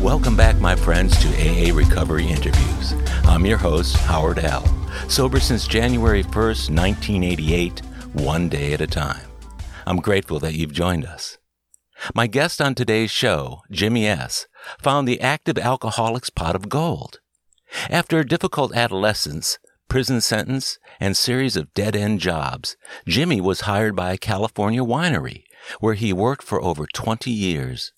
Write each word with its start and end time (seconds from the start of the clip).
Welcome 0.00 0.34
back, 0.34 0.56
my 0.56 0.74
friends, 0.74 1.14
to 1.18 1.28
AA 1.28 1.76
Recovery 1.76 2.26
Interviews. 2.26 2.94
I'm 3.24 3.44
your 3.44 3.58
host, 3.58 3.98
Howard 3.98 4.38
L. 4.38 4.64
Sober 5.10 5.38
since 5.38 5.68
January 5.68 6.22
1st, 6.22 6.70
1988, 6.74 7.80
one 8.14 8.48
day 8.48 8.72
at 8.72 8.80
a 8.80 8.86
time. 8.86 9.26
I'm 9.86 9.98
grateful 9.98 10.38
that 10.38 10.54
you've 10.54 10.72
joined 10.72 11.04
us. 11.04 11.36
My 12.14 12.26
guest 12.26 12.62
on 12.62 12.74
today's 12.74 13.10
show, 13.10 13.60
Jimmy 13.70 14.06
S., 14.06 14.46
found 14.82 15.06
the 15.06 15.20
active 15.20 15.58
alcoholic's 15.58 16.30
pot 16.30 16.56
of 16.56 16.70
gold. 16.70 17.20
After 17.90 18.18
a 18.18 18.26
difficult 18.26 18.74
adolescence, 18.74 19.58
prison 19.88 20.22
sentence, 20.22 20.78
and 20.98 21.14
series 21.14 21.56
of 21.56 21.74
dead 21.74 21.94
end 21.94 22.20
jobs, 22.20 22.74
Jimmy 23.06 23.42
was 23.42 23.62
hired 23.62 23.94
by 23.94 24.12
a 24.14 24.18
California 24.18 24.82
winery 24.82 25.42
where 25.78 25.92
he 25.92 26.10
worked 26.10 26.42
for 26.42 26.62
over 26.62 26.86
20 26.86 27.30
years. 27.30 27.92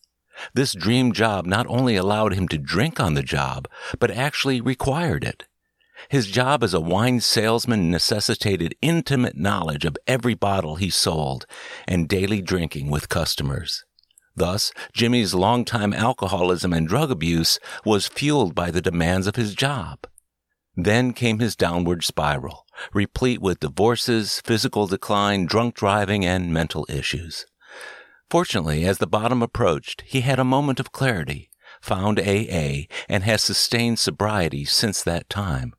This 0.54 0.72
dream 0.72 1.12
job 1.12 1.46
not 1.46 1.66
only 1.68 1.96
allowed 1.96 2.34
him 2.34 2.48
to 2.48 2.58
drink 2.58 2.98
on 3.00 3.14
the 3.14 3.22
job, 3.22 3.68
but 3.98 4.10
actually 4.10 4.60
required 4.60 5.24
it. 5.24 5.44
His 6.08 6.26
job 6.26 6.62
as 6.64 6.74
a 6.74 6.80
wine 6.80 7.20
salesman 7.20 7.90
necessitated 7.90 8.74
intimate 8.82 9.36
knowledge 9.36 9.84
of 9.84 9.96
every 10.06 10.34
bottle 10.34 10.76
he 10.76 10.90
sold 10.90 11.46
and 11.86 12.08
daily 12.08 12.42
drinking 12.42 12.90
with 12.90 13.08
customers. 13.08 13.84
Thus, 14.34 14.72
Jimmy's 14.92 15.34
longtime 15.34 15.92
alcoholism 15.92 16.72
and 16.72 16.88
drug 16.88 17.10
abuse 17.10 17.58
was 17.84 18.08
fueled 18.08 18.54
by 18.54 18.70
the 18.70 18.80
demands 18.80 19.26
of 19.26 19.36
his 19.36 19.54
job. 19.54 20.06
Then 20.74 21.12
came 21.12 21.38
his 21.38 21.54
downward 21.54 22.02
spiral, 22.02 22.64
replete 22.94 23.42
with 23.42 23.60
divorces, 23.60 24.40
physical 24.40 24.86
decline, 24.86 25.44
drunk 25.44 25.74
driving, 25.74 26.24
and 26.24 26.52
mental 26.52 26.86
issues. 26.88 27.44
Fortunately, 28.32 28.86
as 28.86 28.96
the 28.96 29.06
bottom 29.06 29.42
approached, 29.42 30.04
he 30.06 30.22
had 30.22 30.38
a 30.38 30.42
moment 30.42 30.80
of 30.80 30.90
clarity, 30.90 31.50
found 31.82 32.18
AA, 32.18 32.86
and 33.06 33.24
has 33.24 33.42
sustained 33.42 33.98
sobriety 33.98 34.64
since 34.64 35.02
that 35.02 35.28
time. 35.28 35.74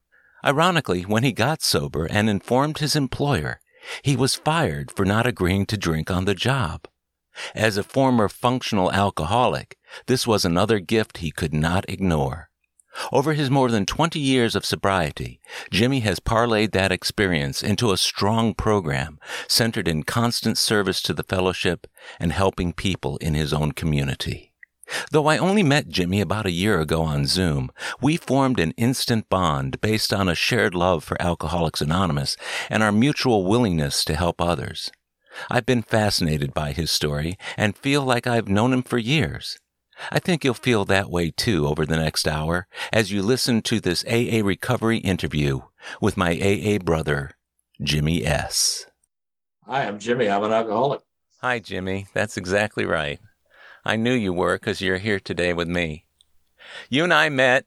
Ironically, 0.46 1.02
when 1.02 1.24
he 1.24 1.32
got 1.32 1.64
sober 1.64 2.06
and 2.06 2.30
informed 2.30 2.78
his 2.78 2.96
employer, 2.96 3.60
he 4.04 4.16
was 4.16 4.36
fired 4.36 4.92
for 4.92 5.04
not 5.04 5.26
agreeing 5.26 5.66
to 5.66 5.78
drink 5.78 6.12
on 6.12 6.26
the 6.26 6.36
job. 6.36 6.88
As 7.56 7.76
a 7.76 7.84
former 7.84 8.30
functional 8.30 8.92
alcoholic, 8.92 9.76
this 10.06 10.28
was 10.28 10.46
another 10.46 10.78
gift 10.80 11.18
he 11.18 11.32
could 11.32 11.56
not 11.56 11.90
ignore. 11.90 12.52
Over 13.12 13.34
his 13.34 13.50
more 13.50 13.70
than 13.70 13.86
20 13.86 14.20
years 14.20 14.56
of 14.56 14.66
sobriety, 14.66 15.40
Jimmy 15.72 16.02
has 16.02 16.20
parlayed 16.20 16.72
that 16.72 16.92
experience 16.92 17.64
into 17.64 17.92
a 17.92 17.98
strong 17.98 18.54
program 18.54 19.20
centered 19.48 19.88
in 19.88 20.04
constant 20.04 20.58
service 20.58 21.02
to 21.04 21.14
the 21.14 21.24
fellowship 21.24 21.88
and 22.20 22.32
helping 22.32 22.74
people 22.74 23.18
in 23.18 23.34
his 23.34 23.54
own 23.54 23.72
community. 23.72 24.54
Though 25.12 25.28
I 25.28 25.38
only 25.38 25.64
met 25.64 25.90
Jimmy 25.90 26.22
about 26.22 26.46
a 26.46 26.52
year 26.52 26.80
ago 26.80 27.04
on 27.04 27.26
Zoom, 27.26 27.72
we 28.02 28.18
formed 28.18 28.60
an 28.60 28.72
instant 28.72 29.30
bond 29.30 29.82
based 29.82 30.14
on 30.14 30.28
a 30.28 30.36
shared 30.36 30.76
love 30.76 31.04
for 31.04 31.22
Alcoholics 31.22 31.82
Anonymous 31.82 32.36
and 32.70 32.84
our 32.84 32.92
mutual 32.92 33.46
willingness 33.46 34.04
to 34.06 34.16
help 34.16 34.42
others. 34.42 34.92
I've 35.50 35.66
been 35.66 35.82
fascinated 35.82 36.54
by 36.54 36.74
his 36.74 36.92
story 36.92 37.38
and 37.58 37.78
feel 37.78 38.04
like 38.04 38.28
I've 38.28 38.48
known 38.48 38.74
him 38.74 38.84
for 38.84 38.98
years. 38.98 39.58
I 40.12 40.20
think 40.20 40.44
you'll 40.44 40.54
feel 40.54 40.86
that 40.86 41.10
way 41.10 41.32
too 41.32 41.68
over 41.68 41.86
the 41.86 41.98
next 41.98 42.28
hour 42.28 42.68
as 42.92 43.12
you 43.12 43.22
listen 43.22 43.62
to 43.64 43.80
this 43.80 44.04
AA 44.06 44.46
recovery 44.46 44.98
interview 44.98 45.62
with 46.02 46.18
my 46.18 46.32
AA 46.32 46.78
brother, 46.78 47.32
Jimmy 47.82 48.26
S. 48.26 48.86
Hi, 49.66 49.86
I'm 49.86 50.00
Jimmy. 50.00 50.30
I'm 50.30 50.44
an 50.44 50.52
alcoholic. 50.52 51.02
Hi, 51.42 51.60
Jimmy. 51.60 52.08
That's 52.14 52.38
exactly 52.38 52.86
right. 52.86 53.20
I 53.86 53.96
knew 53.96 54.14
you 54.14 54.34
were 54.34 54.58
because 54.58 54.82
you're 54.82 54.98
here 54.98 55.20
today 55.20 55.54
with 55.54 55.68
me. 55.68 56.06
You 56.90 57.04
and 57.04 57.14
I 57.14 57.30
met 57.30 57.66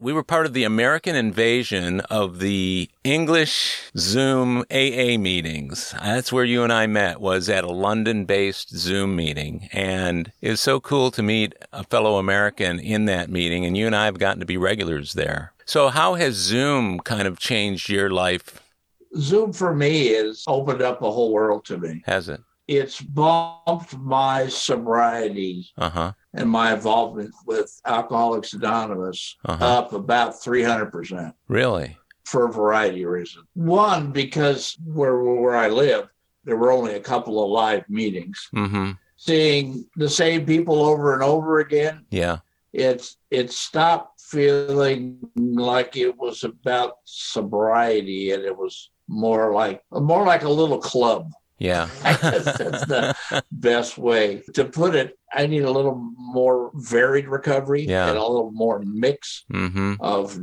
we 0.00 0.12
were 0.12 0.22
part 0.22 0.46
of 0.46 0.52
the 0.52 0.62
American 0.62 1.16
invasion 1.16 2.00
of 2.02 2.38
the 2.38 2.88
English 3.02 3.90
Zoom 3.96 4.58
AA 4.70 5.18
meetings. 5.18 5.92
That's 6.00 6.32
where 6.32 6.44
you 6.44 6.62
and 6.62 6.72
I 6.72 6.86
met 6.86 7.20
was 7.20 7.48
at 7.48 7.64
a 7.64 7.70
London 7.70 8.24
based 8.24 8.76
Zoom 8.76 9.16
meeting. 9.16 9.68
And 9.72 10.32
it 10.40 10.50
was 10.50 10.60
so 10.60 10.78
cool 10.78 11.10
to 11.10 11.22
meet 11.22 11.54
a 11.72 11.82
fellow 11.82 12.18
American 12.18 12.78
in 12.78 13.06
that 13.06 13.28
meeting. 13.28 13.64
And 13.64 13.76
you 13.76 13.86
and 13.86 13.96
I 13.96 14.04
have 14.04 14.20
gotten 14.20 14.40
to 14.40 14.46
be 14.46 14.56
regulars 14.56 15.14
there. 15.14 15.52
So 15.64 15.88
how 15.88 16.14
has 16.14 16.34
Zoom 16.34 17.00
kind 17.00 17.26
of 17.26 17.40
changed 17.40 17.88
your 17.88 18.10
life? 18.10 18.62
Zoom 19.16 19.52
for 19.52 19.74
me 19.74 20.08
has 20.08 20.44
opened 20.46 20.80
up 20.80 21.02
a 21.02 21.10
whole 21.10 21.32
world 21.32 21.64
to 21.66 21.78
me. 21.78 22.02
Has 22.06 22.28
it? 22.28 22.40
It's 22.68 23.00
bumped 23.00 23.96
my 23.96 24.46
sobriety 24.48 25.70
Uh-huh. 25.78 26.12
and 26.34 26.50
my 26.50 26.74
involvement 26.74 27.34
with 27.46 27.80
Alcoholics 27.86 28.52
Anonymous 28.52 29.36
Uh-huh. 29.46 29.64
up 29.64 29.92
about 29.94 30.34
300% 30.40 31.32
Really? 31.48 31.96
for 32.24 32.44
a 32.46 32.52
variety 32.52 33.02
of 33.04 33.10
reasons. 33.10 33.46
One, 33.54 34.12
because 34.12 34.76
where, 34.84 35.16
where 35.22 35.56
I 35.56 35.68
live, 35.68 36.08
there 36.44 36.56
were 36.58 36.70
only 36.70 36.94
a 36.94 37.00
couple 37.00 37.42
of 37.42 37.50
live 37.50 37.88
meetings. 37.88 38.48
Mm-hmm. 38.54 38.92
Seeing 39.16 39.88
the 39.96 40.08
same 40.10 40.44
people 40.44 40.82
over 40.84 41.14
and 41.14 41.22
over 41.22 41.58
again, 41.60 42.04
Yeah. 42.10 42.38
it's 42.74 43.16
it 43.30 43.50
stopped 43.50 44.20
feeling 44.20 45.18
like 45.34 45.96
it 45.96 46.16
was 46.18 46.44
about 46.44 46.96
sobriety 47.04 48.32
and 48.32 48.42
it 48.44 48.54
was 48.56 48.90
more 49.08 49.54
like 49.54 49.82
more 49.90 50.24
like 50.26 50.42
a 50.44 50.48
little 50.50 50.78
club. 50.78 51.32
Yeah. 51.58 51.88
I 52.04 52.12
guess 52.12 52.44
that's 52.58 52.86
the 52.86 53.16
best 53.52 53.98
way 53.98 54.42
to 54.54 54.64
put 54.64 54.94
it. 54.94 55.18
I 55.32 55.46
need 55.46 55.64
a 55.64 55.70
little 55.70 55.96
more 56.16 56.70
varied 56.74 57.28
recovery 57.28 57.82
Yeah. 57.82 58.08
and 58.08 58.16
a 58.16 58.22
little 58.26 58.52
more 58.52 58.80
mix 58.80 59.44
mm-hmm. 59.52 59.94
of 60.00 60.38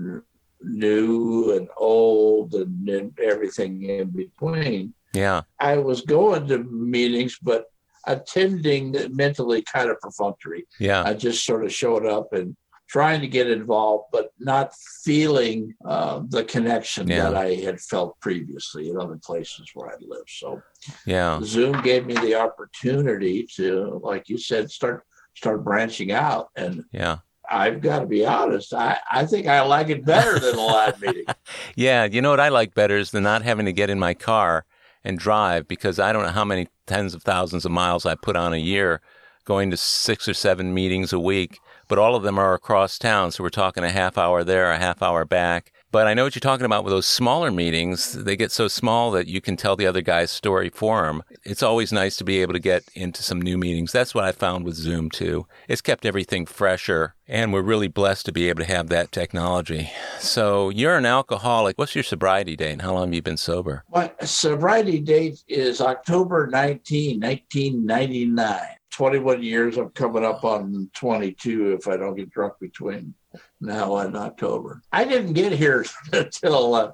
new 0.62 1.56
and 1.56 1.70
old 1.78 2.54
and, 2.54 2.88
and 2.90 3.20
everything 3.20 3.84
in 3.84 4.10
between. 4.10 4.94
Yeah. 5.14 5.42
I 5.60 5.78
was 5.78 6.02
going 6.02 6.48
to 6.48 6.64
meetings, 6.64 7.38
but 7.42 7.66
attending 8.06 8.96
mentally 9.16 9.64
kind 9.64 9.90
of 9.90 10.00
perfunctory. 10.00 10.68
Yeah. 10.80 11.04
I 11.04 11.14
just 11.14 11.46
sort 11.46 11.66
of 11.66 11.74
showed 11.74 12.06
up 12.06 12.34
and 12.34 12.56
trying 12.88 13.20
to 13.22 13.28
get 13.28 13.50
involved, 13.50 14.06
but 14.12 14.32
not 14.40 14.74
feeling 15.04 15.74
uh, 15.86 16.22
the 16.30 16.44
connection 16.44 17.08
Yeah. 17.08 17.24
that 17.24 17.36
I 17.36 17.56
had 17.56 17.80
felt 17.82 18.20
previously 18.20 18.90
in 18.90 19.00
other 19.00 19.18
places 19.24 19.70
where 19.74 19.90
I 19.90 19.96
lived. 20.00 20.30
So 20.30 20.62
Yeah. 21.06 21.40
Zoom 21.44 21.82
gave 21.82 22.06
me 22.06 22.14
the 22.16 22.36
opportunity 22.36 23.48
to, 23.56 24.00
like 24.04 24.30
you 24.30 24.38
said, 24.38 24.70
start 24.72 25.04
start 25.36 25.64
branching 25.64 26.12
out. 26.12 26.50
And 26.56 26.86
Yeah. 26.92 27.18
I've 27.50 27.82
got 27.82 28.00
to 28.00 28.06
be 28.08 28.26
honest, 28.26 28.74
I, 28.74 28.98
I 29.12 29.26
think 29.26 29.48
I 29.48 29.62
like 29.62 29.90
it 29.90 30.04
better 30.06 30.40
than 30.40 30.56
a 30.56 30.62
live 30.62 31.00
meeting. 31.02 31.26
Yeah, 31.76 32.06
you 32.06 32.22
know 32.22 32.30
what 32.32 32.40
I 32.40 32.50
like 32.50 32.74
better 32.74 32.98
is 32.98 33.12
the 33.12 33.22
not 33.22 33.42
having 33.44 33.66
to 33.66 33.74
get 33.74 33.90
in 33.90 34.00
my 34.00 34.14
car 34.14 34.66
and 35.04 35.20
drive 35.20 35.68
because 35.68 36.00
I 36.00 36.12
don't 36.14 36.24
know 36.24 36.32
how 36.32 36.46
many 36.46 36.68
tens 36.88 37.14
of 37.14 37.22
thousands 37.22 37.66
of 37.66 37.72
miles 37.72 38.06
I 38.06 38.16
put 38.16 38.36
on 38.36 38.54
a 38.54 38.58
year 38.58 39.02
going 39.44 39.70
to 39.72 39.78
six 39.78 40.28
or 40.28 40.34
seven 40.34 40.74
meetings 40.74 41.14
a 41.14 41.20
week, 41.20 41.60
but 41.88 41.98
all 42.00 42.16
of 42.16 42.24
them 42.24 42.38
are 42.40 42.54
across 42.54 42.98
town. 42.98 43.32
So 43.32 43.44
we're 43.44 43.50
talking 43.50 43.84
a 43.84 43.90
half 43.92 44.18
hour 44.18 44.44
there, 44.44 44.72
a 44.72 44.78
half 44.78 45.02
hour 45.02 45.26
back. 45.26 45.72
But 45.92 46.08
I 46.08 46.14
know 46.14 46.26
what 46.26 46.36
you're 46.36 46.42
talking 46.42 46.66
about 46.66 46.84
with 46.84 46.92
those 46.92 47.06
smaller 47.06 47.52
meetings. 47.52 48.12
They 48.12 48.36
get 48.36 48.52
so 48.52 48.68
small 48.68 49.12
that 49.12 49.28
you 49.28 49.40
can 49.40 49.56
tell 49.56 49.78
the 49.78 49.88
other 49.88 50.02
guy's 50.02 50.30
story 50.30 50.70
for 50.70 51.08
him. 51.08 51.24
It's 51.46 51.64
always 51.64 51.94
nice 51.94 52.18
to 52.18 52.26
be 52.26 52.42
able 52.42 52.52
to 52.52 52.60
get 52.60 52.84
into 52.96 53.24
some 53.24 53.42
new 53.42 53.58
meetings. 53.58 53.94
That's 53.94 54.14
what 54.14 54.26
I 54.26 54.34
found 54.34 54.66
with 54.66 54.76
Zoom 54.76 55.10
too. 55.10 55.48
It's 55.70 55.80
kept 55.80 56.06
everything 56.06 56.48
fresher, 56.48 57.16
and 57.30 57.54
we're 57.54 57.62
really 57.62 57.88
blessed 57.88 58.26
to 58.26 58.34
be 58.34 58.50
able 58.50 58.60
to 58.66 58.72
have 58.74 58.90
that 58.90 59.14
technology. 59.14 59.90
So 60.20 60.70
you're 60.70 60.98
an 60.98 61.06
alcoholic. 61.06 61.78
What's 61.78 61.96
your 61.96 62.04
sobriety 62.04 62.58
date? 62.58 62.74
and 62.74 62.82
How 62.82 62.94
long 62.94 63.08
have 63.08 63.14
you 63.14 63.22
been 63.22 63.38
sober? 63.38 63.86
My 63.90 64.12
sobriety 64.22 65.00
date 65.00 65.46
is 65.48 65.80
October 65.80 66.48
19, 66.48 67.22
1999. 67.22 68.60
21 68.96 69.44
years. 69.44 69.78
I'm 69.78 69.90
coming 69.90 70.24
up 70.24 70.44
on 70.46 70.90
22 70.94 71.74
if 71.74 71.88
I 71.88 71.98
don't 71.98 72.16
get 72.16 72.30
drunk 72.30 72.54
between 72.62 73.14
now 73.60 73.98
and 73.98 74.16
October. 74.16 74.82
I 74.92 75.04
didn't 75.04 75.34
get 75.34 75.52
here 75.52 75.86
until 76.14 76.76
uh, 76.76 76.92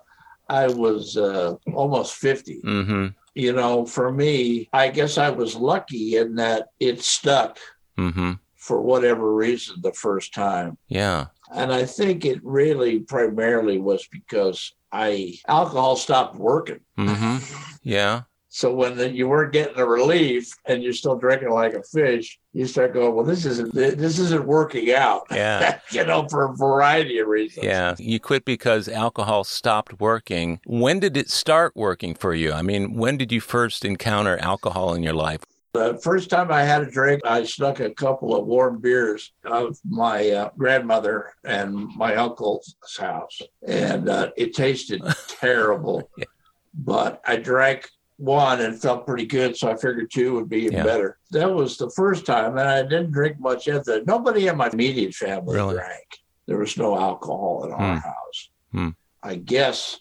I 0.50 0.68
was 0.68 1.16
uh, 1.16 1.56
almost 1.74 2.16
50. 2.16 2.62
Mm-hmm. 2.62 3.08
You 3.36 3.54
know, 3.54 3.86
for 3.86 4.12
me, 4.12 4.68
I 4.74 4.90
guess 4.90 5.18
I 5.18 5.30
was 5.30 5.56
lucky 5.56 6.18
in 6.18 6.36
that 6.36 6.70
it 6.80 7.02
stuck 7.02 7.58
Mm-hmm. 7.98 8.32
for 8.56 8.82
whatever 8.82 9.36
reason 9.36 9.76
the 9.82 9.94
first 9.94 10.34
time. 10.34 10.78
Yeah. 10.88 11.28
And 11.54 11.72
I 11.72 11.86
think 11.86 12.26
it 12.26 12.40
really 12.44 13.00
primarily 13.02 13.78
was 13.78 14.08
because 14.12 14.74
I 14.92 15.36
alcohol 15.48 15.98
stopped 15.98 16.36
working. 16.36 16.80
Mm-hmm. 16.98 17.38
Yeah. 17.84 18.22
So 18.54 18.74
when 18.74 18.98
the, 18.98 19.10
you 19.10 19.30
weren't 19.30 19.54
getting 19.54 19.80
a 19.80 19.86
relief 19.86 20.52
and 20.66 20.84
you're 20.84 20.92
still 20.92 21.16
drinking 21.16 21.52
like 21.52 21.74
a 21.74 21.82
fish, 21.84 22.38
you 22.52 22.68
start 22.68 22.94
going, 22.94 23.16
well, 23.16 23.24
this 23.24 23.46
isn't 23.46 23.74
this 23.74 24.20
isn't 24.20 24.46
working 24.46 24.92
out. 24.92 25.26
Yeah. 25.32 25.80
you 25.92 26.06
know, 26.06 26.28
for 26.28 26.52
a 26.52 26.54
variety 26.54 27.20
of 27.20 27.30
reasons. 27.30 27.66
Yeah. 27.66 27.96
You 27.98 28.20
quit 28.20 28.44
because 28.44 28.90
alcohol 28.90 29.46
stopped 29.46 30.02
working. 30.02 30.60
When 30.66 31.00
did 31.00 31.16
it 31.16 31.30
start 31.30 31.72
working 31.78 32.14
for 32.14 32.34
you? 32.34 32.52
I 32.52 32.62
mean, 32.62 32.96
when 32.96 33.16
did 33.16 33.32
you 33.32 33.40
first 33.40 33.86
encounter 33.86 34.38
alcohol 34.40 34.94
in 34.96 35.02
your 35.02 35.14
life? 35.14 35.44
The 35.72 35.98
first 36.04 36.30
time 36.30 36.52
I 36.52 36.64
had 36.64 36.82
a 36.82 36.92
drink, 36.92 37.22
I 37.26 37.46
snuck 37.46 37.80
a 37.80 37.92
couple 37.92 38.36
of 38.36 38.46
warm 38.46 38.82
beers 38.82 39.32
of 39.46 39.78
my 39.88 40.30
uh, 40.30 40.50
grandmother 40.58 41.32
and 41.46 41.88
my 41.96 42.16
uncle's 42.18 42.76
house, 43.00 43.40
and 43.66 44.10
uh, 44.10 44.32
it 44.36 44.54
tasted 44.54 45.02
terrible. 45.30 46.12
Yeah. 46.18 46.26
But 46.74 47.22
I 47.26 47.38
drank 47.38 47.90
one 48.22 48.62
and 48.62 48.80
felt 48.80 49.08
pretty 49.08 49.26
good, 49.26 49.58
so 49.58 49.70
I 49.72 49.76
figured 49.76 50.12
two 50.12 50.34
would 50.36 50.48
be 50.48 50.70
Yeah. 50.72 50.84
better. 50.84 51.18
That 51.32 51.52
was 51.52 51.78
the 51.78 51.90
first 51.90 52.26
time, 52.26 52.58
and 52.58 52.68
I 52.70 52.84
didn't 52.84 53.12
drink 53.12 53.40
much 53.40 53.68
of 53.68 53.84
that. 53.86 54.06
Nobody 54.06 54.48
in 54.48 54.58
my 54.58 54.70
immediate 54.72 55.16
family 55.16 55.56
Really? 55.56 55.74
drank. 55.76 56.08
There 56.48 56.58
was 56.60 56.78
no 56.78 56.98
alcohol 56.98 57.64
in 57.66 57.72
our 57.72 57.96
Hmm. 57.96 58.00
house. 58.00 58.50
Hmm. 58.72 58.90
I 59.24 59.36
guess 59.36 60.00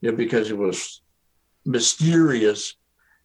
you 0.00 0.10
know, 0.10 0.16
because 0.16 0.50
it 0.50 0.56
was 0.58 1.02
mysterious. 1.64 2.74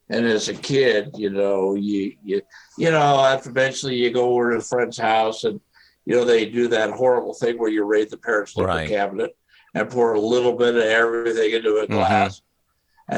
And 0.09 0.25
as 0.25 0.49
a 0.49 0.53
kid, 0.53 1.11
you 1.17 1.29
know, 1.29 1.75
you 1.75 2.13
you 2.23 2.41
you 2.77 2.91
know, 2.91 3.19
after 3.19 3.49
eventually 3.49 3.95
you 3.95 4.11
go 4.11 4.31
over 4.33 4.51
to 4.51 4.57
a 4.57 4.61
friend's 4.61 4.97
house 4.97 5.43
and 5.43 5.59
you 6.05 6.15
know 6.15 6.25
they 6.25 6.45
do 6.45 6.67
that 6.69 6.91
horrible 6.91 7.33
thing 7.33 7.57
where 7.57 7.69
you 7.69 7.83
raid 7.83 8.09
the 8.09 8.17
parents' 8.17 8.55
liquor 8.55 8.67
Right. 8.67 8.89
cabinet 8.89 9.35
and 9.73 9.89
pour 9.89 10.13
a 10.13 10.19
little 10.19 10.53
bit 10.55 10.75
of 10.75 10.83
everything 10.83 11.51
into 11.51 11.77
a 11.77 11.87
Mhm. 11.87 11.91
glass. 11.91 12.41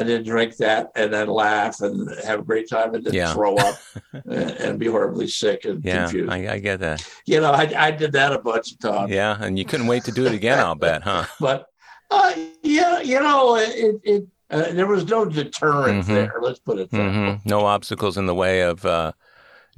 And 0.00 0.08
then 0.08 0.22
drink 0.24 0.56
that, 0.58 0.90
and 0.94 1.12
then 1.12 1.28
laugh 1.28 1.80
and 1.80 2.10
have 2.24 2.40
a 2.40 2.42
great 2.42 2.68
time, 2.68 2.94
and 2.94 3.04
then 3.04 3.14
Yeah. 3.14 3.32
throw 3.32 3.56
up 3.56 3.78
and, 4.12 4.50
and 4.64 4.78
be 4.78 4.86
horribly 4.86 5.28
sick 5.28 5.64
and 5.64 5.84
Yeah, 5.84 6.06
confused. 6.08 6.32
I, 6.32 6.54
I 6.54 6.58
get 6.58 6.80
that. 6.80 7.04
you 7.26 7.40
know, 7.40 7.52
I, 7.52 7.72
I 7.76 7.90
did 7.90 8.12
that 8.12 8.32
a 8.32 8.38
bunch 8.38 8.72
of 8.72 8.78
times. 8.78 9.10
Yeah, 9.10 9.36
and 9.40 9.58
you 9.58 9.64
couldn't 9.64 9.86
wait 9.86 10.04
to 10.04 10.12
do 10.12 10.26
it 10.26 10.34
again. 10.34 10.58
I'll 10.58 10.74
bet, 10.74 11.02
huh? 11.02 11.24
But 11.40 11.66
uh, 12.10 12.32
yeah, 12.62 13.00
you 13.00 13.20
know, 13.20 13.56
it, 13.56 14.00
it 14.04 14.24
uh, 14.50 14.72
there 14.72 14.86
was 14.86 15.06
no 15.06 15.24
deterrent 15.24 16.04
Mhm. 16.04 16.14
there. 16.14 16.34
Let's 16.40 16.60
put 16.60 16.78
it 16.78 16.90
that 16.90 16.98
way. 16.98 17.38
hmm 17.40 17.48
No 17.48 17.66
obstacles 17.66 18.16
in 18.16 18.26
the 18.26 18.34
way 18.34 18.60
of 18.62 18.84
uh, 18.86 19.12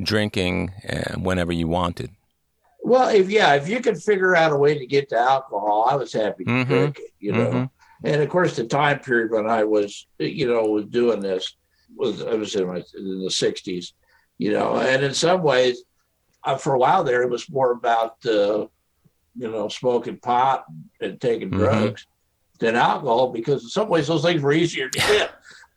drinking 0.03 0.73
uh, 0.89 1.15
whenever 1.19 1.53
you 1.53 1.69
wanted. 1.69 2.11
Well, 2.83 3.09
if 3.09 3.29
yeah, 3.31 3.55
if 3.55 3.69
you 3.69 3.81
could 3.81 4.03
figure 4.03 4.37
out 4.37 4.53
a 4.53 4.57
way 4.57 4.79
to 4.79 4.87
get 4.87 5.09
to 5.11 5.19
alcohol, 5.19 5.87
I 5.91 5.97
was 5.97 6.13
happy 6.13 6.45
to 6.45 6.51
Mhm. 6.51 6.67
drink 6.67 6.99
it. 6.99 7.13
You 7.19 7.33
know, 7.33 7.51
Mhm. 7.51 7.71
And 8.05 8.23
of 8.23 8.29
course, 8.29 8.57
the 8.57 8.65
time 8.65 9.01
period 9.01 9.31
when 9.31 9.47
I 9.49 9.65
was, 9.65 10.07
you 10.19 10.47
know, 10.47 10.65
was 10.65 10.87
doing 10.87 11.21
this 11.21 11.57
was 11.97 12.23
I 12.23 12.35
was 12.35 12.55
in, 12.55 12.67
my, 12.67 12.77
in 12.97 13.21
the 13.25 13.31
'60s. 13.31 13.93
You 14.39 14.53
know, 14.53 14.77
and 14.77 15.03
in 15.05 15.15
some 15.15 15.43
ways, 15.43 15.83
uh, 16.45 16.57
for 16.57 16.75
a 16.75 16.79
while 16.79 17.03
there, 17.03 17.23
it 17.23 17.31
was 17.31 17.51
more 17.51 17.73
about 17.73 18.25
uh, 18.25 18.67
you 19.37 19.51
know 19.51 19.69
smoking 19.69 20.19
pot 20.19 20.65
and 21.01 21.21
taking 21.21 21.51
Mhm. 21.51 21.57
drugs 21.59 22.07
than 22.61 22.77
alcohol 22.77 23.33
because 23.33 23.63
in 23.65 23.69
some 23.69 23.89
ways 23.89 24.07
those 24.07 24.23
things 24.23 24.43
were 24.43 24.53
easier 24.53 24.89
to 24.89 24.99
get. 24.99 25.31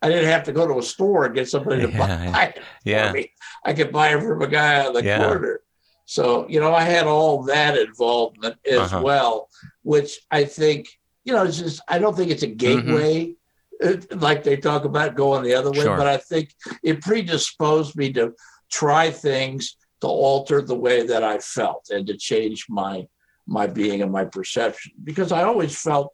I 0.03 0.09
didn't 0.09 0.29
have 0.29 0.43
to 0.45 0.51
go 0.51 0.67
to 0.67 0.79
a 0.79 0.83
store 0.83 1.25
and 1.25 1.35
get 1.35 1.47
somebody 1.49 1.81
to 1.81 1.87
Yeah, 1.97 2.31
buy 2.31 2.43
it 2.55 2.63
Yeah, 2.83 3.11
me. 3.11 3.31
I 3.63 3.73
could 3.73 3.91
buy 3.91 4.15
it 4.15 4.21
from 4.21 4.41
a 4.41 4.47
guy 4.47 4.85
on 4.85 4.93
the 4.93 5.03
Yeah. 5.03 5.17
corner. 5.19 5.61
So, 6.05 6.47
you 6.49 6.59
know, 6.59 6.73
I 6.73 6.81
had 6.81 7.05
all 7.05 7.43
that 7.43 7.77
involvement 7.77 8.55
as 8.65 8.79
Uh-huh. 8.79 9.01
well, 9.03 9.49
which 9.83 10.19
I 10.31 10.43
think, 10.45 10.89
you 11.23 11.33
know, 11.33 11.43
it's 11.43 11.59
just, 11.59 11.81
I 11.87 11.99
don't 11.99 12.15
think 12.15 12.31
it's 12.31 12.43
a 12.43 12.47
gateway 12.47 13.35
uh, 13.83 13.95
like 14.11 14.43
they 14.43 14.57
talk 14.57 14.85
about 14.85 15.15
going 15.15 15.43
the 15.43 15.53
other 15.55 15.71
way, 15.71 15.77
Mm-hmm. 15.77 15.87
Sure. 15.87 15.97
but 15.97 16.07
I 16.07 16.17
think 16.17 16.53
it 16.83 17.01
predisposed 17.01 17.95
me 17.95 18.11
to 18.13 18.33
try 18.71 19.09
things 19.11 19.75
to 20.01 20.07
alter 20.07 20.61
the 20.61 20.75
way 20.75 21.05
that 21.05 21.23
I 21.23 21.37
felt 21.39 21.89
and 21.89 22.05
to 22.07 22.17
change 22.17 22.65
my 22.69 23.07
my 23.47 23.67
being 23.67 24.01
and 24.01 24.11
my 24.11 24.25
perception 24.25 24.91
because 25.03 25.31
I 25.31 25.43
always 25.43 25.75
felt 25.75 26.13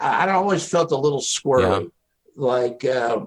I 0.00 0.28
always 0.30 0.68
felt 0.68 0.90
a 0.90 0.96
little 0.96 1.20
squirrely 1.20 1.90
like 2.36 2.84
uh, 2.84 3.24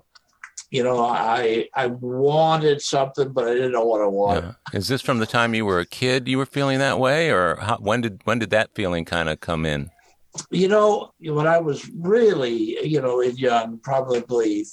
you 0.70 0.84
know 0.84 1.00
I 1.00 1.70
I 1.74 1.88
wanted 1.88 2.82
something 2.82 3.32
but 3.32 3.48
I 3.48 3.54
didn't 3.54 3.72
know 3.72 3.86
what 3.86 4.02
I 4.02 4.08
wanted 4.08 4.44
yeah. 4.44 4.78
Is 4.78 4.88
this 4.90 5.02
from 5.02 5.20
the 5.20 5.26
time 5.26 5.54
you 5.54 5.66
were 5.66 5.80
a 5.80 5.86
kid 5.86 6.28
you 6.28 6.38
were 6.38 6.46
feeling 6.46 6.80
that 6.80 7.00
way, 7.00 7.32
or 7.32 7.56
how, 7.58 7.78
when 7.78 8.02
did 8.02 8.22
when 8.26 8.40
did 8.40 8.50
that 8.52 8.76
feeling 8.76 9.06
kind 9.06 9.30
of 9.30 9.40
come 9.40 9.66
in? 9.66 9.90
You 10.50 10.68
know 10.68 11.12
when 11.20 11.48
I 11.48 11.60
was 11.60 11.90
really 11.90 12.86
you 12.88 13.02
know 13.02 13.22
in 13.22 13.36
young 13.38 13.78
probably 13.80 14.66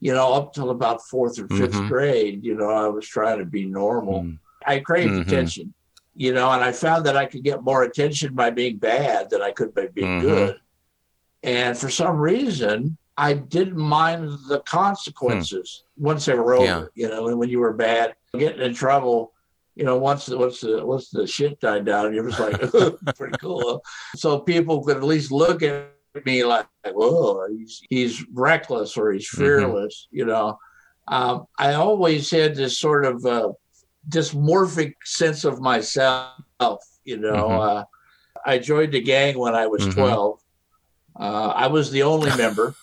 you 0.00 0.12
know 0.12 0.32
up 0.32 0.52
till 0.52 0.70
about 0.70 1.02
fourth 1.06 1.38
or 1.38 1.48
5th 1.48 1.74
Mhm. 1.74 1.88
grade 1.88 2.44
you 2.44 2.54
know 2.54 2.70
I 2.70 2.88
was 2.88 3.06
trying 3.06 3.38
to 3.38 3.44
be 3.44 3.64
normal 3.64 4.22
Mm. 4.22 4.38
I 4.66 4.80
craved 4.80 5.12
Mhm. 5.14 5.20
attention, 5.26 5.74
you 6.16 6.32
know, 6.34 6.50
and 6.50 6.64
I 6.64 6.72
found 6.72 7.06
that 7.06 7.16
I 7.16 7.26
could 7.26 7.44
get 7.44 7.62
more 7.62 7.84
attention 7.84 8.34
by 8.34 8.50
being 8.50 8.78
bad 8.78 9.30
than 9.30 9.40
I 9.42 9.52
could 9.52 9.72
by 9.74 9.86
being 9.86 10.18
Mhm. 10.18 10.20
good. 10.22 10.56
And 11.44 11.78
for 11.78 11.88
some 11.88 12.16
reason, 12.18 12.96
I 13.16 13.34
didn't 13.34 13.76
mind 13.78 14.22
the 14.48 14.60
consequences 14.60 15.84
once 15.96 16.24
they 16.24 16.34
were 16.34 16.54
over. 16.54 16.64
Yeah. 16.64 16.84
You 16.94 17.08
know, 17.10 17.28
and 17.28 17.38
when 17.38 17.48
you 17.48 17.60
were 17.60 17.72
bad, 17.74 18.16
getting 18.36 18.60
in 18.62 18.74
trouble. 18.74 19.32
You 19.76 19.84
know, 19.84 19.98
once 19.98 20.24
the 20.26 20.38
once 20.38 20.60
the 20.60 20.84
once 20.84 21.10
the 21.10 21.26
shit 21.26 21.60
died 21.60 21.84
down, 21.84 22.14
it 22.14 22.24
was 22.24 22.38
like 22.38 22.58
pretty 23.18 23.36
cool. 23.36 23.82
So 24.16 24.40
people 24.40 24.82
could 24.82 24.96
at 24.96 25.02
least 25.02 25.30
look 25.30 25.62
at 25.62 25.92
me 26.24 26.44
like, 26.44 26.66
"Whoa, 26.86 27.46
he's 27.50 27.82
he's 27.90 28.24
reckless 28.32 28.96
or 28.96 29.12
he's 29.12 29.28
Mhm. 29.28 29.38
fearless." 29.38 30.08
You 30.10 30.24
know, 30.24 30.58
um, 31.08 31.44
I 31.58 31.74
always 31.74 32.30
had 32.30 32.54
this 32.54 32.78
sort 32.78 33.04
of 33.04 33.24
uh, 33.26 33.52
dysmorphic 34.08 34.94
sense 35.04 35.44
of 35.44 35.60
myself. 35.60 36.32
You 37.04 37.18
know, 37.18 37.48
Mhm. 37.50 37.68
uh, 37.68 37.84
I 38.46 38.58
joined 38.58 38.92
the 38.92 39.02
gang 39.02 39.38
when 39.38 39.54
I 39.54 39.66
was 39.66 39.82
Mhm. 39.82 39.92
12. 39.94 40.40
Uh, 41.20 41.52
I 41.54 41.66
was 41.66 41.90
the 41.90 42.02
only 42.04 42.30
member 42.44 42.74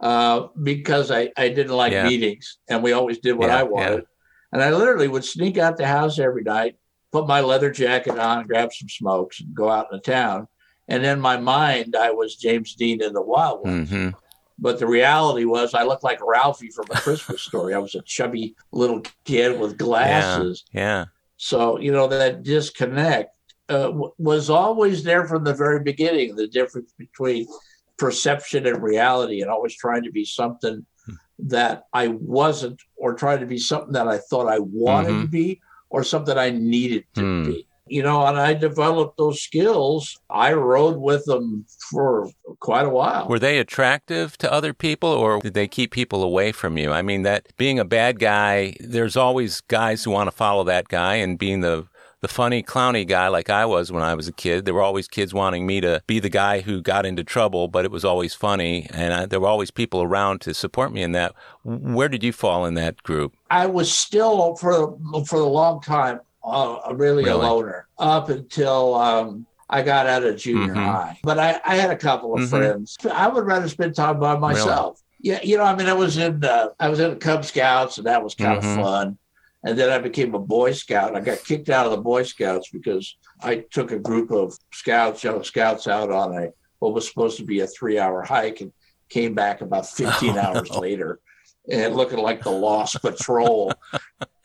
uh, 0.00 0.48
because 0.62 1.10
I, 1.10 1.30
I 1.36 1.48
didn't 1.48 1.76
like 1.76 1.92
Yeah. 1.92 2.04
meetings 2.04 2.58
and 2.68 2.82
we 2.82 2.92
always 2.92 3.18
did 3.18 3.34
what 3.36 3.48
Yeah, 3.48 3.60
I 3.60 3.62
wanted. 3.64 4.04
And 4.52 4.62
I 4.62 4.70
literally 4.70 5.08
would 5.08 5.24
sneak 5.24 5.58
out 5.58 5.76
the 5.76 5.86
house 5.86 6.18
every 6.18 6.42
night, 6.42 6.76
put 7.12 7.26
my 7.26 7.40
leather 7.40 7.70
jacket 7.70 8.18
on, 8.18 8.46
grab 8.46 8.72
some 8.72 8.88
smokes, 8.88 9.40
and 9.40 9.54
go 9.54 9.68
out 9.68 9.88
in 9.90 9.96
the 9.96 10.02
town. 10.02 10.48
And 10.88 11.04
in 11.04 11.20
my 11.20 11.36
mind, 11.36 11.94
I 11.96 12.10
was 12.12 12.36
James 12.36 12.74
Dean 12.74 13.02
in 13.02 13.12
the 13.12 13.22
Wild 13.22 13.62
Ones. 13.64 13.90
hmm 13.90 14.08
But 14.58 14.78
the 14.78 14.86
reality 14.86 15.44
was, 15.44 15.74
I 15.74 15.82
looked 15.84 16.02
like 16.02 16.18
Ralphie 16.26 16.70
from 16.70 16.86
a 16.90 17.00
Christmas 17.00 17.42
story. 17.42 17.74
I 17.74 17.78
was 17.78 17.94
a 17.94 18.02
chubby 18.02 18.56
little 18.72 19.02
kid 19.24 19.60
with 19.60 19.76
glasses. 19.76 20.64
Yeah. 20.72 21.04
So, 21.36 21.78
you 21.78 21.92
know, 21.92 22.08
that 22.08 22.42
disconnect 22.42 23.30
uh, 23.68 23.88
w- 23.88 24.12
was 24.18 24.48
always 24.48 25.04
there 25.04 25.26
from 25.26 25.44
the 25.44 25.54
very 25.54 25.80
beginning 25.80 26.34
the 26.34 26.48
difference 26.48 26.92
between 26.98 27.46
perception 27.98 28.66
and 28.66 28.82
reality, 28.82 29.42
and 29.42 29.50
always 29.50 29.76
trying 29.76 30.04
to 30.04 30.10
be 30.10 30.24
something 30.24 30.86
that 31.40 31.84
I 31.92 32.08
wasn't, 32.08 32.80
or 33.08 33.14
trying 33.14 33.40
to 33.40 33.46
be 33.46 33.58
something 33.58 33.92
that 33.92 34.06
I 34.08 34.18
thought 34.18 34.46
I 34.48 34.58
wanted 34.58 35.14
Mhm. 35.14 35.22
to 35.22 35.28
be, 35.28 35.60
or 35.90 36.04
something 36.04 36.36
I 36.36 36.50
needed 36.50 37.04
to 37.14 37.20
Hmm. 37.22 37.44
be. 37.50 37.66
You 37.90 38.02
know, 38.02 38.26
and 38.26 38.38
I 38.38 38.52
developed 38.52 39.16
those 39.16 39.40
skills. 39.40 40.18
I 40.28 40.52
rode 40.52 40.98
with 40.98 41.24
them 41.24 41.64
for 41.90 42.28
quite 42.60 42.84
a 42.84 42.90
while. 42.90 43.26
Were 43.26 43.38
they 43.38 43.58
attractive 43.58 44.36
to 44.38 44.52
other 44.52 44.74
people 44.74 45.08
or 45.08 45.40
did 45.40 45.54
they 45.54 45.68
keep 45.68 45.90
people 45.92 46.22
away 46.22 46.52
from 46.52 46.76
you? 46.76 46.92
I 46.92 47.00
mean, 47.00 47.22
that 47.22 47.46
being 47.56 47.78
a 47.78 47.86
bad 47.86 48.18
guy, 48.18 48.76
there's 48.78 49.16
always 49.16 49.62
guys 49.62 50.04
who 50.04 50.10
want 50.10 50.26
to 50.26 50.36
follow 50.36 50.64
that 50.64 50.88
guy 50.88 51.14
and 51.14 51.38
being 51.38 51.62
the 51.62 51.86
the 52.20 52.28
funny 52.28 52.62
clowny 52.62 53.06
guy 53.06 53.28
like 53.28 53.48
I 53.48 53.64
was 53.64 53.92
when 53.92 54.02
I 54.02 54.14
was 54.14 54.26
a 54.28 54.32
kid. 54.32 54.64
There 54.64 54.74
were 54.74 54.82
always 54.82 55.06
kids 55.08 55.32
wanting 55.32 55.66
me 55.66 55.80
to 55.80 56.02
be 56.06 56.18
the 56.18 56.28
guy 56.28 56.60
who 56.60 56.82
got 56.82 57.06
into 57.06 57.22
trouble, 57.22 57.68
but 57.68 57.84
it 57.84 57.90
was 57.90 58.04
always 58.04 58.34
funny 58.34 58.88
and 58.90 59.14
I, 59.14 59.26
there 59.26 59.40
were 59.40 59.48
always 59.48 59.70
people 59.70 60.02
around 60.02 60.40
to 60.42 60.54
support 60.54 60.92
me 60.92 61.02
in 61.02 61.12
that. 61.12 61.34
Where 61.64 62.08
did 62.08 62.24
you 62.24 62.32
fall 62.32 62.64
in 62.66 62.74
that 62.74 63.02
group? 63.02 63.34
I 63.50 63.66
was 63.66 63.96
still 63.96 64.56
for 64.56 64.98
for 65.26 65.36
a 65.36 65.46
long 65.46 65.80
time 65.80 66.20
uh, 66.44 66.78
really, 66.92 67.28
a 67.28 67.36
loner 67.36 67.88
up 67.98 68.30
until 68.30 68.94
um, 68.94 69.44
I 69.68 69.82
got 69.82 70.06
out 70.06 70.22
of 70.24 70.36
junior 70.38 70.74
Mhm. 70.74 70.84
high. 70.86 71.18
But 71.22 71.38
I, 71.38 71.60
I 71.64 71.74
had 71.76 71.90
a 71.90 71.96
couple 71.96 72.34
of 72.34 72.40
Mhm. 72.40 72.48
friends. 72.48 72.96
I 73.12 73.28
would 73.28 73.44
rather 73.44 73.68
spend 73.68 73.94
time 73.94 74.18
by 74.18 74.36
myself. 74.36 75.00
Yeah, 75.20 75.40
you 75.42 75.56
know, 75.58 75.64
I 75.64 75.74
mean, 75.76 75.88
I 75.88 75.92
was 75.92 76.16
in 76.16 76.42
uh, 76.44 76.68
I 76.80 76.88
was 76.88 77.00
in 77.00 77.10
the 77.10 77.16
Cub 77.16 77.44
Scouts, 77.44 77.98
and 77.98 78.06
that 78.06 78.22
was 78.24 78.34
kind 78.34 78.54
Mhm. 78.62 78.78
of 78.78 78.84
fun. 78.84 79.18
And 79.64 79.76
then 79.78 79.90
I 79.90 79.98
became 79.98 80.34
a 80.34 80.38
Boy 80.38 80.72
Scout. 80.72 81.16
I 81.16 81.20
got 81.20 81.44
kicked 81.44 81.68
out 81.68 81.84
of 81.86 81.92
the 81.92 82.00
Boy 82.00 82.22
Scouts 82.22 82.70
because 82.70 83.16
I 83.42 83.64
took 83.72 83.90
a 83.90 83.98
group 83.98 84.30
of 84.30 84.56
scouts, 84.72 85.24
young 85.24 85.42
scouts, 85.42 85.88
out 85.88 86.10
on 86.12 86.36
a 86.36 86.48
what 86.78 86.94
was 86.94 87.08
supposed 87.08 87.36
to 87.38 87.44
be 87.44 87.60
a 87.60 87.66
three-hour 87.66 88.22
hike, 88.22 88.60
and 88.60 88.72
came 89.08 89.34
back 89.34 89.60
about 89.60 89.86
15 89.90 90.36
Oh, 90.36 90.38
hours 90.40 90.70
no. 90.70 90.78
later, 90.78 91.18
and 91.70 91.96
looking 91.96 92.20
like 92.20 92.42
the 92.44 92.50
Lost 92.50 93.02
Patrol. 93.02 93.72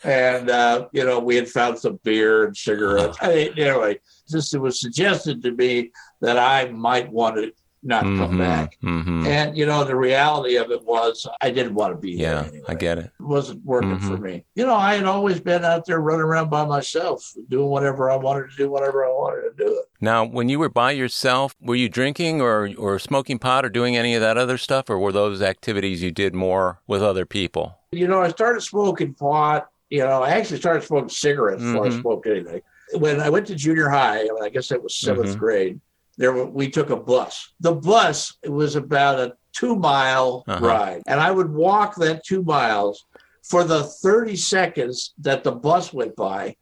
and 0.04 0.50
uh, 0.50 0.88
you 0.94 1.04
know, 1.06 1.20
we 1.20 1.36
had 1.36 1.48
found 1.48 1.78
some 1.78 2.00
beer 2.04 2.46
and 2.46 2.58
cigarettes. 2.58 3.18
I 3.22 3.28
mean, 3.28 3.54
anyway, 3.60 4.00
just 4.30 4.54
it 4.56 4.60
was 4.60 4.82
suggested 4.82 5.44
to 5.44 5.52
me 5.52 5.92
that 6.22 6.38
I 6.40 6.70
might 6.72 7.12
want 7.12 7.36
to 7.36 7.54
not 7.84 8.04
come 8.04 8.38
back. 8.38 8.78
hmm 8.82 9.26
And 9.26 9.58
you 9.58 9.66
know, 9.66 9.84
the 9.84 9.96
reality 9.96 10.56
of 10.56 10.72
it 10.72 10.84
was 10.84 11.28
I 11.42 11.52
didn't 11.52 11.74
want 11.76 11.94
to 11.94 12.00
be 12.00 12.18
there. 12.18 12.34
Yeah, 12.34 12.48
anyway 12.48 12.66
I 12.68 12.74
get 12.76 12.98
it. 12.98 13.06
it 13.06 13.12
wasn't 13.20 13.64
working 13.66 14.00
for 14.00 14.18
Mhm. 14.18 14.22
me. 14.22 14.46
You 14.56 14.66
know, 14.66 14.76
I 14.76 14.96
had 14.96 15.06
always 15.06 15.40
been 15.40 15.64
out 15.66 15.86
there 15.86 16.00
running 16.00 16.22
around 16.26 16.50
by 16.50 16.66
myself, 16.66 17.32
doing 17.50 17.68
whatever 17.68 18.10
I 18.10 18.16
wanted 18.16 18.50
to 18.52 18.56
do, 18.58 18.70
whatever 18.70 19.06
I 19.06 19.10
wanted 19.10 19.42
to 19.58 19.64
do 19.66 19.72
it. 19.72 19.86
Now, 20.02 20.26
when 20.26 20.50
you 20.50 20.60
were 20.60 20.70
by 20.70 20.92
yourself, 20.92 21.56
were 21.62 21.76
you 21.76 21.88
drinking 21.90 22.42
or, 22.42 22.70
or 22.78 23.00
smoking 23.00 23.40
pot 23.40 23.64
or 23.66 23.70
doing 23.70 23.96
any 23.96 24.16
of 24.16 24.22
that 24.22 24.38
other 24.38 24.58
stuff, 24.58 24.90
or 24.90 24.98
were 25.00 25.12
those 25.14 25.42
activities 25.42 26.02
you 26.04 26.12
did 26.12 26.34
more 26.36 26.82
with 26.88 27.02
other 27.02 27.26
people? 27.26 27.78
You 27.92 28.08
know, 28.08 28.22
I 28.22 28.30
started 28.30 28.62
smoking 28.62 29.14
pot. 29.14 29.68
You 29.90 30.00
know, 30.00 30.24
I 30.24 30.32
actually 30.32 30.60
started 30.60 30.84
smoking 30.84 31.10
cigarettes 31.10 31.62
before 31.62 31.86
I 31.86 31.90
Mhm. 31.90 32.02
smoked 32.02 32.28
anything. 32.28 32.62
When 32.96 33.20
I 33.22 33.30
went 33.30 33.48
to 33.48 33.56
junior 33.56 33.90
high, 33.90 34.28
I 34.42 34.50
guess 34.50 34.72
it 34.72 34.82
was 34.84 34.96
7th 34.96 35.36
Mhm. 35.36 35.40
grade. 35.40 35.80
There, 36.18 36.32
were- 36.34 36.46
we 36.46 36.70
took 36.70 36.90
a 36.90 36.96
bus. 36.96 37.54
The 37.60 37.74
bus 37.74 38.38
it 38.44 38.50
was 38.52 38.76
about 38.76 39.20
a 39.20 39.34
two 39.52 39.76
mile 39.76 40.44
Uh-huh. 40.48 40.66
ride, 40.66 41.02
and 41.08 41.20
I 41.20 41.32
would 41.32 41.52
walk 41.52 41.96
that 41.96 42.24
two 42.26 42.44
miles 42.44 43.06
for 43.44 43.64
the 43.64 43.84
thirty 43.84 44.36
seconds 44.36 45.14
that 45.20 45.44
the 45.44 45.52
bus 45.52 45.92
went 45.94 46.16
by, 46.16 46.56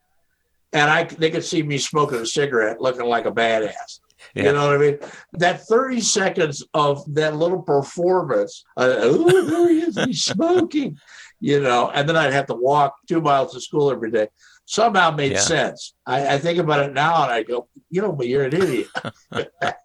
and 0.74 0.89
I 0.89 1.03
they 1.03 1.29
could 1.31 1.43
see 1.46 1.63
me 1.63 1.77
smoking 1.77 2.20
a 2.20 2.25
cigarette, 2.25 2.81
looking 2.81 3.05
like 3.05 3.25
a 3.25 3.31
badass. 3.31 4.00
Yeah. 4.36 4.43
You 4.46 4.51
know 4.53 4.67
what 4.67 4.75
I 4.75 4.77
mean? 4.77 4.98
That 5.34 5.65
30 5.67 6.00
seconds 6.00 6.63
of 6.75 7.03
that 7.15 7.36
little 7.36 7.62
performance, 7.63 8.63
uh, 8.77 8.93
oh, 9.00 9.48
there 9.50 9.67
he 9.74 9.79
is, 9.81 9.96
he's 10.05 10.24
smoking, 10.24 11.00
you 11.39 11.60
know, 11.60 11.89
and 11.89 12.08
then 12.08 12.15
I'd 12.15 12.31
have 12.31 12.46
to 12.48 12.53
walk 12.53 12.93
two 13.08 13.20
miles 13.20 13.53
to 13.53 13.60
school 13.60 13.89
every 13.89 14.12
day. 14.12 14.27
Somehow 14.72 15.12
made 15.12 15.34
Yeah. 15.34 15.40
sense. 15.40 15.94
I, 16.06 16.36
I 16.36 16.38
think 16.38 16.58
about 16.58 16.80
it 16.86 16.94
now 16.94 17.24
and 17.24 17.32
I 17.34 17.44
go, 17.44 17.68
you 17.90 18.01
know, 18.01 18.13
but 18.13 18.28
you're 18.30 18.46
an 18.46 18.54
idiot. 18.56 18.88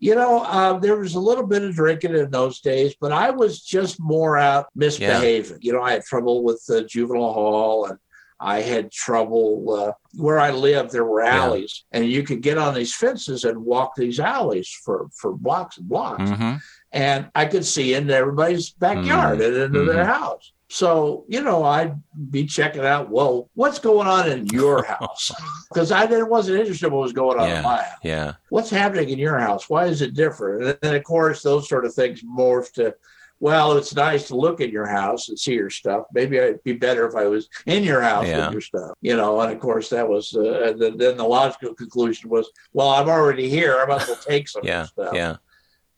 you 0.00 0.14
know, 0.14 0.40
uh, 0.44 0.78
there 0.78 0.96
was 0.98 1.14
a 1.14 1.18
little 1.20 1.46
bit 1.46 1.62
of 1.62 1.74
drinking 1.74 2.14
in 2.14 2.30
those 2.30 2.60
days, 2.60 2.94
but 3.00 3.10
I 3.10 3.30
was 3.30 3.62
just 3.62 3.98
more 3.98 4.36
out 4.36 4.66
misbehaving. 4.74 5.60
You 5.62 5.72
know, 5.72 5.80
I 5.82 5.92
had 5.92 6.04
trouble 6.04 6.44
with 6.44 6.62
the 6.66 6.84
juvenile 6.84 7.32
hall 7.32 7.86
and 7.86 7.98
I 8.38 8.60
had 8.60 8.92
trouble 8.92 9.64
uh, 9.72 9.92
where 10.12 10.38
I 10.38 10.50
lived. 10.50 10.92
There 10.92 11.06
were 11.06 11.22
Yeah. 11.24 11.44
alleys, 11.44 11.84
and 11.92 12.04
you 12.04 12.22
could 12.22 12.42
get 12.42 12.58
on 12.58 12.74
these 12.74 12.94
fences 12.94 13.44
and 13.44 13.64
walk 13.64 13.94
these 13.96 14.20
alleys 14.20 14.68
for 14.84 15.08
for 15.18 15.32
blocks 15.32 15.78
and 15.78 15.88
blocks. 15.88 16.30
hmm 16.30 16.56
And 16.92 17.30
I 17.34 17.46
could 17.46 17.64
see 17.64 17.94
into 17.94 18.14
everybody's 18.14 18.70
backyard 18.72 19.40
and 19.40 19.56
into 19.56 19.84
their 19.84 20.04
house. 20.04 20.52
So 20.74 21.24
you 21.28 21.40
know, 21.40 21.62
I'd 21.62 22.02
be 22.32 22.46
checking 22.46 22.84
out. 22.84 23.08
Well, 23.08 23.48
what's 23.54 23.78
going 23.78 24.08
on 24.08 24.28
in 24.28 24.46
your 24.48 24.82
house? 24.82 25.30
Because 25.72 25.92
I 25.92 26.04
didn't 26.06 26.30
wasn't 26.30 26.58
interested 26.58 26.86
in 26.88 26.92
what 26.92 27.02
was 27.02 27.12
going 27.12 27.38
on 27.38 27.48
Yeah. 27.48 27.58
in 27.58 27.62
my 27.62 27.76
house. 27.82 27.98
Yeah. 28.02 28.32
What's 28.48 28.70
happening 28.70 29.08
in 29.10 29.18
your 29.18 29.38
house? 29.38 29.68
Why 29.70 29.86
is 29.86 30.02
it 30.02 30.14
different? 30.14 30.64
And 30.64 30.78
then, 30.82 30.94
of 30.96 31.04
course, 31.04 31.42
those 31.42 31.68
sort 31.68 31.84
of 31.84 31.94
things 31.94 32.22
morph 32.24 32.72
to. 32.72 32.94
Well, 33.40 33.72
it's 33.76 33.94
nice 33.94 34.26
to 34.28 34.36
look 34.36 34.60
at 34.60 34.70
your 34.70 34.86
house 34.86 35.28
and 35.28 35.38
see 35.38 35.54
your 35.54 35.70
stuff. 35.70 36.06
Maybe 36.12 36.36
it'd 36.38 36.62
be 36.64 36.72
better 36.72 37.06
if 37.06 37.14
I 37.14 37.26
was 37.26 37.48
in 37.66 37.82
your 37.84 38.00
house 38.00 38.26
Yeah. 38.26 38.46
with 38.46 38.52
your 38.54 38.60
stuff, 38.62 38.92
you 39.00 39.16
know. 39.16 39.40
And 39.40 39.52
of 39.52 39.60
course, 39.60 39.88
that 39.90 40.08
was. 40.08 40.34
Uh, 40.34 40.72
and 40.72 40.98
then, 41.00 41.16
the 41.16 41.24
logical 41.24 41.74
conclusion 41.74 42.30
was, 42.30 42.50
well, 42.72 42.88
I'm 42.90 43.08
already 43.08 43.48
here. 43.48 43.78
I 43.80 43.86
might 43.86 44.02
as 44.02 44.08
well 44.08 44.16
take 44.16 44.48
some 44.48 44.62
Yeah. 44.64 44.82
of 44.82 44.86
the 44.96 45.02
stuff. 45.04 45.14
Yeah. 45.14 45.36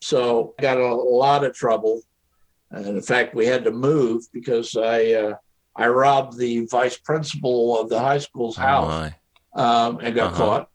So 0.02 0.54
I 0.59 0.62
got 0.62 0.76
a 0.78 0.95
lot 0.95 1.45
of 1.45 1.54
trouble, 1.54 2.02
and 2.71 2.87
in 2.87 3.03
fact, 3.03 3.35
we 3.35 3.47
had 3.47 3.65
to 3.65 3.71
move 3.71 4.25
because 4.33 4.77
I 4.77 5.13
uh, 5.13 5.35
I 5.77 5.89
robbed 5.89 6.39
the 6.39 6.67
vice 6.67 6.97
principal 6.99 7.79
of 7.81 7.89
the 7.89 7.99
high 8.01 8.19
school's 8.19 8.59
Oh, 8.59 8.63
house 8.63 9.13
my. 9.55 9.63
um, 9.63 9.99
and 10.03 10.15
got 10.15 10.33
Uh-huh. 10.33 10.37
caught. 10.45 10.71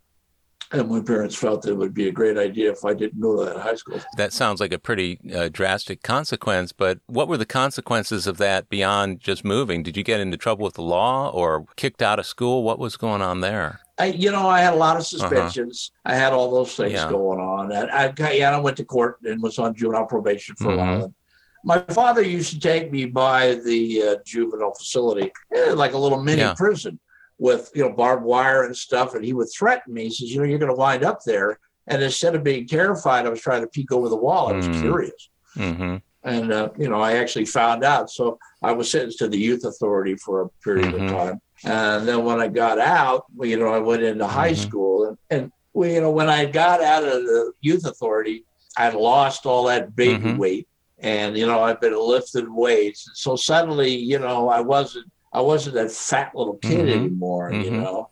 And 0.74 0.88
my 0.90 1.02
parents 1.02 1.36
felt 1.36 1.64
that 1.64 1.72
it 1.72 1.78
would 1.78 1.94
be 1.94 2.08
a 2.08 2.14
great 2.14 2.38
idea 2.38 2.72
if 2.72 2.86
I 2.86 2.94
didn't 2.94 3.20
go 3.20 3.36
to 3.38 3.44
that 3.52 3.60
high 3.62 3.76
school. 3.76 4.00
That 4.16 4.32
sounds 4.32 4.62
like 4.62 4.72
a 4.72 4.80
pretty 4.80 5.20
uh, 5.36 5.50
drastic 5.52 6.02
consequence, 6.02 6.72
but 6.72 7.00
what 7.08 7.28
were 7.28 7.36
the 7.36 7.46
consequences 7.46 8.26
of 8.26 8.38
that 8.38 8.70
beyond 8.70 9.20
just 9.20 9.44
moving? 9.44 9.84
Did 9.84 9.98
you 9.98 10.04
get 10.04 10.22
into 10.22 10.38
trouble 10.38 10.64
with 10.64 10.76
the 10.76 10.82
law 10.82 11.30
or 11.30 11.66
kicked 11.76 12.02
out 12.02 12.20
of 12.20 12.26
school? 12.26 12.64
What 12.64 12.80
was 12.80 12.96
going 12.96 13.22
on 13.22 13.42
there? 13.42 13.82
I, 13.98 14.06
you 14.06 14.32
know, 14.32 14.48
I 14.48 14.62
had 14.62 14.74
a 14.74 14.78
lot 14.78 14.96
of 14.96 15.06
suspensions. 15.06 15.92
I 16.06 16.16
had 16.16 16.32
all 16.32 16.50
those 16.52 16.74
things 16.74 16.94
Uh-huh. 17.00 17.08
Yeah. 17.08 17.12
going 17.12 17.42
on, 17.42 17.72
and 17.74 17.92
I, 17.92 18.32
yeah, 18.32 18.56
I 18.56 18.60
went 18.60 18.78
to 18.78 18.86
court 18.86 19.18
and 19.26 19.42
was 19.44 19.60
on 19.60 19.76
juvenile 19.76 20.06
probation 20.06 20.56
for 20.56 20.72
Mhm. 20.72 20.74
a 20.74 20.78
while. 20.78 21.14
My 21.64 21.80
father 21.80 22.22
used 22.22 22.52
to 22.54 22.60
take 22.60 22.92
me 22.92 23.06
by 23.06 23.56
the 23.56 24.02
uh, 24.04 24.16
juvenile 24.26 24.74
facility, 24.74 25.32
eh, 25.54 25.74
like 25.74 25.94
a 25.94 25.98
little 25.98 26.22
mini 26.22 26.42
Yeah. 26.42 26.54
prison, 26.56 27.00
with 27.38 27.72
you 27.76 27.84
know 27.84 27.92
barbed 27.94 28.24
wire 28.24 28.64
and 28.66 28.76
stuff. 28.76 29.14
And 29.16 29.24
he 29.24 29.34
would 29.34 29.50
threaten 29.56 29.94
me. 29.94 30.04
He 30.06 30.10
says, 30.12 30.32
"You 30.32 30.40
know, 30.40 30.46
you're 30.46 30.60
going 30.60 30.72
to 30.72 30.76
wind 30.78 31.04
up 31.04 31.20
there." 31.26 31.60
And 31.88 32.02
instead 32.02 32.36
of 32.36 32.44
being 32.44 32.68
terrified, 32.68 33.26
I 33.26 33.30
was 33.30 33.42
trying 33.42 33.62
to 33.62 33.68
peek 33.68 33.92
over 33.92 34.10
the 34.10 34.16
wall. 34.16 34.50
I 34.50 34.54
was 34.54 34.68
Mm. 34.68 34.80
curious. 34.80 35.30
hmm 35.56 35.98
and 36.24 36.54
uh, 36.54 36.70
you 36.78 36.88
know 36.88 37.02
i 37.02 37.14
actually 37.14 37.46
found 37.46 37.84
out 37.84 38.08
so 38.08 38.38
i 38.62 38.72
was 38.72 38.92
sentenced 38.92 39.18
to 39.18 39.28
the 39.28 39.40
youth 39.40 39.66
authority 39.66 40.16
for 40.16 40.44
a 40.44 40.50
period 40.64 40.94
Mhm. 40.94 41.02
of 41.02 41.20
time 41.20 41.42
and 41.66 42.08
then 42.08 42.24
when 42.24 42.40
i 42.40 42.48
got 42.48 42.78
out 42.78 43.26
you 43.42 43.58
know 43.58 43.70
i 43.74 43.80
went 43.80 44.04
into 44.04 44.28
high 44.28 44.52
Mhm. 44.52 44.58
school 44.68 45.06
and, 45.08 45.18
and 45.32 45.52
well, 45.74 45.90
you 45.90 46.00
know 46.00 46.12
when 46.12 46.30
i 46.30 46.46
got 46.46 46.80
out 46.84 47.04
of 47.04 47.24
the 47.24 47.52
youth 47.62 47.86
authority 47.88 48.46
i'd 48.78 48.94
lost 48.94 49.48
all 49.48 49.64
that 49.66 49.96
baby 49.96 50.26
Mhm. 50.28 50.38
weight 50.38 50.68
and 51.02 51.38
you 51.38 51.46
know 51.46 51.62
i've 51.62 51.82
been 51.82 51.98
lifting 52.00 52.54
weights 52.56 53.08
and 53.08 53.18
so 53.18 53.36
suddenly 53.36 53.94
you 53.96 54.20
know 54.20 54.50
i 54.50 54.60
wasn't 54.60 55.06
i 55.34 55.42
wasn't 55.42 55.74
that 55.76 55.92
fat 55.92 56.32
little 56.36 56.58
kid 56.58 56.88
Mhm. 56.88 56.94
anymore 57.06 57.52
you 57.52 57.72
Mhm. 57.72 57.84
know 57.84 58.10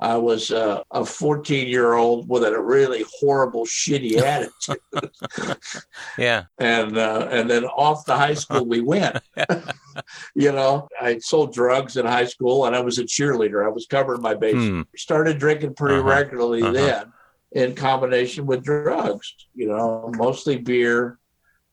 I 0.00 0.16
was 0.16 0.52
uh, 0.52 0.80
a 0.92 1.04
14 1.04 1.66
year 1.66 1.94
old 1.94 2.28
with 2.28 2.44
a 2.44 2.60
really 2.60 3.04
horrible, 3.18 3.66
shitty 3.66 4.16
attitude 4.22 4.78
Yeah. 6.16 6.44
and 6.58 6.96
uh, 6.96 7.26
and 7.32 7.50
then 7.50 7.64
off 7.64 8.04
to 8.04 8.14
high 8.14 8.34
school 8.34 8.64
we 8.64 8.80
went. 8.80 9.16
you 10.36 10.52
know, 10.52 10.88
I 11.00 11.18
sold 11.18 11.52
drugs 11.52 11.96
in 11.96 12.06
high 12.06 12.26
school, 12.26 12.66
and 12.66 12.76
I 12.76 12.80
was 12.80 12.98
a 12.98 13.04
cheerleader. 13.04 13.64
I 13.64 13.70
was 13.70 13.86
covering 13.86 14.22
my 14.22 14.34
bases. 14.34 14.68
Hmm. 14.68 14.82
Started 14.96 15.38
drinking 15.38 15.74
pretty 15.74 15.98
Uh-huh. 15.98 16.08
regularly 16.08 16.62
Uh-huh. 16.62 16.72
then, 16.72 17.12
in 17.52 17.74
combination 17.74 18.46
with 18.46 18.62
drugs. 18.62 19.34
You 19.54 19.66
know, 19.68 20.12
mostly 20.14 20.58
beer, 20.58 21.18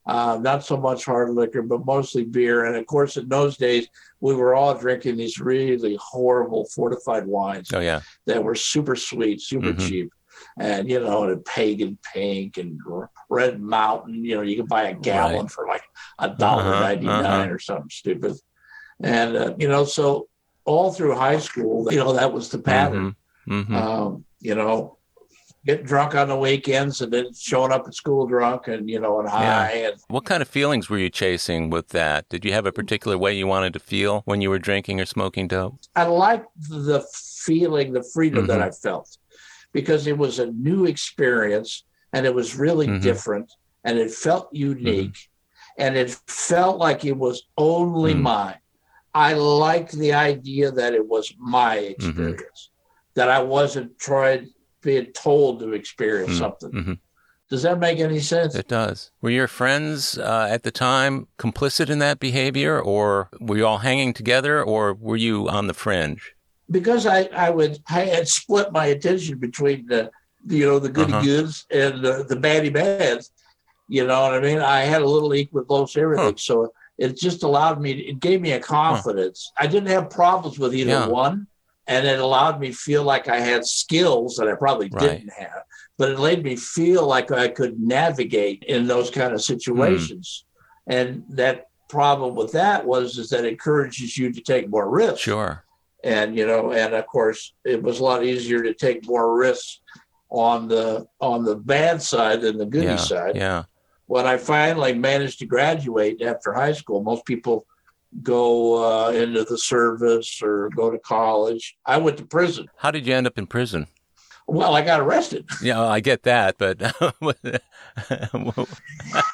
uh, 0.06 0.38
not 0.42 0.64
so 0.64 0.78
much 0.78 1.06
hard 1.06 1.32
liquor, 1.32 1.62
but 1.62 1.86
mostly 1.86 2.24
beer. 2.24 2.66
And 2.66 2.76
of 2.76 2.86
course, 2.86 3.18
in 3.18 3.28
those 3.28 3.58
days, 3.58 3.88
we 4.20 4.36
were 4.36 4.54
all 4.56 4.74
drinking 4.78 5.18
these 5.18 5.40
really 5.40 5.98
horrible 6.02 6.66
fortified 6.76 7.26
wines 7.26 7.72
Oh, 7.74 7.80
yeah. 7.80 8.02
that 8.28 8.44
were 8.44 8.56
super 8.56 8.96
sweet, 8.96 9.42
super 9.42 9.74
Mhm. 9.74 9.80
cheap. 9.88 10.12
And, 10.60 10.90
you 10.90 11.00
know, 11.00 11.24
and 11.24 11.44
pagan 11.46 11.98
pink 12.14 12.58
and 12.58 12.80
red 13.30 13.62
mountain, 13.62 14.24
you 14.26 14.36
know, 14.36 14.42
you 14.42 14.58
could 14.58 14.68
buy 14.68 14.84
a 14.90 14.94
gallon 14.94 15.44
Right. 15.44 15.52
for 15.52 15.66
like 15.68 15.84
a 16.20 16.30
dollar 16.30 16.64
Uh-huh, 16.64 16.80
99 16.82 17.26
uh-huh. 17.26 17.54
or 17.54 17.60
something 17.60 17.90
stupid. 17.90 18.34
And, 19.02 19.36
uh, 19.36 19.56
you 19.58 19.68
know, 19.68 19.86
so 19.86 20.28
all 20.66 20.92
through 20.92 21.16
high 21.16 21.40
school, 21.40 21.92
you 21.92 22.00
know, 22.00 22.14
that 22.14 22.34
was 22.34 22.50
the 22.50 22.60
pattern. 22.60 23.16
hmm 23.48 23.76
Um, 23.76 24.26
you 24.40 24.56
know, 24.56 24.98
getting 25.66 25.86
drunk 25.86 26.14
on 26.16 26.28
the 26.28 26.38
weekends 26.38 27.02
and 27.02 27.12
then 27.12 27.34
showing 27.34 27.72
up 27.72 27.88
at 27.88 27.96
school 27.96 28.28
drunk 28.28 28.68
and, 28.68 28.90
you 28.90 29.00
know, 29.00 29.20
and 29.20 29.28
high. 29.28 29.72
And 29.72 29.96
What 30.10 30.26
kind 30.26 30.42
of 30.42 30.48
feelings 30.48 30.90
were 30.90 30.98
you 30.98 31.10
chasing 31.10 31.70
with 31.70 31.90
that? 31.90 32.30
Did 32.30 32.46
you 32.46 32.54
have 32.54 32.66
a 32.66 32.72
particular 32.72 33.18
way 33.18 33.34
you 33.36 33.48
wanted 33.48 33.74
to 33.74 33.80
feel 33.80 34.22
when 34.26 34.42
you 34.42 34.50
were 34.50 34.60
drinking 34.60 35.02
or 35.02 35.06
smoking 35.06 35.48
dope? 35.48 35.80
I 35.96 36.04
liked 36.04 36.48
the 36.70 37.04
feeling, 37.46 37.94
the 37.94 38.04
freedom 38.14 38.46
that 38.48 38.60
Mhm. 38.60 38.68
I 38.68 38.72
felt 38.72 39.18
because 39.74 40.08
it 40.08 40.18
was 40.18 40.40
a 40.40 40.48
new 40.52 40.86
experience 40.86 41.84
and 42.14 42.26
it 42.26 42.34
was 42.34 42.56
really 42.56 42.88
Mhm. 42.88 43.02
different 43.02 43.52
and 43.84 43.98
it 44.00 44.12
felt 44.12 44.50
unique 44.54 45.18
and 45.78 45.98
it 45.98 46.12
felt 46.28 46.78
like 46.78 47.04
it 47.06 47.18
was 47.18 47.44
only 47.58 48.14
Mhm. 48.14 48.22
mine. 48.22 48.60
I 49.14 49.34
liked 49.34 49.94
the 49.94 50.14
idea 50.14 50.72
that 50.72 50.94
it 50.94 51.08
was 51.08 51.34
my 51.40 51.78
Mm-hmm. 51.78 51.90
experience, 51.92 52.72
that 53.16 53.30
I 53.30 53.42
wasn't 53.42 53.98
trying 53.98 54.50
being 54.86 55.08
told 55.12 55.60
to 55.60 55.74
experience 55.74 56.34
Mm. 56.36 56.40
something. 56.40 56.72
Mhm. 56.72 57.00
Does 57.50 57.62
that 57.64 57.78
make 57.80 58.00
any 58.00 58.20
sense? 58.22 58.56
It 58.56 58.68
does. 58.68 59.12
Were 59.22 59.30
your 59.30 59.48
friends 59.48 60.18
uh, 60.18 60.48
at 60.50 60.64
the 60.64 60.72
time 60.72 61.28
complicit 61.38 61.90
in 61.90 62.00
that 62.00 62.20
behavior, 62.20 62.80
or 62.80 63.30
were 63.40 63.58
you 63.58 63.68
all 63.68 63.80
hanging 63.80 64.14
together, 64.14 64.64
or 64.64 64.94
were 64.94 65.18
you 65.18 65.50
on 65.50 65.68
the 65.68 65.74
fringe? 65.74 66.32
because 66.72 67.06
I, 67.06 67.30
I 67.46 67.52
would 67.52 67.78
I 67.92 68.06
had 68.06 68.28
split 68.28 68.72
my 68.72 68.88
attention 68.88 69.38
between 69.38 69.86
the 69.86 70.10
you 70.48 70.66
know 70.66 70.80
the 70.80 70.90
goody 70.90 71.14
Uh-huh. 71.14 71.22
goods 71.24 71.64
and 71.70 72.04
the, 72.04 72.24
the 72.28 72.36
baddie 72.36 72.74
bads. 72.74 73.30
You 73.88 74.08
know 74.08 74.20
what 74.24 74.34
I 74.34 74.40
mean? 74.40 74.58
I 74.60 74.80
had 74.82 75.04
a 75.04 75.12
little 75.16 75.36
equal 75.36 75.64
close 75.64 75.96
everything, 75.96 76.38
so 76.38 76.74
it 76.98 77.18
just 77.20 77.44
allowed 77.44 77.80
me. 77.86 77.92
It 77.92 78.20
gave 78.20 78.42
me 78.42 78.54
a 78.54 78.60
confidence. 78.60 79.52
I 79.60 79.68
didn't 79.68 79.90
have 79.90 80.10
problems 80.10 80.58
with 80.58 80.74
either 80.74 80.90
Yeah. 81.02 81.08
one, 81.08 81.46
and 81.88 82.08
it 82.08 82.20
allowed 82.20 82.60
me 82.60 82.70
to 82.70 82.76
feel 82.78 83.04
like 83.04 83.28
I 83.28 83.40
had 83.40 83.66
skills 83.66 84.36
that 84.38 84.48
I 84.48 84.56
probably 84.56 84.90
Right. 84.92 85.02
didn't 85.02 85.34
have. 85.34 85.64
But 85.98 86.12
it 86.12 86.20
made 86.20 86.44
me 86.44 86.56
feel 86.56 87.06
like 87.06 87.32
I 87.32 87.48
could 87.48 87.80
navigate 87.80 88.64
in 88.64 88.88
those 88.88 89.10
kind 89.10 89.34
of 89.34 89.40
hmm. 89.40 89.54
situations. 89.54 90.46
And 90.88 91.24
that 91.30 91.68
problem 91.90 92.36
with 92.36 92.52
that 92.54 92.86
was 92.86 93.18
is 93.18 93.30
that 93.30 93.46
it 93.46 93.50
encourages 93.54 94.18
you 94.18 94.32
to 94.32 94.42
take 94.42 94.70
more 94.70 94.90
risks 94.90 95.22
Sure. 95.22 95.64
and 96.04 96.36
you 96.36 96.46
know 96.46 96.72
and 96.72 96.94
of 96.94 97.06
course 97.06 97.54
it 97.64 97.82
was 97.82 98.00
a 98.00 98.04
lot 98.04 98.24
easier 98.24 98.64
to 98.64 98.74
take 98.74 99.08
more 99.08 99.38
risks 99.38 99.82
on 100.30 100.68
the 100.68 101.06
on 101.22 101.46
the 101.46 101.56
bad 101.56 102.02
side 102.02 102.42
than 102.42 102.58
the 102.58 102.66
goody 102.66 102.88
yeah. 102.88 102.96
side 102.96 103.36
Yeah. 103.36 103.64
when 104.08 104.26
i 104.26 104.36
finally 104.36 104.94
managed 104.94 105.40
to 105.40 105.46
graduate 105.46 106.22
after 106.24 106.54
high 106.54 106.74
school 106.74 107.04
most 107.04 107.24
people 107.26 107.68
go 108.24 109.08
uh, 109.08 109.12
into 109.12 109.44
the 109.44 109.58
service 109.58 110.42
or 110.42 110.70
go 110.76 110.90
to 110.90 110.98
college 111.00 111.76
i 111.86 111.98
went 111.98 112.18
to 112.18 112.26
prison 112.26 112.68
How 112.78 112.92
did 112.92 113.06
you 113.06 113.14
end 113.14 113.28
up 113.28 113.38
in 113.38 113.46
prison? 113.48 113.88
well 114.48 114.76
i 114.76 114.82
got 114.82 115.02
arrested 115.02 115.48
Yeah, 115.62 115.82
I 115.84 116.00
get 116.00 116.24
that, 116.24 116.58
but 116.58 116.82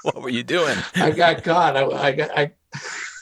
what 0.01 0.21
were 0.21 0.29
you 0.29 0.43
doing? 0.43 0.77
i 0.95 1.11
got 1.11 1.43
caught 1.43 1.77
i, 1.77 1.85
I 1.85 2.11
got 2.11 2.37
I, 2.37 2.51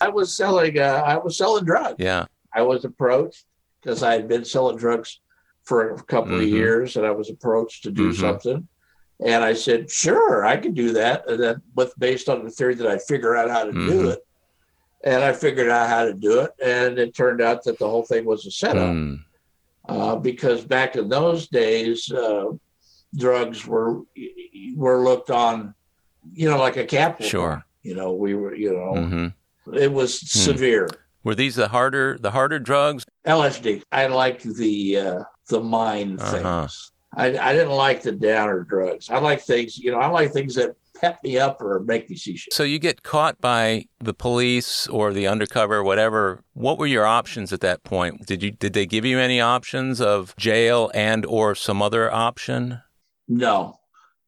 I 0.01 0.07
was 0.09 0.33
selling. 0.35 0.79
Uh, 0.79 1.03
I 1.05 1.17
was 1.17 1.37
selling 1.37 1.65
drugs. 1.65 1.95
Yeah. 1.99 2.25
I 2.53 2.61
was 2.61 2.85
approached 2.85 3.43
because 3.81 4.01
I 4.03 4.13
had 4.13 4.27
been 4.29 4.45
selling 4.45 4.77
drugs 4.77 5.19
for 5.65 5.93
a 5.95 6.03
couple 6.03 6.35
of 6.35 6.41
Mhm. 6.41 6.49
years, 6.51 6.95
and 6.95 7.05
I 7.05 7.11
was 7.11 7.29
approached 7.29 7.83
to 7.83 7.91
do 7.91 8.09
Mhm. 8.11 8.19
something. 8.19 8.67
And 9.25 9.43
I 9.43 9.53
said, 9.53 9.91
"Sure, 9.91 10.45
I 10.45 10.55
can 10.57 10.73
do 10.73 10.93
that." 10.93 11.27
And 11.29 11.41
then, 11.43 11.61
with 11.75 11.93
based 11.99 12.29
on 12.29 12.45
the 12.45 12.49
theory 12.51 12.75
that 12.75 12.87
I 12.87 12.97
figure 12.99 13.35
out 13.35 13.49
how 13.49 13.65
to 13.65 13.71
do 13.73 14.03
Mhm. 14.03 14.13
it, 14.13 14.19
and 15.03 15.23
I 15.23 15.33
figured 15.33 15.69
out 15.69 15.89
how 15.89 16.05
to 16.05 16.13
do 16.13 16.41
it, 16.41 16.51
and 16.63 16.99
it 16.99 17.15
turned 17.15 17.41
out 17.41 17.63
that 17.63 17.79
the 17.79 17.87
whole 17.89 18.03
thing 18.03 18.25
was 18.25 18.45
a 18.45 18.51
setup. 18.51 18.93
Mm. 18.95 19.19
uh, 19.87 20.15
because 20.17 20.63
back 20.63 20.95
in 20.95 21.09
those 21.09 21.47
days, 21.47 22.11
uh, 22.11 22.45
drugs 23.15 23.65
were 23.65 24.01
were 24.75 25.03
looked 25.03 25.31
on, 25.31 25.73
you 26.33 26.49
know, 26.49 26.57
like 26.57 26.77
a 26.77 26.85
capital. 26.85 27.29
Sure. 27.29 27.65
You 27.83 27.95
know, 27.95 28.13
we 28.13 28.33
were, 28.35 28.53
you 28.55 28.73
know, 28.73 29.05
hmm 29.05 29.27
it 29.73 29.91
was 29.91 30.19
severe. 30.31 30.89
Were 31.23 31.35
these 31.35 31.55
the 31.55 31.67
harder 31.67 32.17
the 32.19 32.31
harder 32.31 32.59
drugs? 32.59 33.05
LSD. 33.27 33.83
I 33.91 34.07
liked 34.07 34.43
the 34.43 34.97
uh, 34.97 35.23
the 35.47 35.61
mind 35.61 36.19
Uh-huh. 36.19 36.61
things. 36.61 36.91
I, 37.15 37.25
I 37.37 37.53
didn't 37.53 37.71
like 37.73 38.01
the 38.01 38.11
downer 38.11 38.61
drugs. 38.63 39.09
I 39.09 39.17
like 39.19 39.41
things, 39.41 39.77
you 39.79 39.91
know, 39.91 39.97
I 39.97 40.07
like 40.07 40.31
things 40.31 40.55
that 40.55 40.75
pep 40.99 41.19
me 41.23 41.37
up 41.37 41.61
or 41.61 41.79
make 41.81 42.09
me 42.09 42.15
see 42.15 42.35
shit. 42.37 42.53
So 42.53 42.63
you 42.63 42.79
get 42.79 43.03
caught 43.03 43.39
by 43.41 43.85
the 43.99 44.13
police 44.13 44.87
or 44.87 45.13
the 45.13 45.27
undercover, 45.27 45.83
whatever. 45.83 46.43
What 46.53 46.77
were 46.77 46.87
your 46.87 47.05
options 47.05 47.53
at 47.53 47.61
that 47.61 47.83
point? 47.83 48.25
Did 48.25 48.43
you 48.43 48.51
did 48.51 48.73
they 48.73 48.85
give 48.85 49.05
you 49.05 49.19
any 49.19 49.39
options 49.39 50.01
of 50.01 50.35
jail 50.37 50.91
and 50.93 51.25
or 51.25 51.55
some 51.55 51.81
other 51.81 52.11
option? 52.11 52.81
No, 53.27 53.79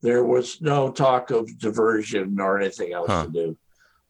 there 0.01 0.23
was 0.23 0.61
no 0.61 0.91
talk 0.91 1.31
of 1.31 1.57
diversion 1.59 2.39
or 2.39 2.59
anything 2.59 2.93
else 2.93 3.09
Huh. 3.09 3.25
to 3.25 3.31
do. 3.31 3.57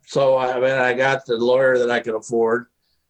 So 0.07 0.37
I 0.37 0.55
mean, 0.59 0.71
I 0.71 0.93
got 0.93 1.25
the 1.25 1.37
lawyer 1.37 1.77
that 1.77 1.89
I 1.91 1.99
could 1.99 2.15
afford, 2.15 2.65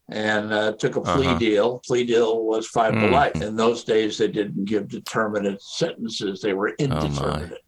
and 0.10 0.52
uh, 0.54 0.74
took 0.74 0.96
a 0.98 1.02
plea 1.02 1.28
Uh-huh. 1.28 1.38
deal. 1.40 1.80
Plea 1.88 2.06
deal 2.06 2.44
was 2.46 2.68
five 2.68 2.94
to 3.00 3.06
Mm. 3.08 3.12
life. 3.12 3.42
In 3.42 3.56
those 3.56 3.84
days, 3.84 4.18
they 4.18 4.28
didn't 4.28 4.66
give 4.66 4.90
determinate 4.90 5.62
sentences; 5.62 6.42
they 6.42 6.54
were 6.54 6.70
Oh, 6.70 6.84
indeterminate, 6.84 7.62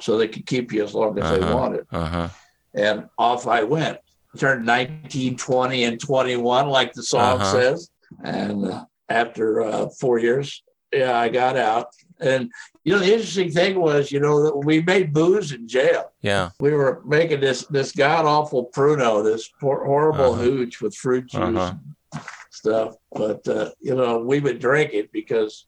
so 0.00 0.18
they 0.18 0.28
could 0.28 0.46
keep 0.46 0.72
you 0.72 0.82
as 0.84 0.94
long 0.94 1.18
as 1.18 1.30
they 1.30 1.44
Uh-huh. 1.44 1.56
wanted. 1.56 1.86
Uh 1.90 2.04
huh. 2.06 2.28
And 2.74 3.08
off 3.18 3.46
I 3.46 3.62
went. 3.64 3.98
Turned 4.36 4.66
19, 4.66 5.36
20, 5.36 5.84
and 5.84 5.98
21, 6.00 6.68
like 6.68 6.92
the 6.92 7.02
song 7.02 7.40
Uh-huh. 7.40 7.52
says. 7.52 7.90
And 8.24 8.66
uh, 8.66 8.84
after 9.08 9.62
uh, 9.62 9.88
four 9.98 10.18
years, 10.18 10.62
yeah, 10.92 11.18
I 11.18 11.28
got 11.28 11.56
out. 11.56 11.86
And 12.20 12.50
you 12.84 12.92
know, 12.92 12.98
the 13.00 13.12
interesting 13.12 13.50
thing 13.50 13.80
was, 13.80 14.10
you 14.12 14.20
know, 14.20 14.42
that 14.44 14.56
we 14.56 14.82
made 14.82 15.12
booze 15.12 15.52
in 15.52 15.66
jail. 15.68 16.12
Yeah. 16.22 16.50
We 16.60 16.72
were 16.72 17.02
making 17.06 17.40
this 17.40 17.64
this 17.66 17.92
god 17.92 18.24
awful 18.26 18.70
Pruno, 18.74 19.22
this 19.24 19.48
hor- 19.60 19.84
horrible 19.84 20.32
Uh-huh. 20.34 20.42
hooch 20.42 20.80
with 20.82 20.94
fruit 20.94 21.26
juice 21.26 21.40
Uh-huh. 21.42 21.74
and 22.14 22.22
stuff. 22.50 22.96
But 23.12 23.46
uh, 23.48 23.70
you 23.80 23.94
know, 23.94 24.18
we 24.18 24.40
would 24.40 24.58
drink 24.58 24.92
it 24.94 25.10
because, 25.12 25.66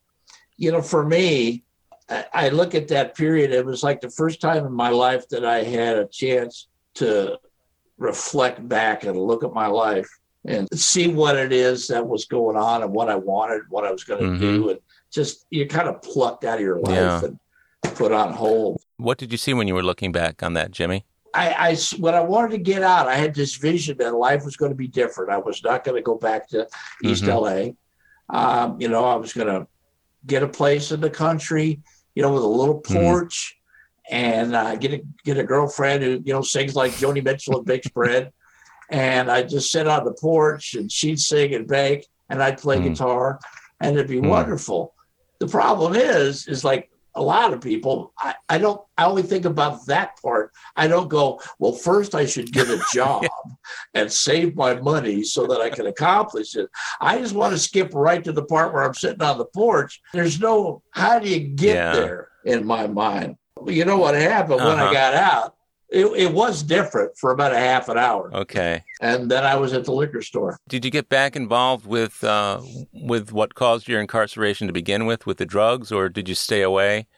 you 0.57 0.71
know, 0.73 0.83
for 0.83 1.05
me, 1.05 1.65
I, 2.33 2.49
look 2.49 2.75
at 2.75 2.89
that 2.89 3.17
period. 3.17 3.53
It 3.53 3.65
was 3.65 3.83
like 3.83 4.01
the 4.01 4.11
first 4.11 4.41
time 4.41 4.67
in 4.67 4.73
my 4.73 4.89
life 4.89 5.29
that 5.29 5.45
I 5.45 5.63
had 5.63 5.97
a 5.97 6.07
chance 6.07 6.67
to 6.95 7.39
reflect 7.99 8.67
back 8.69 9.05
and 9.05 9.17
look 9.17 9.45
at 9.45 9.53
my 9.53 9.67
life 9.67 10.09
and 10.47 10.67
see 10.79 11.09
what 11.09 11.37
it 11.37 11.53
is 11.53 11.87
that 11.89 12.07
was 12.07 12.25
going 12.25 12.57
on 12.57 12.83
and 12.83 12.93
what 12.93 13.09
I 13.09 13.15
wanted, 13.15 13.63
what 13.69 13.85
I 13.87 13.93
was 13.93 14.05
going 14.05 14.21
to 14.23 14.27
Mhm. 14.31 14.41
do, 14.41 14.71
and 14.71 14.79
just 15.13 15.47
you're 15.51 15.67
kind 15.67 15.89
of 15.89 16.01
plucked 16.03 16.45
out 16.45 16.57
of 16.57 16.61
your 16.65 16.81
life 16.81 16.95
Yeah. 16.95 17.25
and 17.25 17.39
put 17.97 18.11
on 18.13 18.33
hold. 18.33 18.81
What 18.97 19.19
did 19.19 19.33
you 19.33 19.39
see 19.39 19.53
when 19.55 19.69
you 19.69 19.75
were 19.75 19.83
looking 19.83 20.13
back 20.13 20.43
on 20.43 20.55
that, 20.55 20.71
Jimmy? 20.71 21.05
I, 21.35 21.71
I 21.71 21.77
when 21.99 22.15
I 22.15 22.21
wanted 22.21 22.51
to 22.53 22.59
get 22.59 22.83
out, 22.83 23.07
I 23.07 23.15
had 23.15 23.35
this 23.35 23.55
vision 23.55 23.99
that 23.99 24.15
life 24.15 24.45
was 24.45 24.57
going 24.57 24.73
to 24.73 24.77
be 24.77 24.89
different. 24.89 25.31
I 25.31 25.39
was 25.39 25.63
not 25.63 25.85
going 25.85 25.97
to 25.97 26.03
go 26.03 26.17
back 26.17 26.49
to 26.49 26.67
East 27.05 27.23
Mhm. 27.25 27.29
LA. 27.29 27.75
Um, 28.37 28.81
you 28.81 28.89
know, 28.89 29.05
I 29.05 29.15
was 29.17 29.33
going 29.33 29.47
to 29.49 29.67
get 30.27 30.43
a 30.43 30.49
place 30.49 30.91
in 30.91 31.01
the 31.01 31.11
country, 31.11 31.81
you 32.15 32.23
know, 32.23 32.33
with 32.33 32.43
a 32.43 32.47
little 32.47 32.81
Mhm. 32.83 33.03
porch, 33.03 33.57
and 34.11 34.55
uh, 34.57 34.75
get 34.77 34.93
a 34.93 35.03
get 35.25 35.39
a 35.39 35.45
girlfriend 35.45 36.03
who 36.03 36.21
you 36.25 36.33
know 36.33 36.43
sings 36.43 36.75
like 36.75 36.93
Joni 36.93 37.23
Mitchell 37.23 37.59
and 37.59 37.67
bakes 37.67 37.89
bread. 37.89 38.33
And 38.93 39.31
I 39.31 39.45
just 39.45 39.71
sit 39.71 39.87
on 39.87 40.05
the 40.05 40.13
porch, 40.15 40.75
and 40.75 40.91
she'd 40.91 41.21
sing 41.21 41.55
and 41.55 41.65
bake, 41.69 42.09
and 42.29 42.43
I'd 42.43 42.59
play 42.59 42.79
Mm. 42.81 42.89
guitar, 42.89 43.39
and 43.81 43.95
it'd 43.95 44.09
be 44.11 44.17
Mm. 44.17 44.29
wonderful. 44.29 44.95
The 45.39 45.47
problem 45.47 45.95
is, 45.95 46.49
is 46.49 46.65
like 46.65 46.90
a 47.15 47.23
lot 47.23 47.53
of 47.53 47.61
people, 47.61 48.13
I, 48.19 48.35
I 48.49 48.59
don't, 48.59 48.81
I 48.97 49.05
only 49.05 49.23
think 49.23 49.45
about 49.45 49.87
that 49.87 50.21
part. 50.23 50.53
I 50.77 50.87
don't 50.89 51.09
go, 51.09 51.41
well, 51.59 51.73
first 51.73 52.15
I 52.15 52.27
should 52.27 52.53
get 52.53 52.69
a 52.71 52.79
job 52.93 53.25
and 53.95 54.13
save 54.13 54.55
my 54.57 54.75
money 54.75 55.23
so 55.25 55.47
that 55.49 55.61
I 55.61 55.71
can 55.71 55.87
accomplish 55.87 56.55
it. 56.57 56.69
I 57.01 57.19
just 57.19 57.35
want 57.35 57.53
to 57.53 57.59
skip 57.59 57.93
right 57.95 58.23
to 58.25 58.33
the 58.33 58.45
part 58.45 58.73
where 58.73 58.85
I'm 58.85 58.95
sitting 58.95 59.23
on 59.23 59.39
the 59.39 59.47
porch. 59.47 60.01
There's 60.13 60.41
no, 60.41 60.83
how 60.93 61.19
do 61.19 61.29
you 61.29 61.41
get 61.41 61.75
Yeah. 61.75 61.93
there 61.93 62.29
in 62.45 62.67
my 62.67 62.87
mind? 62.87 63.37
You 63.67 63.85
know 63.85 63.99
what 63.99 64.15
happened 64.15 64.61
when 64.65 64.79
I 64.79 64.85
Uh-huh. 64.85 64.93
got 64.93 65.15
out? 65.15 65.55
It, 65.93 66.07
it 66.07 66.33
was 66.33 66.63
different 66.63 67.17
for 67.19 67.33
about 67.33 67.53
a 67.53 67.59
half 67.59 67.89
an 67.89 67.99
hour. 67.99 68.31
Okay. 68.33 68.85
And 69.01 69.31
then 69.31 69.45
I 69.45 69.57
was 69.57 69.73
at 69.73 69.85
the 69.85 69.93
liquor 69.93 70.23
store. 70.23 70.57
Did 70.69 70.85
you 70.85 70.91
get 70.91 71.09
back 71.09 71.35
involved 71.35 71.85
with 71.85 72.23
uh, 72.23 72.61
with 72.93 73.33
what 73.33 73.55
caused 73.55 73.89
your 73.89 74.01
incarceration 74.01 74.67
to 74.69 74.73
begin 74.73 75.07
with, 75.07 75.27
with 75.27 75.39
the 75.39 75.47
drugs, 75.47 75.91
or 75.91 76.09
did 76.09 76.29
you 76.29 76.35
stay 76.37 76.63
away? 76.63 77.09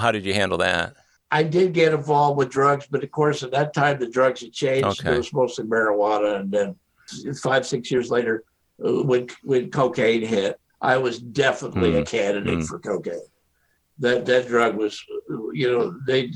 How 0.00 0.10
did 0.12 0.24
you 0.24 0.32
handle 0.32 0.56
that? 0.58 0.94
I 1.30 1.42
did 1.42 1.74
get 1.74 1.92
involved 1.92 2.38
with 2.38 2.48
drugs, 2.50 2.86
but 2.90 3.04
of 3.04 3.10
course, 3.10 3.42
at 3.42 3.50
that 3.50 3.74
time, 3.74 3.98
the 3.98 4.08
drugs 4.08 4.40
had 4.40 4.52
changed. 4.52 5.00
Okay. 5.00 5.12
It 5.12 5.18
was 5.18 5.32
mostly 5.32 5.64
marijuana. 5.66 6.40
And 6.40 6.50
then 6.50 6.76
five, 7.42 7.66
six 7.66 7.90
years 7.90 8.10
later, 8.10 8.44
uh, 8.82 9.02
when, 9.02 9.26
when 9.42 9.70
cocaine 9.70 10.22
hit, 10.24 10.58
I 10.80 10.96
was 10.96 11.18
definitely 11.18 11.96
a 11.96 12.02
Mm. 12.02 12.06
candidate 12.08 12.58
Mm. 12.60 12.66
for 12.66 12.78
cocaine. 12.78 13.20
That 13.98 14.24
that 14.26 14.46
drug 14.46 14.76
was, 14.76 15.02
you 15.52 15.70
know, 15.70 15.94
they 16.06 16.30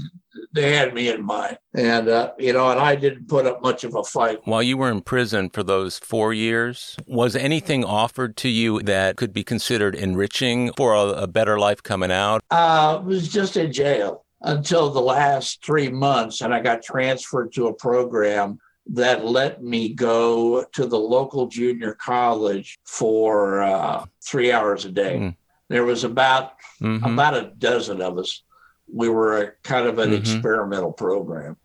they 0.52 0.76
had 0.76 0.94
me 0.94 1.08
in 1.08 1.24
mind, 1.24 1.58
and 1.74 2.08
uh, 2.08 2.32
you 2.38 2.52
know, 2.52 2.70
and 2.70 2.78
I 2.80 2.94
didn't 2.94 3.28
put 3.28 3.46
up 3.46 3.62
much 3.62 3.84
of 3.84 3.94
a 3.94 4.02
fight. 4.04 4.38
While 4.44 4.62
you 4.62 4.76
were 4.76 4.90
in 4.90 5.00
prison 5.00 5.50
for 5.50 5.62
those 5.62 5.98
four 5.98 6.32
years, 6.32 6.96
was 7.06 7.34
anything 7.36 7.84
offered 7.84 8.36
to 8.38 8.48
you 8.48 8.80
that 8.82 9.16
could 9.16 9.32
be 9.32 9.42
considered 9.44 9.94
enriching 9.94 10.72
for 10.76 10.94
a, 10.94 11.06
a 11.22 11.26
better 11.26 11.58
life 11.58 11.82
coming 11.82 12.12
out? 12.12 12.42
Uh, 12.50 13.00
was 13.04 13.28
just 13.28 13.56
in 13.56 13.72
jail 13.72 14.24
until 14.42 14.90
the 14.90 15.00
last 15.00 15.64
three 15.64 15.88
months, 15.88 16.40
and 16.40 16.54
I 16.54 16.60
got 16.60 16.82
transferred 16.82 17.52
to 17.54 17.66
a 17.66 17.74
program 17.74 18.58
that 18.92 19.24
let 19.24 19.62
me 19.62 19.92
go 19.92 20.64
to 20.72 20.86
the 20.86 20.98
local 20.98 21.46
junior 21.46 21.94
college 21.94 22.78
for 22.84 23.62
uh, 23.62 24.04
three 24.24 24.50
hours 24.50 24.84
a 24.84 24.90
day. 24.90 25.16
Mm. 25.18 25.36
There 25.68 25.84
was 25.84 26.02
about 26.04 26.52
Mhm. 26.80 27.12
about 27.12 27.34
a 27.36 27.52
dozen 27.58 28.00
of 28.00 28.18
us. 28.18 28.42
We 28.92 29.08
were 29.08 29.42
a 29.42 29.52
kind 29.62 29.86
of 29.86 29.98
an 29.98 30.10
Mhm. 30.10 30.18
experimental 30.18 30.92
program, 30.92 31.56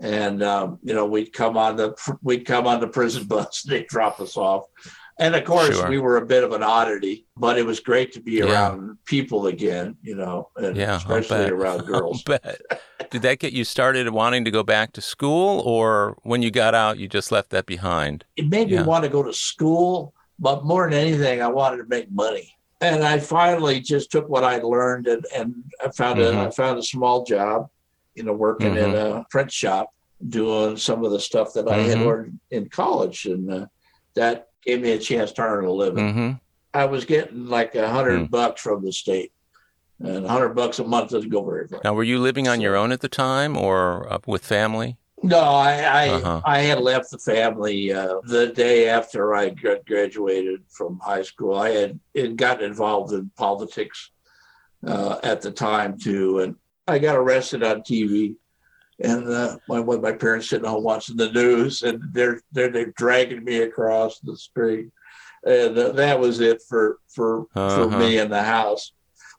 and 0.00 0.42
um, 0.42 0.78
you 0.82 0.94
know 0.94 1.06
we'd 1.06 1.32
come 1.32 1.56
on 1.56 1.76
the 1.76 1.94
we'd 2.22 2.44
come 2.46 2.66
on 2.66 2.80
the 2.80 2.88
prison 2.88 3.24
bus. 3.28 3.62
They'd 3.62 3.86
drop 3.86 4.20
us 4.20 4.36
off, 4.36 4.64
and 5.18 5.34
of 5.34 5.44
course 5.44 5.76
Sure. 5.76 5.88
we 5.88 5.98
were 5.98 6.16
a 6.16 6.26
bit 6.26 6.42
of 6.44 6.52
an 6.52 6.62
oddity. 6.62 7.26
But 7.36 7.58
it 7.58 7.66
was 7.66 7.80
great 7.80 8.12
to 8.14 8.20
be 8.20 8.32
Yeah. 8.32 8.44
around 8.52 8.98
people 9.04 9.46
again, 9.46 9.96
you 10.02 10.14
know, 10.16 10.48
and 10.56 10.76
Yeah, 10.76 10.96
especially 10.96 11.50
around 11.50 11.86
girls. 11.86 12.24
Did 13.10 13.22
that 13.22 13.38
get 13.38 13.52
you 13.52 13.64
started 13.64 14.08
wanting 14.10 14.44
to 14.44 14.50
go 14.50 14.62
back 14.62 14.92
to 14.94 15.00
school, 15.00 15.60
or 15.60 16.16
when 16.22 16.42
you 16.42 16.50
got 16.50 16.74
out, 16.74 16.98
you 16.98 17.06
just 17.08 17.30
left 17.30 17.50
that 17.50 17.66
behind? 17.66 18.24
it 18.36 18.48
made 18.48 18.70
Yeah. 18.70 18.80
me 18.82 18.88
want 18.88 19.04
to 19.04 19.10
go 19.10 19.22
to 19.22 19.32
school, 19.32 20.12
but 20.38 20.64
more 20.64 20.88
than 20.90 20.98
anything, 20.98 21.40
I 21.42 21.48
wanted 21.48 21.76
to 21.78 21.84
make 21.86 22.10
money. 22.10 22.56
And 22.84 23.02
I 23.02 23.18
finally 23.18 23.80
just 23.80 24.10
took 24.10 24.28
what 24.28 24.44
I 24.44 24.58
learned 24.58 25.06
and, 25.06 25.24
and 25.34 25.54
I 25.82 25.88
found 25.90 26.20
a 26.20 26.30
Mhm. 26.32 26.46
I 26.46 26.50
found 26.50 26.78
a 26.78 26.82
small 26.82 27.24
job, 27.24 27.68
you 28.14 28.22
know, 28.24 28.32
working 28.32 28.76
in 28.76 28.94
a 28.94 29.24
print 29.30 29.50
shop, 29.50 29.90
doing 30.28 30.76
some 30.76 31.04
of 31.04 31.10
the 31.12 31.20
stuff 31.20 31.52
that 31.54 31.68
I 31.68 31.78
had 31.80 31.98
Mhm. 31.98 32.06
learned 32.06 32.40
in 32.50 32.68
college, 32.68 33.26
and 33.26 33.50
uh, 33.52 33.66
that 34.16 34.48
gave 34.62 34.80
me 34.82 34.92
a 34.92 34.98
chance 34.98 35.32
to 35.32 35.42
earn 35.42 35.64
a 35.64 35.72
living. 35.72 36.12
hmm 36.12 36.30
I 36.72 36.86
was 36.86 37.04
getting 37.04 37.46
like 37.46 37.74
a 37.76 37.88
hundred 37.88 38.22
Mm. 38.22 38.30
bucks 38.30 38.60
from 38.60 38.84
the 38.84 38.90
state, 38.92 39.32
and 40.00 40.24
a 40.26 40.28
hundred 40.28 40.54
bucks 40.54 40.78
a 40.80 40.84
month 40.84 41.10
doesn't 41.10 41.30
go 41.30 41.44
very 41.44 41.68
far. 41.68 41.80
Now, 41.84 41.94
were 41.94 42.02
you 42.02 42.18
living 42.18 42.48
on 42.48 42.60
your 42.60 42.74
own 42.74 42.90
at 42.92 43.00
the 43.00 43.08
time, 43.08 43.56
or 43.56 44.12
uh, 44.12 44.18
with 44.26 44.44
family? 44.44 44.98
No, 45.24 45.40
I 45.40 45.72
I, 45.80 46.08
Uh-huh. 46.10 46.40
I 46.44 46.58
had 46.60 46.80
left 46.80 47.10
the 47.10 47.18
family 47.18 47.92
uh, 47.92 48.16
the 48.24 48.48
day 48.48 48.88
after 48.88 49.34
I 49.34 49.50
graduated 49.50 50.60
from 50.68 50.98
high 51.02 51.22
school. 51.22 51.54
I 51.54 51.70
had, 51.70 51.98
had 52.14 52.36
gotten 52.36 52.64
involved 52.66 53.12
in 53.12 53.30
politics 53.36 54.10
uh, 54.86 55.18
at 55.22 55.40
the 55.40 55.50
time 55.50 55.98
too, 55.98 56.40
and 56.40 56.56
I 56.86 56.98
got 56.98 57.16
arrested 57.16 57.62
on 57.62 57.80
TV. 57.80 58.36
And 59.02 59.28
uh, 59.28 59.56
my 59.68 59.80
with 59.80 60.00
my 60.02 60.12
parents 60.12 60.48
sitting 60.48 60.68
home 60.68 60.84
watching 60.84 61.16
the 61.16 61.32
news, 61.32 61.82
and 61.82 62.00
they're 62.12 62.40
they're, 62.52 62.70
they're 62.70 62.92
dragging 62.96 63.42
me 63.44 63.56
across 63.62 64.20
the 64.20 64.36
street, 64.36 64.88
and 65.44 65.76
uh, 65.76 65.92
that 65.92 66.20
was 66.20 66.40
it 66.40 66.62
for 66.68 66.98
for 67.08 67.46
Uh-huh. 67.56 67.74
for 67.76 67.90
me 67.98 68.18
in 68.18 68.30
the 68.30 68.42
house. 68.42 68.92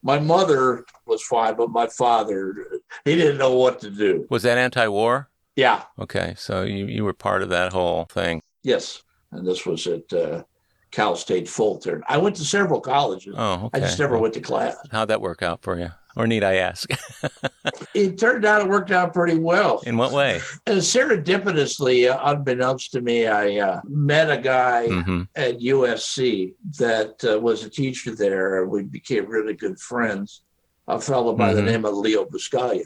My 0.04 0.20
mother 0.20 0.86
was 1.06 1.22
fine, 1.24 1.56
but 1.56 1.70
my 1.72 1.88
father 1.88 2.68
he 3.06 3.16
didn't 3.16 3.38
know 3.38 3.56
what 3.56 3.80
to 3.82 3.90
do. 3.90 4.28
Was 4.30 4.44
that 4.44 4.58
anti-war? 4.58 5.30
Yeah, 5.56 5.84
Okay, 6.00 6.34
so 6.38 6.64
you, 6.64 6.86
you 6.88 7.04
were 7.06 7.14
part 7.14 7.42
of 7.42 7.50
that 7.50 7.72
whole 7.72 8.06
thing. 8.06 8.42
Yes, 8.64 9.02
and 9.32 9.48
this 9.48 9.66
was 9.66 9.88
at 9.88 10.12
uh, 10.12 10.44
Cal 10.92 11.16
State 11.16 11.48
Fullerton. 11.48 12.04
I 12.08 12.18
went 12.18 12.36
to 12.38 12.44
several 12.44 12.82
colleges. 12.82 13.36
Oh, 13.38 13.66
okay. 13.66 13.78
I 13.78 13.80
just 13.80 14.00
never 14.00 14.18
went 14.18 14.34
to 14.34 14.42
class. 14.42 14.76
How'd 14.92 15.08
that 15.10 15.22
work 15.22 15.42
out 15.44 15.62
for 15.62 15.80
you? 15.80 15.90
Or 16.18 16.28
need 16.28 16.44
I 16.44 16.56
ask? 16.56 16.90
It 17.94 18.18
turned 18.18 18.46
out 18.46 18.62
it 18.62 18.68
worked 18.70 18.92
out 18.92 19.14
pretty 19.14 19.38
well. 19.40 19.82
In 19.86 19.98
what 19.98 20.12
way? 20.12 20.40
And 20.68 20.80
serendipitously, 20.80 22.10
uh, 22.10 22.20
unbeknownst 22.24 22.92
to 22.92 23.02
me, 23.02 23.28
I 23.28 23.58
uh, 23.58 23.82
met 23.86 24.30
a 24.30 24.38
guy 24.42 24.88
hmm 24.90 25.24
at 25.36 25.60
USC 25.60 26.54
that 26.78 27.16
uh, 27.30 27.40
was 27.40 27.64
a 27.64 27.70
teacher 27.70 28.14
there, 28.16 28.62
and 28.62 28.72
we 28.72 28.84
became 28.84 29.26
really 29.28 29.54
good 29.54 29.80
friends. 29.80 30.44
A 30.88 31.00
fellow 31.02 31.36
by 31.36 31.54
the 31.54 31.62
Mhm. 31.62 31.66
name 31.66 31.86
of 31.86 31.96
Leo 31.96 32.26
Buscaglia. 32.26 32.86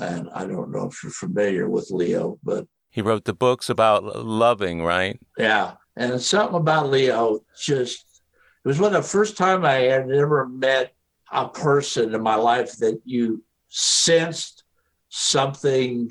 And 0.00 0.28
I 0.34 0.46
don't 0.46 0.70
know 0.70 0.86
if 0.88 1.02
you're 1.02 1.12
familiar 1.12 1.68
with 1.68 1.88
Leo, 1.90 2.38
but 2.42 2.66
He 2.90 3.02
wrote 3.02 3.24
the 3.24 3.34
books 3.34 3.68
about 3.68 4.24
loving, 4.24 4.82
right? 4.82 5.20
yeah. 5.38 5.72
And 5.96 6.20
something 6.20 6.56
about 6.56 6.88
Leo 6.90 7.40
just, 7.60 8.22
it 8.64 8.68
was 8.68 8.78
one 8.80 8.94
of 8.94 9.02
the 9.02 9.08
first 9.08 9.36
time 9.36 9.64
I 9.64 9.74
had 9.92 10.10
ever 10.10 10.48
met 10.48 10.92
a 11.30 11.48
person 11.48 12.14
in 12.14 12.22
my 12.22 12.36
life 12.36 12.76
that 12.78 13.00
you 13.04 13.44
sensed 13.68 14.64
something 15.08 16.10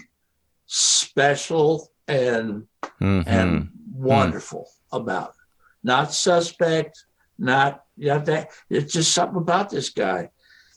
special 0.67 1.91
and 2.08 2.67
hmm 2.99 3.21
and 3.25 3.69
wonderful 3.91 4.69
about 4.91 5.30
it. 5.30 5.36
Not 5.84 6.13
suspect, 6.13 7.04
not 7.38 7.84
you 7.97 8.08
know, 8.08 8.19
that. 8.19 8.49
It's 8.69 8.93
just 8.93 9.13
something 9.13 9.38
about 9.38 9.69
this 9.69 9.89
guy, 9.89 10.30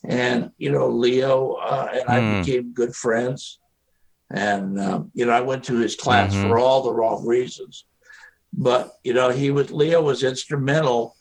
and 0.05 0.51
you 0.59 0.71
know 0.71 0.89
Leo 0.89 1.53
uh, 1.53 1.89
and 1.93 2.09
I 2.09 2.21
Hmm. 2.21 2.41
became 2.41 2.73
good 2.73 2.95
friends, 2.95 3.61
and 4.31 4.79
um, 4.81 5.11
you 5.15 5.27
know 5.27 5.33
I 5.33 5.41
went 5.41 5.65
to 5.65 5.77
his 5.77 5.95
class 5.97 6.35
Mhm. 6.35 6.43
for 6.43 6.59
all 6.59 6.83
the 6.83 6.95
wrong 6.95 7.27
reasons, 7.27 7.87
but 8.53 8.93
you 9.05 9.15
know 9.15 9.31
he 9.31 9.51
was 9.51 9.71
Leo 9.71 10.03
was 10.03 10.23
instrumental. 10.23 11.15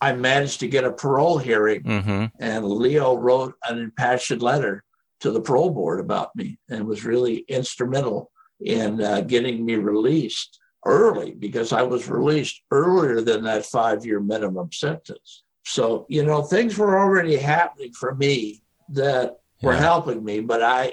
I 0.00 0.12
managed 0.12 0.60
to 0.60 0.68
get 0.68 0.84
a 0.84 0.92
parole 0.92 1.38
hearing, 1.38 1.82
hmm 1.84 2.24
and 2.38 2.64
Leo 2.66 3.16
wrote 3.16 3.54
an 3.68 3.78
impassioned 3.78 4.42
letter 4.42 4.84
to 5.20 5.30
the 5.30 5.40
parole 5.40 5.70
board 5.70 6.00
about 6.00 6.36
me 6.36 6.58
and 6.68 6.86
was 6.86 7.04
really 7.04 7.38
instrumental 7.48 8.30
in 8.60 9.02
uh, 9.02 9.22
getting 9.22 9.64
me 9.64 9.76
released 9.76 10.58
early 10.84 11.32
because 11.32 11.72
I 11.72 11.82
was 11.82 12.08
released 12.08 12.60
earlier 12.70 13.22
than 13.22 13.42
that 13.44 13.64
five 13.64 14.04
year 14.04 14.20
minimum 14.20 14.70
sentence. 14.72 15.44
So, 15.68 16.06
you 16.08 16.24
know, 16.24 16.42
things 16.42 16.78
were 16.78 16.96
already 16.96 17.36
happening 17.36 17.92
for 17.92 18.14
me 18.14 18.62
that 18.90 19.38
were 19.62 19.72
Yeah. 19.72 19.80
helping 19.80 20.24
me, 20.24 20.40
but 20.40 20.62
I 20.62 20.92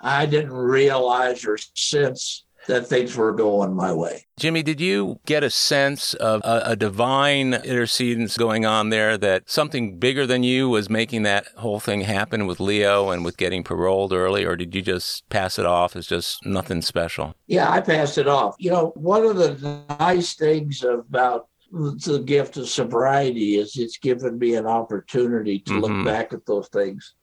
I 0.00 0.26
didn't 0.26 0.52
realize 0.52 1.46
or 1.46 1.56
sense 1.74 2.44
that 2.66 2.86
things 2.86 3.16
were 3.16 3.32
going 3.32 3.74
my 3.74 3.92
way. 3.92 4.26
Jimmy, 4.38 4.62
did 4.62 4.80
you 4.80 5.20
get 5.26 5.44
a 5.44 5.48
sense 5.50 6.12
of 6.14 6.40
a, 6.44 6.62
a 6.72 6.76
divine 6.76 7.54
intercedence 7.54 8.36
going 8.36 8.66
on 8.66 8.88
there 8.90 9.16
that 9.16 9.48
something 9.48 9.98
bigger 9.98 10.26
than 10.26 10.42
you 10.42 10.68
was 10.68 10.90
making 10.90 11.22
that 11.22 11.46
whole 11.58 11.78
thing 11.78 12.00
happen 12.00 12.46
with 12.46 12.58
Leo 12.60 13.10
and 13.10 13.24
with 13.24 13.36
getting 13.36 13.62
paroled 13.62 14.12
early, 14.12 14.44
or 14.44 14.56
did 14.56 14.74
you 14.74 14.82
just 14.82 15.26
pass 15.28 15.58
it 15.58 15.66
off 15.66 15.94
as 15.94 16.06
just 16.06 16.44
nothing 16.44 16.82
special? 16.82 17.34
Yeah, 17.46 17.70
I 17.70 17.80
passed 17.80 18.18
it 18.18 18.26
off. 18.26 18.56
You 18.58 18.72
know, 18.72 18.92
one 18.96 19.24
of 19.24 19.36
the 19.36 19.84
nice 20.00 20.34
things 20.34 20.82
about 20.82 21.48
the 21.74 22.22
gift 22.24 22.56
of 22.56 22.68
sobriety 22.68 23.56
is 23.56 23.76
it's 23.76 23.98
given 23.98 24.38
me 24.38 24.54
an 24.54 24.66
opportunity 24.66 25.58
to 25.58 25.72
Mhm. 25.72 25.80
look 25.80 26.04
back 26.04 26.32
at 26.32 26.46
those 26.46 26.68
things 26.68 27.14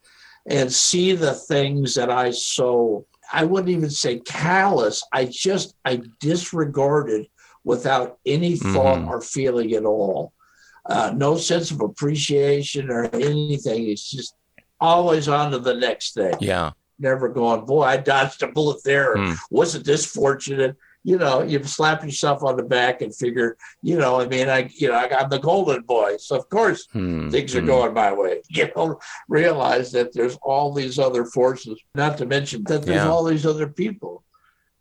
and 0.45 0.71
see 0.71 1.13
the 1.13 1.33
things 1.33 1.95
that 1.95 2.09
I 2.11 2.31
so 2.31 3.05
I 3.33 3.45
wouldn't 3.45 3.69
even 3.69 3.89
say 3.89 4.19
callous. 4.19 5.03
I 5.13 5.23
just 5.25 5.75
I 5.85 6.01
disregarded 6.19 7.27
without 7.63 8.17
any 8.25 8.57
thought 8.57 8.99
Mhm. 8.99 9.07
or 9.07 9.21
feeling 9.21 9.71
at 9.73 9.85
all. 9.85 10.33
Uh, 10.85 11.13
no 11.15 11.37
sense 11.37 11.71
of 11.71 11.79
appreciation 11.79 12.89
or 12.89 13.05
anything. 13.15 13.87
It's 13.87 14.09
just 14.11 14.33
always 14.81 15.29
on 15.29 15.51
to 15.51 15.59
the 15.59 15.75
next 15.75 16.13
thing 16.15 16.33
Yeah. 16.41 16.71
never 16.99 17.29
going, 17.29 17.65
boy, 17.65 17.83
I 17.83 17.97
dodged 17.97 18.43
a 18.43 18.47
bullet 18.47 18.83
there. 18.83 19.15
Hmm. 19.15 19.33
Wasn't 19.49 19.85
this 19.85 20.05
fortunate? 20.05 20.75
You 21.03 21.17
know, 21.17 21.41
you 21.41 21.63
slap 21.63 22.03
yourself 22.03 22.43
on 22.43 22.57
the 22.57 22.63
back 22.63 23.01
and 23.01 23.15
figure, 23.15 23.57
you 23.81 23.97
know, 23.97 24.21
I 24.21 24.27
mean, 24.27 24.49
I, 24.49 24.69
you 24.75 24.87
know, 24.87 24.93
I, 24.95 25.21
am 25.23 25.29
the 25.29 25.39
golden 25.39 25.81
boy. 25.81 26.17
So 26.17 26.35
of 26.37 26.47
course 26.49 26.87
Hmm. 26.91 27.29
things 27.29 27.55
are 27.55 27.61
Hmm. 27.61 27.67
going 27.67 27.93
my 27.93 28.13
way. 28.13 28.41
You 28.49 28.69
don't 28.75 28.97
realize 29.27 29.91
that 29.93 30.13
there's 30.13 30.37
all 30.43 30.73
these 30.73 30.99
other 30.99 31.25
forces, 31.25 31.79
not 31.95 32.17
to 32.19 32.25
mention 32.25 32.63
that 32.65 32.83
there's 32.83 33.03
Yeah. 33.03 33.09
all 33.09 33.23
these 33.23 33.45
other 33.45 33.67
people 33.67 34.23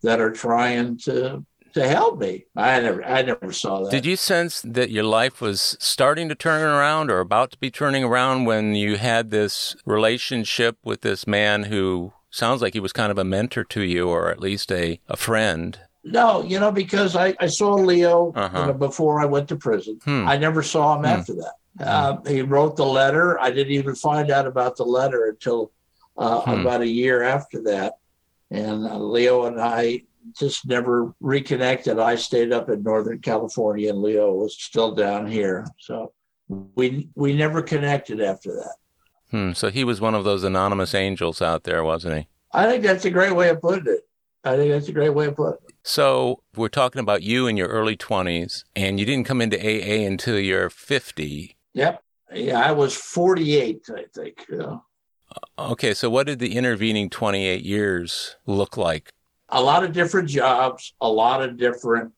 that 0.02 0.20
are 0.20 0.30
trying 0.32 0.98
to 1.04 1.44
to 1.72 1.86
help 1.86 2.18
me. 2.18 2.46
I 2.56 2.80
never 2.80 3.04
I 3.04 3.22
never 3.22 3.52
saw 3.52 3.84
that. 3.84 3.90
Did 3.92 4.04
you 4.04 4.16
sense 4.16 4.60
that 4.62 4.90
your 4.90 5.04
life 5.04 5.40
was 5.40 5.76
starting 5.78 6.28
to 6.28 6.34
turn 6.34 6.62
around 6.62 7.12
or 7.12 7.20
about 7.20 7.52
to 7.52 7.58
be 7.58 7.70
turning 7.70 8.02
around 8.02 8.44
when 8.44 8.74
you 8.74 8.96
had 8.96 9.30
this 9.30 9.76
relationship 9.86 10.76
with 10.84 11.02
this 11.02 11.28
man 11.28 11.64
who 11.64 12.12
sounds 12.28 12.60
like 12.60 12.72
he 12.74 12.80
was 12.80 12.92
kind 12.92 13.12
of 13.12 13.18
a 13.18 13.24
mentor 13.24 13.62
to 13.64 13.82
you 13.82 14.08
or 14.08 14.30
at 14.32 14.40
least 14.40 14.72
a, 14.72 15.00
a 15.08 15.16
friend? 15.16 15.78
No, 16.02 16.42
you 16.42 16.58
know, 16.58 16.72
because 16.72 17.14
I, 17.16 17.34
I 17.40 17.46
saw 17.46 17.74
Leo 17.74 18.32
Uh-huh. 18.34 18.58
you 18.60 18.66
know, 18.68 18.72
before 18.72 19.20
I 19.20 19.26
went 19.26 19.48
to 19.48 19.56
prison. 19.56 19.98
Hmm. 20.04 20.26
I 20.28 20.36
never 20.38 20.62
saw 20.62 20.94
him 20.94 21.00
Hmm. 21.00 21.06
after 21.06 21.34
that. 21.34 21.54
Uh, 21.78 22.16
he 22.26 22.42
wrote 22.42 22.76
the 22.76 22.84
letter. 22.86 23.38
I 23.40 23.50
didn't 23.50 23.72
even 23.72 23.94
find 23.94 24.30
out 24.30 24.46
about 24.46 24.76
the 24.76 24.84
letter 24.84 25.26
until 25.26 25.72
uh, 26.16 26.40
Hmm. 26.40 26.60
about 26.60 26.80
a 26.82 26.86
year 26.88 27.22
after 27.22 27.62
that. 27.64 27.94
And 28.50 28.86
uh, 28.86 28.98
Leo 28.98 29.44
and 29.46 29.60
I 29.60 30.02
just 30.38 30.66
never 30.66 31.14
reconnected. 31.20 31.98
I 31.98 32.16
stayed 32.16 32.52
up 32.52 32.68
in 32.68 32.82
Northern 32.82 33.20
California, 33.20 33.88
and 33.90 34.02
Leo 34.02 34.32
was 34.32 34.54
still 34.60 34.94
down 34.94 35.26
here. 35.26 35.66
So 35.78 36.12
we 36.74 37.08
we 37.14 37.34
never 37.34 37.62
connected 37.62 38.20
after 38.20 38.52
that. 38.56 38.74
Hmm. 39.30 39.52
So 39.52 39.70
he 39.70 39.84
was 39.84 40.00
one 40.00 40.14
of 40.14 40.24
those 40.24 40.42
anonymous 40.44 40.94
angels 40.94 41.40
out 41.40 41.62
there, 41.64 41.84
wasn't 41.84 42.16
he? 42.18 42.26
I 42.52 42.66
think 42.66 42.82
that's 42.82 43.04
a 43.04 43.10
great 43.10 43.34
way 43.34 43.48
of 43.50 43.60
putting 43.60 43.86
it. 43.94 44.00
I 44.44 44.56
think 44.56 44.70
that's 44.72 44.88
a 44.88 44.92
great 44.92 45.14
way 45.14 45.26
of 45.26 45.36
putting 45.36 45.58
it. 45.68 45.69
So 45.82 46.42
we're 46.54 46.68
talking 46.68 47.00
about 47.00 47.22
you 47.22 47.46
in 47.46 47.56
your 47.56 47.68
early 47.68 47.96
20s, 47.96 48.64
and 48.76 49.00
you 49.00 49.06
didn't 49.06 49.26
come 49.26 49.40
into 49.40 49.58
AA 49.58 50.06
until 50.06 50.38
you're 50.38 50.70
50. 50.70 51.56
Yep. 51.74 52.02
Yeah, 52.32 52.60
I 52.60 52.72
was 52.72 52.94
48, 52.94 53.86
I 53.96 54.04
think. 54.14 54.46
Yeah. 54.50 54.76
Okay, 55.58 55.94
so 55.94 56.10
what 56.10 56.26
did 56.26 56.38
the 56.38 56.56
intervening 56.56 57.08
28 57.10 57.62
years 57.64 58.36
look 58.46 58.76
like? 58.76 59.10
a 59.52 59.60
lot 59.60 59.82
of 59.82 59.90
different 59.92 60.28
jobs, 60.28 60.94
a 61.00 61.08
lot 61.10 61.42
of 61.42 61.56
different 61.56 62.12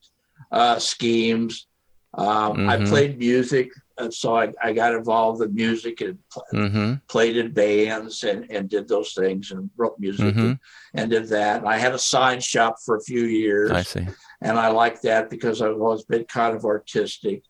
uh, 0.51 0.77
schemes. 0.77 1.65
Um, 2.13 2.69
I 2.69 2.77
Mhm. 2.77 2.87
played 2.87 3.17
music, 3.17 3.69
and 3.99 4.13
so 4.13 4.35
I, 4.35 4.51
I 4.61 4.73
got 4.73 4.93
involved 4.95 5.41
in 5.41 5.53
music 5.53 6.01
and 6.01 6.17
pl- 6.31 6.45
Mm-hmm. 6.53 6.93
played 7.07 7.37
in 7.37 7.51
bands 7.51 8.23
and, 8.23 8.49
and 8.49 8.69
did 8.69 8.87
those 8.87 9.13
things 9.13 9.51
and 9.51 9.69
wrote 9.77 9.99
music 9.99 10.33
Mhm. 10.35 10.39
and, 10.49 10.59
and 10.95 11.11
did 11.11 11.27
that. 11.29 11.59
And 11.59 11.67
I 11.69 11.77
had 11.77 11.93
a 11.93 11.99
sign 11.99 12.39
shop 12.39 12.75
for 12.83 12.95
a 12.97 13.01
few 13.03 13.23
years, 13.25 13.71
I 13.71 13.81
see. 13.83 14.07
and 14.41 14.57
I 14.57 14.69
liked 14.69 15.03
that 15.03 15.29
because 15.29 15.61
I've 15.61 15.79
always 15.79 16.03
been 16.03 16.25
kind 16.25 16.55
of 16.55 16.65
artistic. 16.65 17.43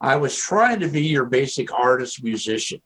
I 0.00 0.16
was 0.16 0.36
trying 0.36 0.80
to 0.80 0.88
be 0.88 1.02
your 1.02 1.26
basic 1.26 1.72
artist 1.72 2.22
musician. 2.24 2.80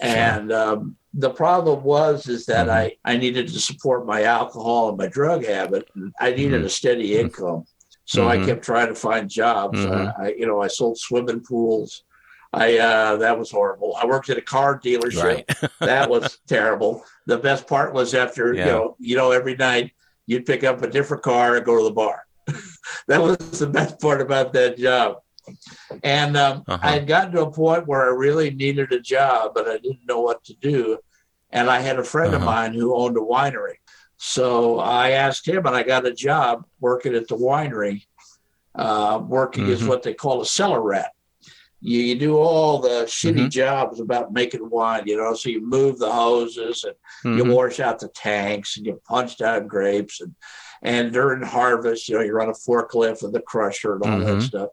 And 0.00 0.52
um, 0.52 0.96
the 1.14 1.30
problem 1.30 1.82
was 1.82 2.28
is 2.28 2.44
that 2.46 2.66
Mhm. 2.66 2.70
I, 2.70 2.96
I 3.12 3.16
needed 3.16 3.48
to 3.48 3.58
support 3.60 4.04
my 4.06 4.24
alcohol 4.24 4.90
and 4.90 4.98
my 4.98 5.06
drug 5.06 5.44
habit. 5.44 5.88
And 5.94 6.12
I 6.20 6.32
needed 6.32 6.62
a 6.64 6.68
steady 6.68 7.18
income. 7.18 7.64
So 8.04 8.28
I 8.28 8.36
Mhm. 8.36 8.44
kept 8.46 8.62
trying 8.64 8.88
to 8.88 8.94
find 8.94 9.28
jobs. 9.28 9.84
I, 9.84 10.12
I, 10.26 10.28
you 10.38 10.46
know, 10.46 10.60
I 10.60 10.68
sold 10.68 10.98
swimming 10.98 11.40
pools. 11.40 12.04
I 12.56 12.78
uh, 12.78 13.16
that 13.18 13.38
was 13.38 13.50
horrible. 13.50 13.94
I 14.00 14.06
worked 14.06 14.30
at 14.30 14.38
a 14.38 14.42
car 14.42 14.80
dealership. 14.80 15.22
Right. 15.22 15.70
that 15.80 16.08
was 16.08 16.38
terrible. 16.46 17.04
The 17.26 17.36
best 17.38 17.66
part 17.66 17.92
was 17.92 18.14
after 18.14 18.54
Yeah. 18.54 18.66
you 18.66 18.72
know, 18.72 18.96
you 18.98 19.16
know, 19.16 19.30
every 19.30 19.56
night 19.56 19.92
you'd 20.26 20.46
pick 20.46 20.64
up 20.64 20.82
a 20.82 20.88
different 20.88 21.22
car 21.22 21.56
and 21.56 21.64
go 21.66 21.76
to 21.78 21.84
the 21.84 21.90
bar. 21.92 22.24
that 23.08 23.20
was 23.20 23.36
the 23.58 23.66
best 23.66 24.00
part 24.00 24.20
about 24.20 24.52
that 24.54 24.78
job. 24.78 25.18
And 26.02 26.36
um, 26.36 26.64
Uh-huh. 26.66 26.78
I 26.82 26.92
had 26.92 27.06
gotten 27.06 27.32
to 27.32 27.42
a 27.42 27.50
point 27.50 27.86
where 27.86 28.04
I 28.06 28.08
really 28.26 28.50
needed 28.50 28.90
a 28.92 29.00
job, 29.00 29.52
but 29.54 29.68
I 29.68 29.76
didn't 29.78 30.06
know 30.08 30.20
what 30.20 30.42
to 30.44 30.54
do. 30.54 30.98
And 31.50 31.70
I 31.70 31.80
had 31.80 31.98
a 31.98 32.04
friend 32.04 32.34
of 32.34 32.40
Uh-huh. 32.42 32.50
mine 32.52 32.72
who 32.74 32.96
owned 32.96 33.16
a 33.16 33.20
winery. 33.20 33.76
So 34.16 34.78
I 34.80 35.10
asked 35.10 35.46
him, 35.46 35.66
and 35.66 35.76
I 35.76 35.82
got 35.82 36.06
a 36.06 36.12
job 36.12 36.64
working 36.80 37.14
at 37.14 37.28
the 37.28 37.36
winery, 37.36 38.06
uh, 38.74 39.20
working 39.22 39.68
as 39.70 39.82
Mhm. 39.82 39.88
what 39.88 40.02
they 40.02 40.14
call 40.14 40.40
a 40.40 40.46
cellar 40.46 40.80
rat. 40.80 41.12
You, 41.80 42.00
you 42.00 42.14
do 42.18 42.36
all 42.38 42.78
the 42.78 43.04
shitty 43.06 43.46
Mhm. 43.46 43.50
jobs 43.50 44.00
about 44.00 44.32
making 44.32 44.68
wine, 44.70 45.04
you 45.06 45.16
know. 45.16 45.34
So 45.34 45.50
you 45.50 45.60
move 45.60 45.98
the 45.98 46.10
hoses 46.10 46.84
and 46.84 47.36
you 47.36 47.44
Mhm. 47.44 47.54
wash 47.54 47.80
out 47.80 47.98
the 47.98 48.08
tanks 48.08 48.76
and 48.76 48.86
you 48.86 49.00
punch 49.06 49.36
down 49.38 49.66
grapes 49.66 50.20
and 50.20 50.34
and 50.82 51.10
during 51.10 51.42
harvest, 51.42 52.06
you 52.08 52.14
know, 52.16 52.20
you 52.22 52.32
run 52.34 52.50
a 52.50 52.52
forklift 52.52 53.22
with 53.22 53.32
the 53.32 53.40
crusher 53.40 53.94
and 53.94 54.02
all 54.04 54.18
that 54.20 54.36
Mhm. 54.36 54.42
stuff. 54.42 54.68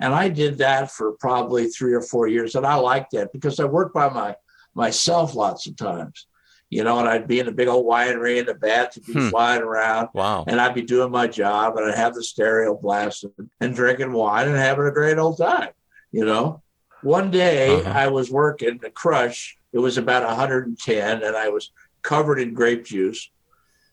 And 0.00 0.14
I 0.14 0.28
did 0.30 0.56
that 0.58 0.90
for 0.90 1.12
probably 1.12 1.68
three 1.68 1.92
or 1.92 2.00
four 2.00 2.26
years, 2.26 2.54
and 2.54 2.66
I 2.66 2.76
liked 2.76 3.10
that 3.12 3.30
because 3.32 3.60
I 3.60 3.64
worked 3.64 3.94
by 3.94 4.08
my 4.08 4.36
myself 4.74 5.34
lots 5.34 5.66
of 5.66 5.76
times. 5.76 6.26
you 6.70 6.82
know, 6.82 6.98
and 6.98 7.08
I'd 7.08 7.28
be 7.28 7.38
in 7.38 7.46
a 7.46 7.52
big 7.52 7.68
old 7.68 7.86
winery 7.86 8.38
and 8.40 8.48
the 8.48 8.54
would 8.96 9.06
be 9.06 9.12
Hmm. 9.12 9.28
flying 9.28 9.62
around 9.62 10.08
Wow. 10.12 10.44
and 10.48 10.60
I'd 10.60 10.74
be 10.74 10.82
doing 10.82 11.10
my 11.12 11.28
job 11.28 11.76
and 11.76 11.86
I'd 11.86 11.94
have 11.96 12.14
the 12.14 12.24
stereo 12.24 12.74
blasted 12.74 13.30
and 13.60 13.76
drinking 13.76 14.12
wine 14.12 14.48
and 14.48 14.56
having 14.56 14.86
a 14.86 14.90
great 14.90 15.18
old 15.18 15.38
time, 15.38 15.68
you 16.14 16.24
know. 16.24 16.62
One 17.02 17.30
day 17.30 17.80
Uh-huh. 17.80 17.90
I 18.04 18.06
was 18.06 18.30
working 18.30 18.78
the 18.80 18.90
crush, 18.90 19.58
it 19.72 19.78
was 19.80 19.98
about 19.98 20.22
110 20.22 21.22
and 21.22 21.36
I 21.36 21.48
was 21.48 21.72
covered 22.02 22.38
in 22.38 22.54
grape 22.54 22.84
juice 22.84 23.30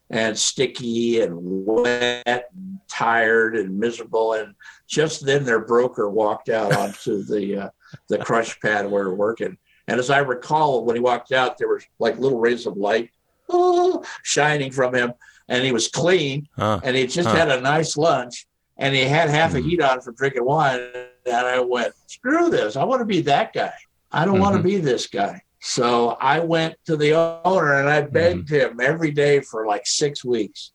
and 0.09 0.37
sticky 0.37 1.21
and 1.21 1.31
wet 1.41 2.49
and 2.55 2.79
tired 2.89 3.55
and 3.55 3.79
miserable. 3.79 4.33
And 4.33 4.53
just 4.87 5.25
then 5.25 5.43
their 5.45 5.59
broker 5.65 6.09
walked 6.09 6.49
out 6.49 6.71
onto 6.75 7.23
the 7.23 7.43
uh, 7.63 7.69
the 8.07 8.19
crush 8.19 8.59
pad 8.59 8.89
where 8.91 9.05
we 9.05 9.09
we're 9.09 9.15
working. 9.15 9.57
And 9.87 9.99
as 9.99 10.09
I 10.09 10.19
recall, 10.19 10.85
when 10.85 10.95
he 10.95 11.01
walked 11.01 11.31
out, 11.31 11.57
there 11.57 11.67
were 11.67 11.81
like 11.99 12.19
little 12.19 12.39
rays 12.39 12.65
of 12.67 12.77
light 12.77 13.09
oh, 13.53 14.01
shining 14.23 14.71
from 14.71 14.93
him, 14.95 15.11
and 15.49 15.65
he 15.65 15.73
was 15.73 15.87
clean, 15.89 16.47
Huh. 16.57 16.79
and 16.83 16.95
he 16.95 17.05
just 17.07 17.27
Huh. 17.29 17.35
had 17.35 17.49
a 17.49 17.59
nice 17.59 17.97
lunch, 17.97 18.47
and 18.77 18.95
he 18.95 19.01
had 19.03 19.29
half 19.29 19.53
a 19.55 19.57
Mhm. 19.57 19.63
heat 19.65 19.81
on 19.81 19.99
for 20.01 20.11
drinking 20.13 20.45
wine. 20.45 20.79
And 21.25 21.47
I 21.47 21.59
went, 21.59 21.93
screw 22.07 22.49
this! 22.49 22.75
I 22.75 22.83
want 22.83 23.01
to 23.01 23.05
be 23.05 23.21
that 23.21 23.53
guy. 23.53 23.73
I 24.11 24.25
don't 24.25 24.39
want 24.39 24.57
to 24.57 24.63
be 24.63 24.77
this 24.77 25.07
guy. 25.07 25.41
So 25.61 26.17
I 26.19 26.39
went 26.39 26.75
to 26.85 26.97
the 26.97 27.13
owner 27.13 27.75
and 27.75 27.87
I 27.87 28.01
begged 28.01 28.49
him 28.49 28.79
every 28.81 29.11
day 29.11 29.41
for 29.41 29.67
like 29.67 29.85
six 29.85 30.25
weeks. 30.25 30.71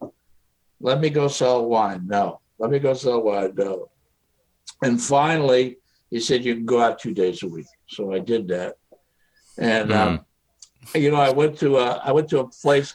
Let 0.80 1.00
me 1.00 1.10
go 1.10 1.28
sell 1.28 1.66
wine. 1.66 2.06
No. 2.06 2.40
Let 2.58 2.70
me 2.70 2.78
go 2.78 2.94
sell 2.94 3.20
wine. 3.22 3.52
No. 3.56 3.90
And 4.82 5.00
finally, 5.02 5.78
he 6.10 6.20
said, 6.20 6.44
You 6.44 6.54
can 6.54 6.66
go 6.66 6.80
out 6.80 7.00
two 7.00 7.12
days 7.12 7.42
a 7.42 7.48
week. 7.48 7.66
So 7.88 8.12
I 8.12 8.20
did 8.20 8.48
that. 8.48 8.76
And, 9.58 9.92
um, 9.92 10.24
you 10.94 11.10
know, 11.10 11.16
I 11.16 11.30
went 11.30 11.58
to 11.58 11.78
a, 11.78 11.96
I 11.96 12.12
went 12.12 12.28
to 12.28 12.40
a 12.40 12.48
place, 12.48 12.94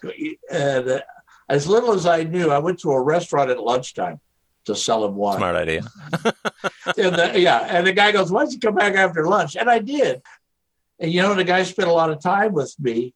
and 0.49 0.87
uh, 0.87 1.01
as 1.49 1.67
little 1.67 1.91
as 1.91 2.05
I 2.05 2.23
knew, 2.23 2.51
I 2.51 2.59
went 2.59 2.79
to 2.79 2.91
a 2.91 3.01
restaurant 3.01 3.49
at 3.49 3.59
lunchtime 3.59 4.19
to 4.65 4.75
sell 4.75 5.05
him 5.05 5.15
wine. 5.15 5.37
Smart 5.37 5.55
idea. 5.55 5.81
And 6.97 7.15
the, 7.15 7.39
yeah, 7.39 7.59
and 7.69 7.85
the 7.85 7.93
guy 7.93 8.11
goes, 8.11 8.31
"Why 8.31 8.43
don't 8.43 8.51
you 8.53 8.59
come 8.59 8.75
back 8.75 8.95
after 8.95 9.25
lunch?" 9.27 9.55
And 9.55 9.69
I 9.69 9.79
did. 9.79 10.21
And 10.99 11.11
you 11.11 11.21
know, 11.21 11.33
the 11.35 11.43
guy 11.43 11.63
spent 11.63 11.87
a 11.89 11.93
lot 11.93 12.09
of 12.09 12.21
time 12.21 12.53
with 12.53 12.75
me, 12.79 13.13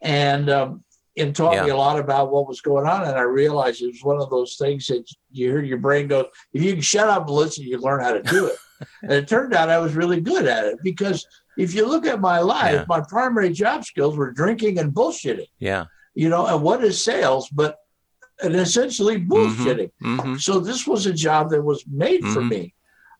and 0.00 0.48
um, 0.48 0.84
and 1.16 1.34
taught 1.34 1.64
me 1.64 1.70
a 1.70 1.76
lot 1.76 1.98
about 1.98 2.30
what 2.30 2.46
was 2.48 2.60
going 2.60 2.86
on. 2.86 3.04
And 3.04 3.16
I 3.18 3.22
realized 3.22 3.82
it 3.82 3.86
was 3.86 4.02
one 4.02 4.20
of 4.20 4.30
those 4.30 4.56
things 4.56 4.86
that 4.86 5.04
you 5.32 5.48
hear 5.50 5.62
your 5.62 5.78
brain 5.78 6.06
go, 6.08 6.28
"If 6.52 6.62
you 6.62 6.72
can 6.72 6.80
shut 6.80 7.08
up 7.08 7.26
and 7.26 7.36
listen, 7.36 7.64
you 7.64 7.78
learn 7.78 8.00
how 8.02 8.12
to 8.12 8.22
do 8.22 8.46
it." 8.46 8.56
and 9.02 9.12
it 9.12 9.28
turned 9.28 9.52
out 9.54 9.68
I 9.68 9.78
was 9.78 9.94
really 9.94 10.20
good 10.20 10.46
at 10.46 10.64
it 10.64 10.78
because 10.82 11.26
if 11.56 11.74
you 11.74 11.86
look 11.86 12.06
at 12.06 12.20
my 12.20 12.38
life, 12.38 12.74
Yeah. 12.74 12.84
my 12.88 13.00
primary 13.08 13.52
job 13.52 13.84
skills 13.84 14.16
were 14.16 14.30
drinking 14.30 14.78
and 14.78 14.92
bullshitting. 14.92 15.48
Yeah. 15.58 15.86
You 16.14 16.28
know, 16.28 16.46
and 16.46 16.62
what 16.62 16.84
is 16.84 17.02
sales? 17.02 17.48
But 17.50 17.76
and 18.42 18.54
essentially 18.54 19.18
bullshitting. 19.20 19.90
hmm 20.00 20.36
So 20.36 20.60
this 20.60 20.86
was 20.86 21.06
a 21.06 21.12
job 21.12 21.50
that 21.50 21.62
was 21.62 21.84
made 21.86 22.24
for 22.24 22.42
Mhm. 22.42 22.50
me. 22.50 22.74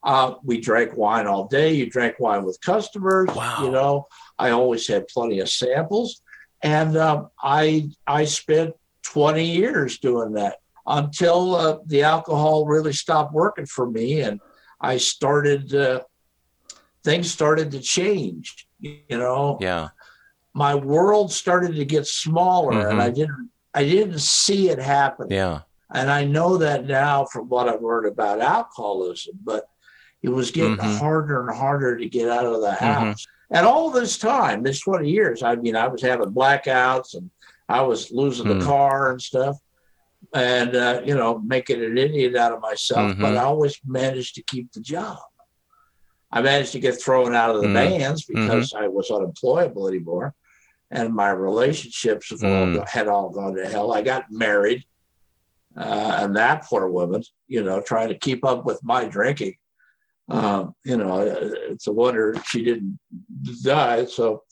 Uh, 0.05 0.35
we 0.45 0.61
drank 0.61 0.97
wine 0.97 1.27
all 1.27 1.47
day. 1.49 1.75
You 1.75 1.91
drank 1.91 2.21
wine 2.21 2.45
with 2.45 2.61
customers. 2.61 3.29
Wow. 3.35 3.57
You 3.65 3.71
know, 3.73 4.07
I 4.39 4.51
always 4.51 4.87
had 4.87 5.09
plenty 5.09 5.41
of 5.41 5.49
samples, 5.51 6.23
and 6.63 6.97
um, 6.97 7.29
I 7.43 7.91
I 8.07 8.25
spent 8.25 8.75
20 9.03 9.45
years 9.45 9.99
doing 9.99 10.35
that 10.35 10.59
until 10.87 11.55
uh, 11.57 11.79
the 11.87 12.03
alcohol 12.05 12.65
really 12.67 12.93
stopped 12.93 13.33
working 13.35 13.67
for 13.67 13.91
me, 13.91 14.21
and 14.21 14.41
I 14.81 14.99
started. 14.99 15.75
Uh, 15.75 16.01
things 17.05 17.31
started 17.31 17.71
to 17.73 17.81
change. 17.81 18.67
You 18.81 19.01
know, 19.11 19.59
Yeah. 19.61 19.89
my 20.55 20.75
world 20.77 21.33
started 21.33 21.75
to 21.77 21.85
get 21.85 22.07
smaller, 22.07 22.87
and. 22.89 23.03
I 23.03 23.11
didn't 23.11 23.51
I 23.75 23.85
didn't 23.85 24.21
see 24.21 24.71
it 24.71 24.79
happen. 24.79 25.29
Yeah. 25.31 25.61
And 25.93 26.11
I 26.11 26.25
know 26.25 26.59
that 26.59 26.87
now 26.87 27.25
from 27.27 27.49
what 27.49 27.69
I've 27.69 27.83
learned 27.83 28.07
about 28.07 28.41
alcoholism, 28.41 29.39
but 29.43 29.69
it 30.23 30.29
was 30.31 30.51
getting 30.51 30.77
Mhm. 30.77 30.99
harder 30.99 31.47
and 31.49 31.57
harder 31.57 31.97
to 31.97 32.09
get 32.09 32.29
out 32.29 32.45
of 32.47 32.61
the 32.61 32.71
Mhm. 32.73 32.77
house. 32.79 33.27
And 33.51 33.67
all 33.67 33.91
this 33.91 34.19
time, 34.19 34.63
this 34.63 34.81
20 34.81 35.11
years, 35.11 35.43
I 35.43 35.55
mean, 35.57 35.77
I 35.77 35.87
was 35.89 36.03
having 36.03 36.31
blackouts 36.33 37.15
and 37.15 37.31
I 37.69 37.83
was 37.83 38.11
losing 38.11 38.47
Mm. 38.47 38.59
the 38.61 38.67
car 38.67 39.11
and 39.11 39.23
stuff 39.23 39.57
and, 40.35 40.75
uh, 40.75 41.01
you 41.05 41.15
know, 41.15 41.39
making 41.39 41.83
an 41.83 41.97
idiot 41.97 42.37
out 42.37 42.53
of 42.53 42.61
myself, 42.61 43.15
but 43.19 43.33
Mhm. 43.33 43.39
I 43.39 43.45
always 43.45 43.79
managed 43.87 44.35
to 44.35 44.43
keep 44.43 44.73
the 44.73 44.81
job. 44.81 45.19
I 46.31 46.43
managed 46.43 46.73
to 46.73 46.81
get 46.81 47.01
thrown 47.01 47.35
out 47.35 47.55
of 47.55 47.63
the 47.63 47.69
Mm. 47.69 47.75
bands 47.75 48.27
because 48.27 48.75
I 48.75 48.89
was 48.89 49.11
unemployable 49.11 49.89
anymore. 49.89 50.35
And 50.91 51.15
my 51.15 51.31
relationships 51.31 52.31
have 52.31 52.41
Mm. 52.41 52.75
go- 52.77 52.85
had 52.87 53.09
all 53.09 53.29
gone 53.31 53.55
to 53.57 53.69
hell. 53.69 53.93
I 53.93 54.03
got 54.03 54.31
married 54.31 54.85
uh, 55.77 56.19
and 56.23 56.35
that 56.37 56.65
poor 56.65 56.89
woman, 56.89 57.23
you 57.47 57.63
know, 57.63 57.81
trying 57.81 58.09
to 58.09 58.19
keep 58.19 58.45
up 58.45 58.65
with 58.65 58.83
my 58.83 59.05
drinking. 59.05 59.55
Um, 60.29 60.75
you 60.85 60.97
know, 60.97 61.21
it's 61.21 61.87
a 61.87 61.93
wonder 61.93 62.35
she 62.47 62.65
didn't 62.65 62.99
die. 63.63 64.05
So, 64.07 64.43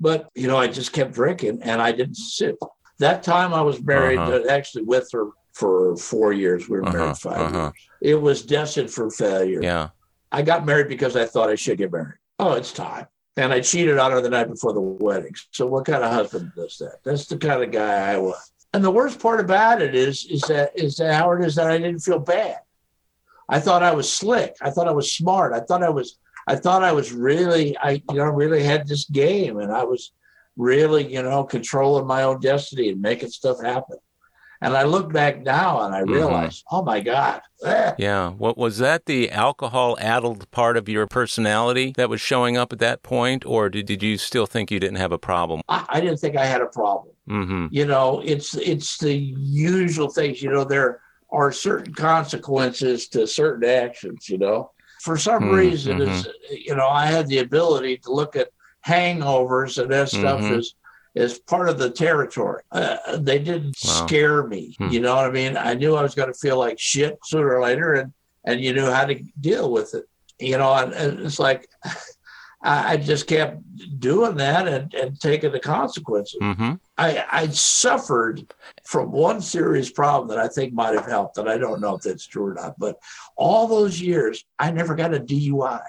but 0.00 0.28
you 0.34 0.48
know, 0.48 0.56
I 0.56 0.66
just 0.68 0.92
kept 0.92 1.12
drinking 1.12 1.62
and 1.62 1.80
I 1.80 1.92
didn't 1.92 2.16
sit. 2.16 2.56
That 2.98 3.22
time 3.22 3.54
I 3.54 3.62
was 3.62 3.80
married, 3.82 4.18
Uh-huh. 4.18 4.40
uh, 4.44 4.50
actually 4.50 4.84
with 4.84 5.08
her 5.12 5.28
for 5.54 5.96
four 5.96 6.32
years. 6.32 6.68
We 6.68 6.78
were 6.78 6.86
Uh-huh, 6.88 6.96
married 6.98 7.16
5 7.18 7.40
uh-huh. 7.40 7.58
years. 7.58 7.72
It 8.00 8.20
was 8.20 8.42
destined 8.42 8.90
for 8.90 9.10
failure. 9.10 9.60
Yeah. 9.62 9.88
I 10.30 10.42
got 10.42 10.64
married 10.66 10.88
because 10.88 11.14
I 11.16 11.26
thought 11.26 11.50
I 11.50 11.54
should 11.56 11.78
get 11.78 11.92
married. 11.92 12.14
Oh, 12.38 12.52
it's 12.54 12.72
time. 12.72 13.06
And 13.36 13.52
I 13.52 13.60
cheated 13.60 13.98
on 13.98 14.10
her 14.10 14.20
the 14.20 14.28
night 14.28 14.48
before 14.48 14.74
the 14.74 14.80
wedding. 14.80 15.34
So 15.52 15.66
what 15.66 15.86
kind 15.86 16.04
of 16.04 16.12
husband 16.12 16.52
does 16.54 16.76
that? 16.78 17.02
That's 17.02 17.26
the 17.26 17.38
kind 17.38 17.62
of 17.62 17.70
guy 17.70 18.12
I 18.12 18.18
was. 18.18 18.52
And 18.74 18.84
the 18.84 18.90
worst 18.90 19.20
part 19.20 19.40
about 19.40 19.80
it 19.82 19.94
is, 19.94 20.26
is 20.26 20.42
that 20.42 20.72
is 20.74 20.96
that 20.96 21.14
Howard 21.14 21.44
is 21.44 21.54
that 21.56 21.70
I 21.70 21.78
didn't 21.78 22.00
feel 22.00 22.18
bad. 22.18 22.58
I 23.48 23.60
thought 23.60 23.82
I 23.82 23.94
was 23.94 24.10
slick. 24.10 24.56
I 24.62 24.70
thought 24.70 24.88
I 24.88 24.92
was 24.92 25.12
smart. 25.12 25.52
I 25.52 25.60
thought 25.60 25.82
I 25.82 25.90
was 25.90 26.18
I 26.46 26.56
thought 26.56 26.82
I 26.82 26.92
was 26.92 27.12
really 27.12 27.76
I 27.78 28.02
you 28.10 28.16
know 28.16 28.24
really 28.24 28.62
had 28.62 28.86
this 28.86 29.04
game 29.06 29.58
and 29.58 29.72
I 29.72 29.84
was 29.84 30.12
really, 30.56 31.12
you 31.12 31.22
know, 31.22 31.44
controlling 31.44 32.06
my 32.06 32.22
own 32.22 32.40
destiny 32.40 32.90
and 32.90 33.00
making 33.00 33.30
stuff 33.30 33.62
happen. 33.62 33.98
And 34.62 34.76
I 34.76 34.84
look 34.84 35.12
back 35.12 35.42
now 35.42 35.82
and 35.82 35.94
I 35.94 36.02
Mhm. 36.02 36.14
realize, 36.14 36.62
oh 36.70 36.82
my 36.82 37.00
God. 37.00 37.40
eh, 37.64 37.92
Yeah. 37.98 38.30
What 38.30 38.56
was 38.58 38.78
that 38.78 39.06
the 39.06 39.30
alcohol 39.30 39.96
addled 40.00 40.50
part 40.50 40.76
of 40.76 40.88
your 40.88 41.06
personality 41.06 41.92
that 41.96 42.08
was 42.08 42.20
showing 42.20 42.56
up 42.56 42.72
at 42.72 42.78
that 42.80 43.02
point? 43.02 43.44
Or 43.46 43.68
did, 43.68 43.86
did 43.86 44.02
you 44.02 44.18
still 44.18 44.46
think 44.46 44.70
you 44.70 44.80
didn't 44.80 44.96
have 44.96 45.12
a 45.12 45.18
problem? 45.18 45.60
I, 45.68 45.84
I 45.88 46.00
didn't 46.00 46.18
think 46.18 46.36
I 46.36 46.46
had 46.46 46.60
a 46.60 46.66
problem. 46.66 47.08
Mm-hmm. 47.30 47.66
you 47.70 47.86
know 47.86 48.20
it's 48.24 48.54
it's 48.56 48.98
the 48.98 49.14
usual 49.14 50.08
things 50.10 50.42
you 50.42 50.50
know 50.50 50.64
there 50.64 51.00
are 51.30 51.52
certain 51.52 51.94
consequences 51.94 53.06
to 53.10 53.28
certain 53.28 53.62
actions 53.68 54.28
you 54.28 54.38
know 54.38 54.72
for 55.04 55.16
some 55.16 55.44
Hmm, 55.44 55.54
reason 55.54 56.02
it's 56.02 56.26
you 56.50 56.74
know 56.74 56.88
i 56.88 57.06
had 57.06 57.28
the 57.28 57.38
ability 57.38 57.98
to 57.98 58.10
look 58.12 58.34
at 58.34 58.48
hangovers 58.84 59.80
and 59.80 59.90
that 59.92 60.08
stuff 60.08 60.40
Mhm. 60.40 60.58
as 60.58 60.74
as 61.16 61.38
part 61.38 61.68
of 61.68 61.78
the 61.78 61.90
territory 61.90 62.62
uh, 62.72 62.96
they 63.18 63.38
didn't 63.38 63.76
Wow. 63.84 64.06
scare 64.06 64.46
me 64.46 64.74
Hmm. 64.78 64.88
you 64.88 65.00
know 65.00 65.14
what 65.16 65.26
i 65.26 65.30
mean 65.30 65.56
i 65.56 65.74
knew 65.74 65.94
i 65.94 66.02
was 66.02 66.14
going 66.14 66.32
to 66.32 66.38
feel 66.38 66.58
like 66.58 66.78
shit 66.78 67.18
sooner 67.24 67.54
or 67.56 67.62
later 67.62 67.94
and 67.94 68.12
and 68.46 68.60
you 68.60 68.72
knew 68.72 68.90
how 68.90 69.04
to 69.04 69.14
deal 69.40 69.70
with 69.70 69.94
it 69.94 70.04
you 70.40 70.56
know 70.58 70.72
and, 70.74 70.92
and 70.94 71.20
it's 71.20 71.38
like 71.38 71.68
I, 72.64 72.92
I 72.92 72.96
just 72.96 73.26
kept 73.26 73.58
doing 73.98 74.36
that 74.36 74.68
and, 74.68 74.94
and 74.94 75.20
taking 75.20 75.50
the 75.52 75.60
consequences 75.60 76.38
Mm-hmm. 76.40 76.74
I, 76.98 77.24
I 77.30 77.46
suffered 77.48 78.52
from 78.84 79.10
one 79.10 79.40
serious 79.40 79.90
problem 79.90 80.28
that 80.28 80.38
I 80.38 80.46
think 80.46 80.72
might 80.74 80.94
have 80.94 81.06
helped, 81.06 81.38
and 81.38 81.48
I 81.48 81.56
don't 81.58 81.80
know 81.80 81.96
if 81.96 82.02
that's 82.02 82.26
true 82.26 82.48
or 82.48 82.54
not. 82.54 82.78
But 82.78 82.96
all 83.34 83.66
those 83.66 84.00
years, 84.00 84.44
I 84.58 84.70
never 84.70 84.94
got 84.94 85.14
a 85.14 85.18
DUI, 85.18 85.80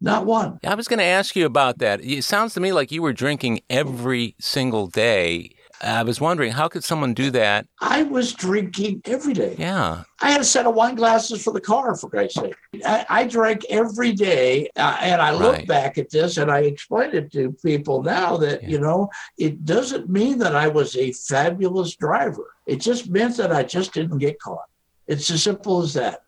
not 0.00 0.26
one. 0.26 0.58
I 0.64 0.74
was 0.74 0.88
going 0.88 0.98
to 0.98 1.04
ask 1.04 1.34
you 1.36 1.46
about 1.46 1.78
that. 1.78 2.00
It 2.04 2.22
sounds 2.24 2.54
to 2.54 2.60
me 2.60 2.72
like 2.72 2.92
you 2.92 3.02
were 3.02 3.12
drinking 3.12 3.60
every 3.70 4.34
single 4.40 4.86
day. 4.86 5.50
I 5.82 6.04
was 6.04 6.22
wondering, 6.22 6.52
how 6.52 6.68
could 6.68 6.84
someone 6.84 7.12
do 7.12 7.30
that? 7.32 7.66
I 7.82 8.02
was 8.04 8.32
drinking 8.32 9.02
every 9.04 9.34
day. 9.34 9.56
Yeah. 9.58 10.04
I 10.22 10.30
had 10.30 10.40
a 10.40 10.44
set 10.44 10.64
of 10.64 10.74
wine 10.74 10.94
glasses 10.94 11.42
for 11.44 11.52
the 11.52 11.60
car, 11.60 11.94
for 11.96 12.08
Christ's 12.08 12.40
sake. 12.40 12.54
I, 12.86 13.04
I 13.10 13.26
drank 13.26 13.66
every 13.68 14.12
day, 14.12 14.70
uh, 14.76 14.96
and 15.00 15.20
I 15.20 15.32
look 15.32 15.56
Right. 15.56 15.68
back 15.68 15.98
at 15.98 16.08
this 16.08 16.38
and 16.38 16.50
I 16.50 16.60
explain 16.60 17.14
it 17.14 17.30
to 17.32 17.52
people 17.62 18.02
now 18.02 18.38
that 18.38 18.62
Yeah. 18.62 18.68
you 18.70 18.80
know 18.80 19.10
it 19.36 19.66
doesn't 19.66 20.08
mean 20.08 20.38
that 20.38 20.56
I 20.56 20.66
was 20.66 20.96
a 20.96 21.12
fabulous 21.12 21.94
driver. 21.94 22.54
It 22.66 22.76
just 22.80 23.10
meant 23.10 23.36
that 23.36 23.52
I 23.52 23.62
just 23.62 23.92
didn't 23.92 24.16
get 24.18 24.40
caught. 24.40 24.64
It's 25.06 25.30
as 25.30 25.42
simple 25.42 25.82
as 25.82 25.92
that. 25.92 26.22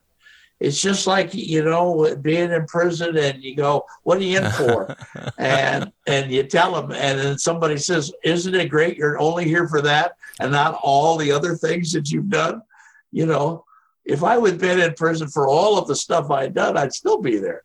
It's 0.60 0.80
just 0.80 1.06
like 1.06 1.32
you 1.34 1.62
know 1.64 2.16
being 2.20 2.50
in 2.50 2.66
prison 2.66 3.16
and 3.16 3.42
you 3.42 3.54
go, 3.54 3.84
"What 4.02 4.18
are 4.18 4.22
you 4.22 4.38
in 4.38 4.50
for?" 4.50 4.96
and 5.38 5.92
and 6.06 6.32
you 6.32 6.42
tell 6.42 6.72
them, 6.74 6.90
and 6.90 7.18
then 7.18 7.38
somebody 7.38 7.76
says, 7.78 8.12
"Isn't 8.24 8.54
it 8.56 8.68
great? 8.68 8.96
You're 8.96 9.20
only 9.20 9.44
here 9.44 9.68
for 9.68 9.80
that, 9.82 10.12
and 10.40 10.50
not 10.50 10.78
all 10.82 11.16
the 11.16 11.30
other 11.30 11.54
things 11.54 11.92
that 11.92 12.10
you've 12.10 12.28
done." 12.30 12.62
You 13.12 13.26
know, 13.26 13.64
if 14.04 14.24
I 14.24 14.36
would 14.36 14.52
have 14.52 14.60
been 14.60 14.80
in 14.80 14.94
prison 14.94 15.28
for 15.28 15.46
all 15.46 15.78
of 15.78 15.86
the 15.86 15.94
stuff 15.96 16.30
I'd 16.30 16.54
done, 16.54 16.76
I'd 16.76 16.92
still 16.92 17.20
be 17.20 17.36
there. 17.38 17.62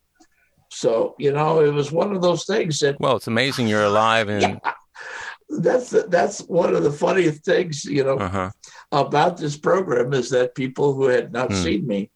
So 0.69 1.15
you 1.17 1.31
know, 1.31 1.61
it 1.61 1.73
was 1.73 1.91
one 1.91 2.15
of 2.15 2.21
those 2.21 2.45
things 2.45 2.79
that 2.81 2.99
Well, 2.99 3.15
it's 3.15 3.27
amazing 3.27 3.67
you're 3.67 3.83
alive 3.85 4.29
and 4.29 4.41
Yeah. 4.63 4.73
that's 5.49 5.89
that's 6.09 6.39
one 6.41 6.75
of 6.75 6.83
the 6.83 6.91
funniest 6.91 7.43
things, 7.43 7.85
you 7.85 8.03
know, 8.03 8.17
Uh-huh. 8.19 8.51
about 8.91 9.37
this 9.37 9.57
program 9.57 10.13
is 10.13 10.29
that 10.29 10.53
people 10.55 10.93
who 10.93 11.05
had 11.05 11.31
not 11.33 11.49
Hmm. 11.51 11.63
seen 11.63 11.87
me 11.87 12.11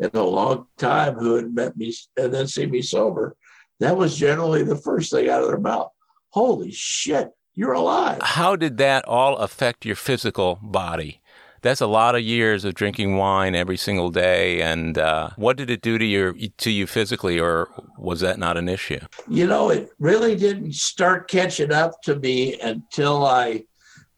in 0.00 0.10
a 0.14 0.22
long 0.22 0.66
time, 0.78 1.14
who 1.14 1.36
had 1.36 1.54
met 1.54 1.76
me 1.76 1.94
and 2.16 2.32
then 2.32 2.46
seen 2.46 2.70
me 2.70 2.82
sober, 2.82 3.36
that 3.78 3.96
was 3.96 4.16
generally 4.16 4.62
the 4.62 4.76
first 4.76 5.12
thing 5.12 5.28
out 5.28 5.42
of 5.42 5.48
their 5.48 5.60
mouth. 5.60 5.90
Holy 6.30 6.72
shit, 6.72 7.30
you're 7.54 7.72
alive. 7.72 8.18
How 8.22 8.56
did 8.56 8.78
that 8.78 9.04
all 9.06 9.36
affect 9.36 9.84
your 9.84 9.96
physical 9.96 10.58
body? 10.62 11.20
That's 11.62 11.82
a 11.82 11.86
lot 11.86 12.14
of 12.14 12.22
years 12.22 12.64
of 12.64 12.74
drinking 12.74 13.16
wine 13.16 13.54
every 13.54 13.76
single 13.76 14.10
day, 14.10 14.62
and 14.62 14.96
uh, 14.96 15.30
what 15.36 15.58
did 15.58 15.68
it 15.68 15.82
do 15.82 15.98
to 15.98 16.04
your 16.04 16.34
to 16.56 16.70
you 16.70 16.86
physically, 16.86 17.38
or 17.38 17.68
was 17.98 18.20
that 18.20 18.38
not 18.38 18.56
an 18.56 18.66
issue? 18.66 19.00
You 19.28 19.46
know, 19.46 19.68
it 19.68 19.90
really 19.98 20.36
didn't 20.36 20.74
start 20.74 21.28
catching 21.28 21.70
up 21.70 22.00
to 22.04 22.16
me 22.16 22.58
until 22.60 23.26
I 23.26 23.64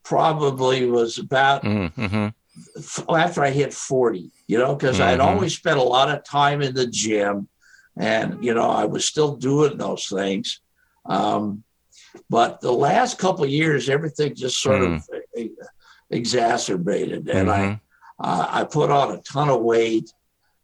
probably 0.04 0.86
was 0.86 1.18
about 1.18 1.64
Mm-hmm. 1.64 2.28
After 3.08 3.42
I 3.42 3.50
hit 3.50 3.72
40, 3.74 4.30
you 4.46 4.58
know, 4.58 4.74
because 4.74 5.00
I'd 5.00 5.18
Mhm. 5.20 5.24
always 5.24 5.54
spent 5.54 5.78
a 5.78 5.82
lot 5.82 6.10
of 6.10 6.24
time 6.24 6.62
in 6.62 6.74
the 6.74 6.86
gym 6.86 7.48
and, 7.96 8.42
you 8.44 8.54
know, 8.54 8.70
I 8.70 8.84
was 8.86 9.04
still 9.04 9.36
doing 9.36 9.76
those 9.78 10.06
things. 10.08 10.60
Um, 11.06 11.64
but 12.28 12.60
the 12.60 12.72
last 12.72 13.18
couple 13.18 13.44
of 13.44 13.50
years, 13.50 13.88
everything 13.88 14.34
just 14.34 14.60
sort 14.60 14.82
of 14.82 15.02
e- 15.36 15.50
exacerbated. 16.10 17.28
And 17.28 17.50
I, 17.50 17.80
uh, 18.18 18.46
I 18.48 18.64
put 18.64 18.90
on 18.90 19.12
a 19.12 19.18
ton 19.22 19.48
of 19.48 19.60
weight. 19.62 20.12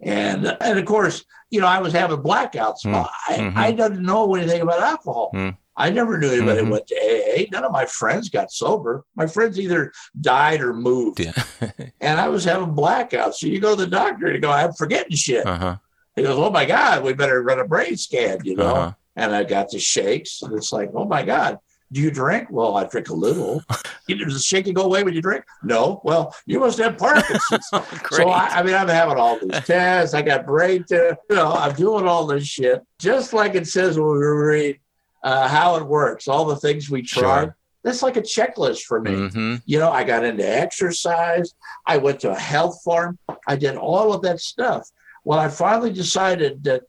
And, 0.01 0.57
and 0.61 0.79
of 0.79 0.85
course, 0.85 1.25
you 1.51 1.61
know, 1.61 1.67
I 1.67 1.81
was 1.81 1.93
having 1.93 2.19
blackouts. 2.19 2.85
Mm. 2.85 3.09
I. 3.29 3.53
I 3.57 3.73
didn't 3.73 4.03
know 4.03 4.35
anything 4.35 4.61
about 4.63 4.81
alcohol. 4.81 5.31
Mm. 5.35 5.57
I 5.79 5.91
never 5.91 6.19
knew 6.19 6.31
anybody 6.31 6.61
Mhm. 6.63 6.71
went 6.71 6.87
to 6.89 6.95
AA. 6.97 7.49
None 7.53 7.65
of 7.65 7.73
my 7.73 7.87
friends 7.87 8.29
got 8.29 8.51
sober. 8.51 9.05
My 9.17 9.27
friends 9.27 9.59
either 9.59 9.93
died 10.21 10.61
or 10.61 10.75
moved 10.75 11.21
Yeah. 11.21 11.33
and 12.01 12.21
I 12.21 12.29
was 12.29 12.45
having 12.45 12.75
blackouts. 12.75 13.35
So 13.35 13.47
you 13.47 13.61
go 13.61 13.77
to 13.77 13.85
the 13.85 13.91
doctor 13.91 14.27
and 14.27 14.35
you 14.35 14.41
go, 14.41 14.51
I'm 14.51 14.73
forgetting 14.73 15.17
shit. 15.17 15.47
uh-huh. 15.47 15.77
He 16.17 16.23
goes, 16.25 16.37
Oh 16.39 16.51
my 16.51 16.65
God, 16.65 17.05
we 17.05 17.13
better 17.13 17.43
run 17.43 17.61
a 17.61 17.65
brain 17.65 17.97
scan, 17.97 18.41
you 18.45 18.57
know? 18.57 18.75
Uh-huh. 18.75 18.93
And 19.17 19.35
I 19.35 19.45
got 19.45 19.71
the 19.71 19.79
shakes. 19.79 20.43
And 20.43 20.53
it's 20.55 20.73
like, 20.73 20.91
Oh 20.95 21.05
my 21.05 21.23
God, 21.23 21.59
do 21.93 22.01
you 22.01 22.11
drink? 22.11 22.49
Well, 22.51 22.77
I 22.77 22.85
drink 22.85 23.09
a 23.09 23.15
little. 23.15 23.63
Does 24.09 24.35
the 24.35 24.41
shaking 24.41 24.75
go 24.75 24.83
away 24.83 25.05
when 25.05 25.15
you 25.15 25.23
drink? 25.23 25.45
No. 25.63 26.01
Well, 26.03 26.35
you 26.45 26.59
must 26.61 26.79
have 26.79 26.99
Parkinson's. 26.99 27.69
Oh, 27.73 27.87
so 28.11 28.29
I, 28.31 28.47
I 28.59 28.63
mean, 28.63 28.75
I'm 28.75 28.89
having 28.89 29.17
all 29.17 29.39
these 29.39 29.61
tests. 29.65 30.13
I 30.15 30.23
got 30.23 30.45
brain 30.47 30.85
tests. 30.89 31.23
You 31.31 31.37
know, 31.37 31.53
I'm 31.53 31.75
doing 31.75 32.07
all 32.07 32.27
this 32.27 32.45
shit, 32.47 32.83
just 32.99 33.33
like 33.33 33.55
it 33.55 33.67
says 33.69 33.99
when 33.99 34.09
we 34.09 34.19
read 34.27 34.79
uh, 35.23 35.49
how 35.49 35.77
it 35.77 35.85
works, 35.87 36.29
all 36.29 36.45
the 36.45 36.57
things 36.57 36.91
we 36.91 37.03
tried. 37.03 37.45
Sure. 37.45 37.57
That's 37.85 38.03
like 38.03 38.17
a 38.17 38.23
checklist 38.23 38.83
for 38.83 39.01
me. 39.01 39.29
hmm 39.29 39.57
You 39.65 39.79
know, 39.79 39.91
I 39.91 40.05
got 40.05 40.25
into 40.25 40.47
exercise. 40.47 41.55
I 41.87 41.97
went 41.99 42.21
to 42.21 42.31
a 42.31 42.39
health 42.39 42.81
farm. 42.85 43.19
I 43.47 43.57
did 43.57 43.77
all 43.77 44.13
of 44.13 44.23
that 44.23 44.41
stuff. 44.41 44.89
Well, 45.25 45.39
I 45.39 45.49
finally 45.49 45.93
decided 45.93 46.65
that 46.65 46.83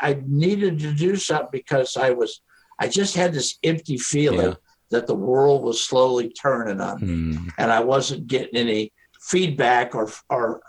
I 0.00 0.20
needed 0.26 0.78
to 0.80 0.92
do 0.92 1.16
something 1.16 1.48
because 1.52 1.96
I 1.96 2.10
was, 2.10 2.40
I 2.78 2.88
just 2.88 3.14
had 3.14 3.32
this 3.32 3.58
empty 3.62 3.98
feeling 3.98 4.48
Yeah. 4.48 4.54
that 4.90 5.06
the 5.06 5.14
world 5.14 5.62
was 5.62 5.80
slowly 5.82 6.30
turning 6.32 6.80
on 6.80 7.00
me, 7.00 7.36
Mm. 7.36 7.50
and 7.58 7.72
I 7.72 7.80
wasn't 7.80 8.26
getting 8.26 8.56
any 8.56 8.92
feedback 9.20 9.94
or 9.94 10.10
or 10.28 10.60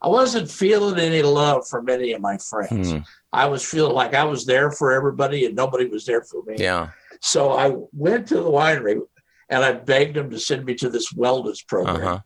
I 0.00 0.08
wasn't 0.08 0.48
feeling 0.50 0.98
any 0.98 1.22
love 1.22 1.66
from 1.68 1.88
any 1.88 2.12
of 2.12 2.20
my 2.20 2.38
friends. 2.38 2.92
Mm. 2.92 3.04
I 3.32 3.46
was 3.46 3.64
feeling 3.64 3.94
like 3.94 4.14
I 4.14 4.24
was 4.24 4.46
there 4.46 4.70
for 4.70 4.92
everybody 4.92 5.46
and 5.46 5.54
nobody 5.54 5.86
was 5.86 6.06
there 6.06 6.22
for 6.22 6.42
me. 6.44 6.56
Yeah. 6.58 6.90
So 7.20 7.52
I 7.52 7.74
went 7.92 8.28
to 8.28 8.36
the 8.36 8.50
winery 8.50 9.00
and 9.48 9.64
I 9.64 9.72
begged 9.72 10.16
them 10.16 10.30
to 10.30 10.38
send 10.38 10.64
me 10.64 10.74
to 10.76 10.88
this 10.88 11.12
wellness 11.12 11.66
program. 11.66 11.96
Uh-huh. 11.96 12.18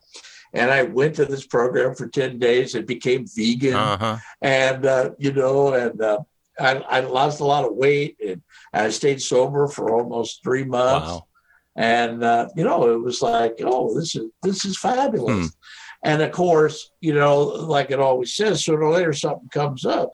And 0.54 0.70
I 0.70 0.82
went 0.82 1.16
to 1.16 1.24
this 1.24 1.46
program 1.46 1.94
for 1.94 2.08
10 2.08 2.38
days 2.38 2.74
and 2.74 2.86
became 2.86 3.26
vegan. 3.26 3.74
Uh-huh. 3.74 4.18
And, 4.42 4.84
uh, 4.84 5.10
you 5.18 5.32
know, 5.32 5.72
and 5.72 6.00
uh, 6.00 6.18
I, 6.60 6.74
I 6.76 7.00
lost 7.00 7.40
a 7.40 7.44
lot 7.44 7.64
of 7.64 7.74
weight 7.74 8.16
and 8.24 8.42
I 8.72 8.90
stayed 8.90 9.22
sober 9.22 9.66
for 9.66 9.90
almost 9.90 10.42
three 10.42 10.64
months. 10.64 11.08
Wow. 11.08 11.26
And, 11.74 12.22
uh, 12.22 12.48
you 12.54 12.64
know, 12.64 12.90
it 12.90 13.00
was 13.00 13.22
like, 13.22 13.56
oh, 13.60 13.98
this 13.98 14.14
is, 14.14 14.26
this 14.42 14.64
is 14.66 14.78
fabulous. 14.78 15.46
Hmm. 15.46 15.46
And 16.04 16.22
of 16.22 16.32
course, 16.32 16.90
you 17.00 17.14
know, 17.14 17.40
like 17.40 17.90
it 17.90 18.00
always 18.00 18.34
says, 18.34 18.64
sooner 18.64 18.82
or 18.82 18.92
later 18.92 19.12
something 19.12 19.48
comes 19.48 19.86
up. 19.86 20.12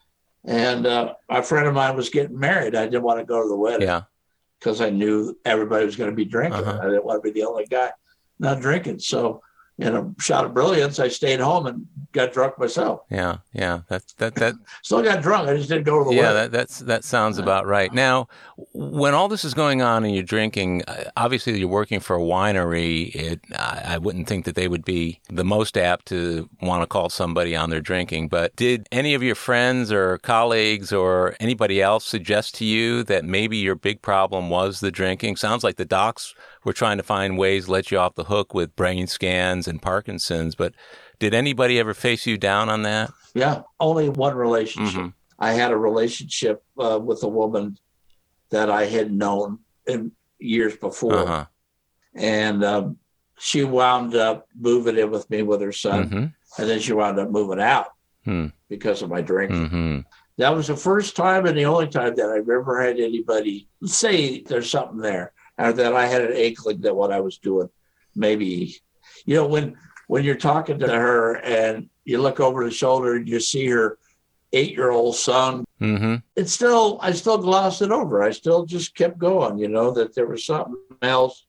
And 0.49 0.87
uh, 0.87 1.13
a 1.29 1.43
friend 1.43 1.69
of 1.69 1.75
mine 1.75 1.95
was 1.95 2.09
getting 2.09 2.39
married. 2.39 2.75
I 2.75 2.85
didn't 2.87 3.03
want 3.03 3.19
to 3.21 3.25
go 3.25 3.43
to 3.43 3.49
the 3.49 3.57
wedding 3.57 3.87
Yeah. 3.87 4.03
because 4.59 4.81
I 4.81 4.89
knew 4.89 5.37
everybody 5.45 5.85
was 5.85 5.95
going 5.95 6.09
to 6.09 6.17
be 6.17 6.25
drinking. 6.25 6.65
Uh-huh. 6.65 6.79
I 6.83 6.87
didn't 6.87 7.05
want 7.05 7.23
to 7.23 7.31
be 7.33 7.39
the 7.39 7.47
only 7.47 7.67
guy 7.67 7.91
not 8.39 8.61
drinking. 8.61 9.01
So, 9.01 9.43
in 9.79 9.95
a 9.95 10.13
shot 10.19 10.45
of 10.45 10.53
brilliance, 10.53 10.99
I 10.99 11.07
stayed 11.07 11.39
home 11.39 11.67
and 11.67 11.87
got 12.13 12.33
drunk 12.33 12.59
myself. 12.59 13.03
Yeah. 13.11 13.39
Yeah. 13.53 13.83
That's 13.89 14.13
that 14.15 14.35
that 14.37 14.55
Still 14.83 15.03
got 15.03 15.23
drunk. 15.23 15.49
I 15.49 15.57
just 15.57 15.69
didn't 15.69 15.85
go 15.85 16.03
to 16.03 16.11
the 16.11 16.17
yeah, 16.17 16.33
that, 16.33 16.51
that's 16.51 16.81
that 16.81 17.05
sounds 17.05 17.39
about 17.39 17.65
right. 17.67 17.93
Now, 17.93 18.27
when 18.73 19.15
all 19.15 19.29
this 19.29 19.45
is 19.45 19.55
going 19.55 19.81
on 19.81 20.05
and 20.05 20.13
you're 20.13 20.25
drinking, 20.25 20.83
uh, 20.89 21.11
obviously 21.17 21.57
you're 21.59 21.69
working 21.69 22.01
for 22.01 22.17
a 22.17 22.21
winery. 22.21 23.15
It, 23.15 23.41
I, 23.55 23.83
I 23.85 23.99
wouldn't 23.99 24.27
think 24.27 24.47
that 24.47 24.57
they 24.57 24.67
would 24.67 24.85
be 24.85 25.21
the 25.29 25.45
most 25.45 25.79
apt 25.79 26.07
to 26.07 26.51
want 26.61 26.83
to 26.83 26.89
call 26.89 27.09
somebody 27.09 27.55
on 27.55 27.71
their 27.71 27.81
drinking. 27.81 28.29
But 28.29 28.57
did 28.57 28.89
any 28.91 29.15
of 29.15 29.23
your 29.23 29.37
friends 29.37 29.93
or 29.93 30.19
colleagues 30.19 30.93
or 30.93 31.37
anybody 31.39 31.81
else 31.81 32.05
suggest 32.05 32.57
to 32.57 32.65
you 32.65 33.05
that 33.05 33.25
maybe 33.25 33.57
your 33.57 33.77
big 33.77 34.03
problem 34.03 34.51
was 34.51 34.81
the 34.81 34.91
drinking? 34.91 35.37
Sounds 35.37 35.63
like 35.63 35.77
the 35.77 35.85
docs 35.85 36.35
were 36.69 36.73
trying 36.75 36.99
to 36.99 37.03
find 37.03 37.39
ways 37.39 37.65
to 37.65 37.73
let 37.73 37.91
you 37.91 37.99
off 37.99 38.15
the 38.15 38.25
hook 38.25 38.53
with 38.55 38.77
brain 38.77 39.07
scans 39.07 39.67
and 39.67 39.81
Parkinson's. 39.83 40.55
But 40.55 40.75
did 41.19 41.33
anybody 41.35 41.79
ever 41.81 41.95
face 41.95 42.27
you 42.27 42.37
down 42.39 42.69
on 42.69 42.83
that? 42.83 43.11
yeah, 43.35 43.63
only 43.81 44.09
one 44.09 44.35
relationship. 44.37 45.01
Mhm. 45.03 45.13
I 45.39 45.53
had 45.53 45.71
a 45.71 45.77
relationship 45.77 46.63
uh, 46.79 46.99
with 47.03 47.23
a 47.23 47.29
woman 47.29 47.79
that 48.51 48.71
I 48.71 48.85
had 48.87 49.11
known 49.13 49.61
in 49.87 50.13
years 50.39 50.77
before, 50.77 51.15
Uh-huh. 51.21 51.45
and 52.15 52.65
um, 52.65 52.99
she 53.39 53.65
wound 53.65 54.15
up 54.15 54.47
moving 54.59 54.97
in 54.99 55.11
with 55.11 55.29
me 55.31 55.43
with 55.43 55.61
her 55.61 55.73
son, 55.73 56.09
hmm 56.09 56.25
and 56.59 56.69
then 56.69 56.81
she 56.81 56.93
wound 56.95 57.19
up 57.19 57.31
moving 57.31 57.61
out 57.61 57.89
Hmm. 58.25 58.47
because 58.69 59.03
of 59.03 59.11
my 59.11 59.21
drinking. 59.21 59.69
hmm 59.69 59.99
That 60.39 60.55
was 60.57 60.67
the 60.69 60.77
first 60.77 61.15
time 61.15 61.47
and 61.47 61.57
the 61.57 61.67
only 61.67 61.89
time 61.89 62.15
that 62.17 62.31
I've 62.31 62.49
ever 62.49 62.83
had 62.83 62.99
anybody 62.99 63.69
say 63.85 64.43
there's 64.43 64.71
something 64.71 64.99
there, 64.99 65.33
or 65.59 65.73
that 65.73 65.93
I 65.93 66.07
had 66.07 66.23
an 66.23 66.37
inkling 66.37 66.81
that 66.83 66.97
what 66.97 67.13
I 67.13 67.21
was 67.21 67.39
doing, 67.39 67.69
maybe, 68.15 68.77
you 69.27 69.35
know, 69.35 69.47
when 69.47 69.77
when 70.07 70.25
you're 70.25 70.37
talking 70.37 70.79
to 70.79 70.89
her 70.89 71.37
and 71.37 71.91
you 72.05 72.21
look 72.23 72.41
over 72.41 72.65
the 72.65 72.71
shoulder 72.71 73.17
and 73.17 73.29
you 73.29 73.41
see 73.41 73.67
her 73.69 73.99
eight 74.53 74.73
year 74.73 74.91
old 74.91 75.17
son, 75.17 75.65
hmm 75.79 76.17
it's 76.37 76.53
still 76.53 76.99
I 77.03 77.13
still 77.13 77.39
glossed 77.39 77.83
it 77.83 77.91
over. 77.91 78.23
I 78.23 78.31
still 78.31 78.65
just 78.65 78.95
kept 78.95 79.19
going, 79.19 79.59
you 79.59 79.69
know, 79.69 79.91
that 79.93 80.15
there 80.15 80.27
was 80.27 80.47
something 80.47 80.77
else 81.03 81.45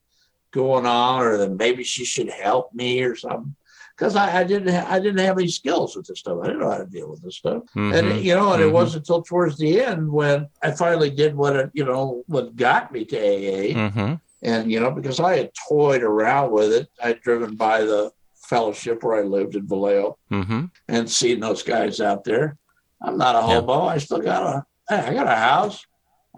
going 0.52 0.86
on, 0.86 1.22
or 1.22 1.38
that 1.38 1.52
maybe 1.52 1.84
she 1.84 2.06
should 2.06 2.30
help 2.30 2.74
me 2.74 3.04
or 3.04 3.16
something. 3.16 3.56
Because 4.00 4.16
I, 4.16 4.40
I 4.40 4.44
didn't 4.46 4.74
ha- 4.74 4.88
I 4.90 4.98
didn't 5.00 5.20
have 5.26 5.38
any 5.38 5.50
skills 5.50 5.94
with 5.98 6.08
this 6.08 6.20
stuff. 6.20 6.38
I 6.42 6.48
didn't 6.48 6.62
know 6.62 6.72
how 6.72 6.78
to 6.78 6.86
deal 6.86 7.10
with 7.10 7.22
this 7.22 7.36
stuff. 7.36 7.64
Mm-hmm. 7.76 7.94
And 7.94 8.22
you 8.24 8.34
know, 8.34 8.54
and 8.54 8.64
Mhm. 8.64 8.68
it 8.70 8.72
wasn't 8.72 9.02
until 9.04 9.22
towards 9.24 9.58
the 9.58 9.82
end 9.82 10.10
when 10.10 10.48
I 10.64 10.72
finally 10.72 11.10
did 11.10 11.36
what 11.36 11.56
it, 11.58 11.70
you 11.74 11.84
know 11.84 12.24
what 12.28 12.56
got 12.56 12.94
me 12.94 13.04
to 13.06 13.18
AA. 13.18 13.90
hmm 13.90 14.14
And 14.42 14.72
you 14.72 14.80
know, 14.80 14.92
because 14.92 15.20
I 15.20 15.36
had 15.36 15.52
toyed 15.68 16.02
around 16.02 16.52
with 16.52 16.72
it, 16.72 16.88
I'd 17.04 17.20
driven 17.20 17.56
by 17.56 17.82
the 17.82 18.12
fellowship 18.48 19.04
where 19.04 19.18
I 19.20 19.24
lived 19.24 19.56
in 19.56 19.68
Vallejo 19.68 20.18
hmm 20.30 20.66
and 20.88 21.10
seen 21.12 21.42
those 21.42 21.62
guys 21.62 22.00
out 22.00 22.24
there. 22.24 22.56
I'm 23.02 23.18
not 23.18 23.36
a 23.36 23.40
Yeah. 23.40 23.60
hobo. 23.60 23.82
I 23.82 23.98
still 23.98 24.20
got 24.22 24.44
a 24.44 24.64
hey, 24.88 25.10
I 25.10 25.14
got 25.14 25.28
a 25.28 25.36
house, 25.36 25.86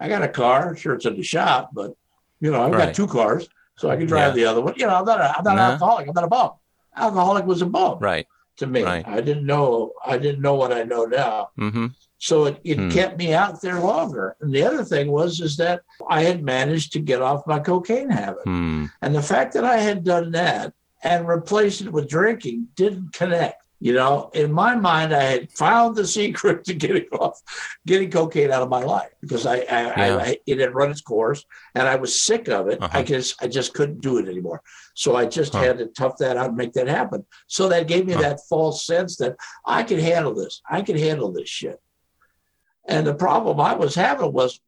I 0.00 0.08
got 0.08 0.22
a 0.22 0.28
car. 0.28 0.74
Sure, 0.74 0.94
it's 0.94 1.06
in 1.06 1.14
the 1.16 1.22
shop, 1.22 1.70
but 1.72 1.92
you 2.40 2.50
know, 2.50 2.60
I've 2.60 2.72
Right. 2.72 2.86
got 2.86 2.94
two 2.96 3.06
cars, 3.06 3.46
so 3.78 3.88
I 3.88 3.94
can 3.96 4.06
drive 4.08 4.34
the 4.34 4.46
other 4.46 4.60
one. 4.62 4.74
You 4.76 4.86
know, 4.88 4.96
I'm 4.96 5.04
not 5.04 5.20
a, 5.20 5.38
I'm 5.38 5.44
not 5.44 5.54
Yeah. 5.56 5.66
an 5.66 5.72
alcoholic. 5.74 6.08
I'm 6.08 6.14
not 6.14 6.24
a 6.24 6.28
bum. 6.28 6.50
Alcoholic 6.96 7.46
was 7.46 7.62
a 7.62 7.66
bum 7.66 7.98
Right. 8.00 8.26
to 8.58 8.66
me. 8.66 8.82
Right. 8.82 9.06
I 9.06 9.20
didn't 9.20 9.46
know. 9.46 9.92
I 10.04 10.18
didn't 10.18 10.42
know 10.42 10.54
what 10.54 10.72
I 10.72 10.82
know 10.84 11.04
now. 11.04 11.50
hmm 11.56 11.86
So 12.18 12.44
it, 12.44 12.60
it 12.64 12.78
Hmm. 12.78 12.88
kept 12.90 13.18
me 13.18 13.34
out 13.34 13.60
there 13.62 13.80
longer. 13.80 14.36
And 14.40 14.52
the 14.54 14.62
other 14.62 14.84
thing 14.84 15.10
was 15.10 15.40
is 15.40 15.56
that 15.56 15.82
I 16.08 16.22
had 16.22 16.42
managed 16.44 16.92
to 16.92 17.00
get 17.00 17.20
off 17.22 17.46
my 17.46 17.58
cocaine 17.58 18.10
habit. 18.10 18.44
Hmm. 18.44 18.86
And 19.00 19.14
the 19.14 19.22
fact 19.22 19.54
that 19.54 19.64
I 19.64 19.78
had 19.78 20.04
done 20.04 20.30
that 20.32 20.72
and 21.02 21.26
replaced 21.26 21.80
it 21.80 21.90
with 21.92 22.08
drinking 22.08 22.68
didn't 22.76 23.12
connect. 23.12 23.58
You 23.80 23.94
know, 23.94 24.30
in 24.32 24.52
my 24.52 24.76
mind, 24.76 25.12
I 25.12 25.24
had 25.24 25.50
found 25.50 25.96
the 25.96 26.06
secret 26.18 26.62
to 26.66 26.74
getting 26.74 27.08
off, 27.10 27.40
getting 27.84 28.12
cocaine 28.12 28.52
out 28.52 28.62
of 28.62 28.68
my 28.68 28.84
life 28.84 29.10
because 29.20 29.44
I, 29.44 29.56
I, 29.56 30.06
Yeah. 30.06 30.16
I, 30.18 30.38
it 30.46 30.60
had 30.60 30.72
run 30.76 30.92
its 30.92 31.00
course 31.00 31.44
and 31.74 31.88
I 31.88 31.96
was 31.96 32.22
sick 32.22 32.48
of 32.48 32.68
it. 32.68 32.80
Uh-huh. 32.80 32.96
I 32.98 33.02
just, 33.02 33.42
I 33.42 33.48
just 33.48 33.74
couldn't 33.74 34.00
do 34.00 34.18
it 34.18 34.28
anymore. 34.28 34.62
So 34.94 35.16
I 35.16 35.26
just 35.26 35.52
Huh. 35.54 35.62
had 35.62 35.78
to 35.78 35.86
tough 35.86 36.16
that 36.18 36.36
out 36.36 36.48
and 36.48 36.56
make 36.56 36.72
that 36.74 36.88
happen. 36.88 37.24
So 37.46 37.68
that 37.68 37.88
gave 37.88 38.06
me 38.06 38.12
Huh. 38.14 38.20
that 38.22 38.40
false 38.48 38.84
sense 38.86 39.16
that 39.16 39.36
I 39.66 39.82
could 39.82 40.00
handle 40.00 40.34
this. 40.34 40.60
I 40.70 40.82
could 40.82 40.98
handle 40.98 41.32
this 41.32 41.48
shit. 41.48 41.80
And 42.86 43.06
the 43.06 43.14
problem 43.14 43.60
I 43.60 43.74
was 43.74 43.94
having 43.94 44.32
was, 44.32 44.60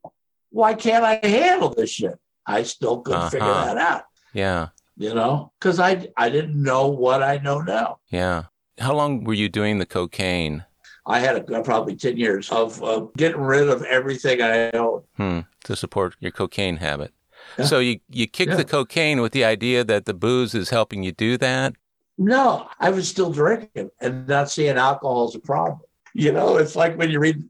why 0.50 0.74
can't 0.74 1.04
I 1.04 1.18
handle 1.26 1.70
this 1.70 1.90
shit? 1.90 2.18
I 2.46 2.62
still 2.62 3.00
couldn't 3.00 3.30
figure 3.30 3.48
Uh-huh. 3.50 3.64
that 3.74 3.78
out. 3.78 4.04
Yeah. 4.32 4.68
You 4.96 5.12
know, 5.14 5.52
because 5.58 5.80
I 5.80 6.08
I 6.16 6.28
didn't 6.30 6.60
know 6.62 6.86
what 6.88 7.22
I 7.22 7.38
know 7.38 7.60
now. 7.60 7.98
Yeah. 8.10 8.44
How 8.78 8.94
long 8.94 9.24
were 9.24 9.34
you 9.34 9.48
doing 9.48 9.78
the 9.78 9.86
cocaine? 9.86 10.64
I 11.06 11.18
had 11.18 11.36
a, 11.50 11.62
probably 11.62 11.96
ten 11.96 12.16
years 12.16 12.50
of 12.50 12.82
uh, 12.82 13.06
getting 13.16 13.40
rid 13.40 13.68
of 13.68 13.82
everything 13.84 14.40
I 14.40 14.70
owned 14.70 15.02
hmm, 15.16 15.40
to 15.64 15.74
support 15.76 16.14
your 16.20 16.30
cocaine 16.30 16.76
habit. 16.76 17.12
Yeah. 17.58 17.64
So 17.66 17.78
you 17.78 18.00
you 18.10 18.26
kick 18.26 18.48
Yeah. 18.48 18.56
the 18.56 18.64
cocaine 18.64 19.20
with 19.20 19.32
the 19.32 19.44
idea 19.44 19.84
that 19.84 20.04
the 20.06 20.14
booze 20.14 20.54
is 20.54 20.70
helping 20.70 21.02
you 21.02 21.12
do 21.12 21.36
that. 21.38 21.74
No, 22.18 22.68
I 22.80 22.90
was 22.90 23.08
still 23.08 23.30
drinking 23.32 23.90
and 24.00 24.26
not 24.28 24.50
seeing 24.50 24.76
alcohol 24.76 25.28
as 25.28 25.34
a 25.34 25.40
problem. 25.40 25.80
You 26.14 26.32
know, 26.32 26.56
it's 26.58 26.76
like 26.76 26.96
when 26.96 27.10
you 27.10 27.18
read 27.20 27.42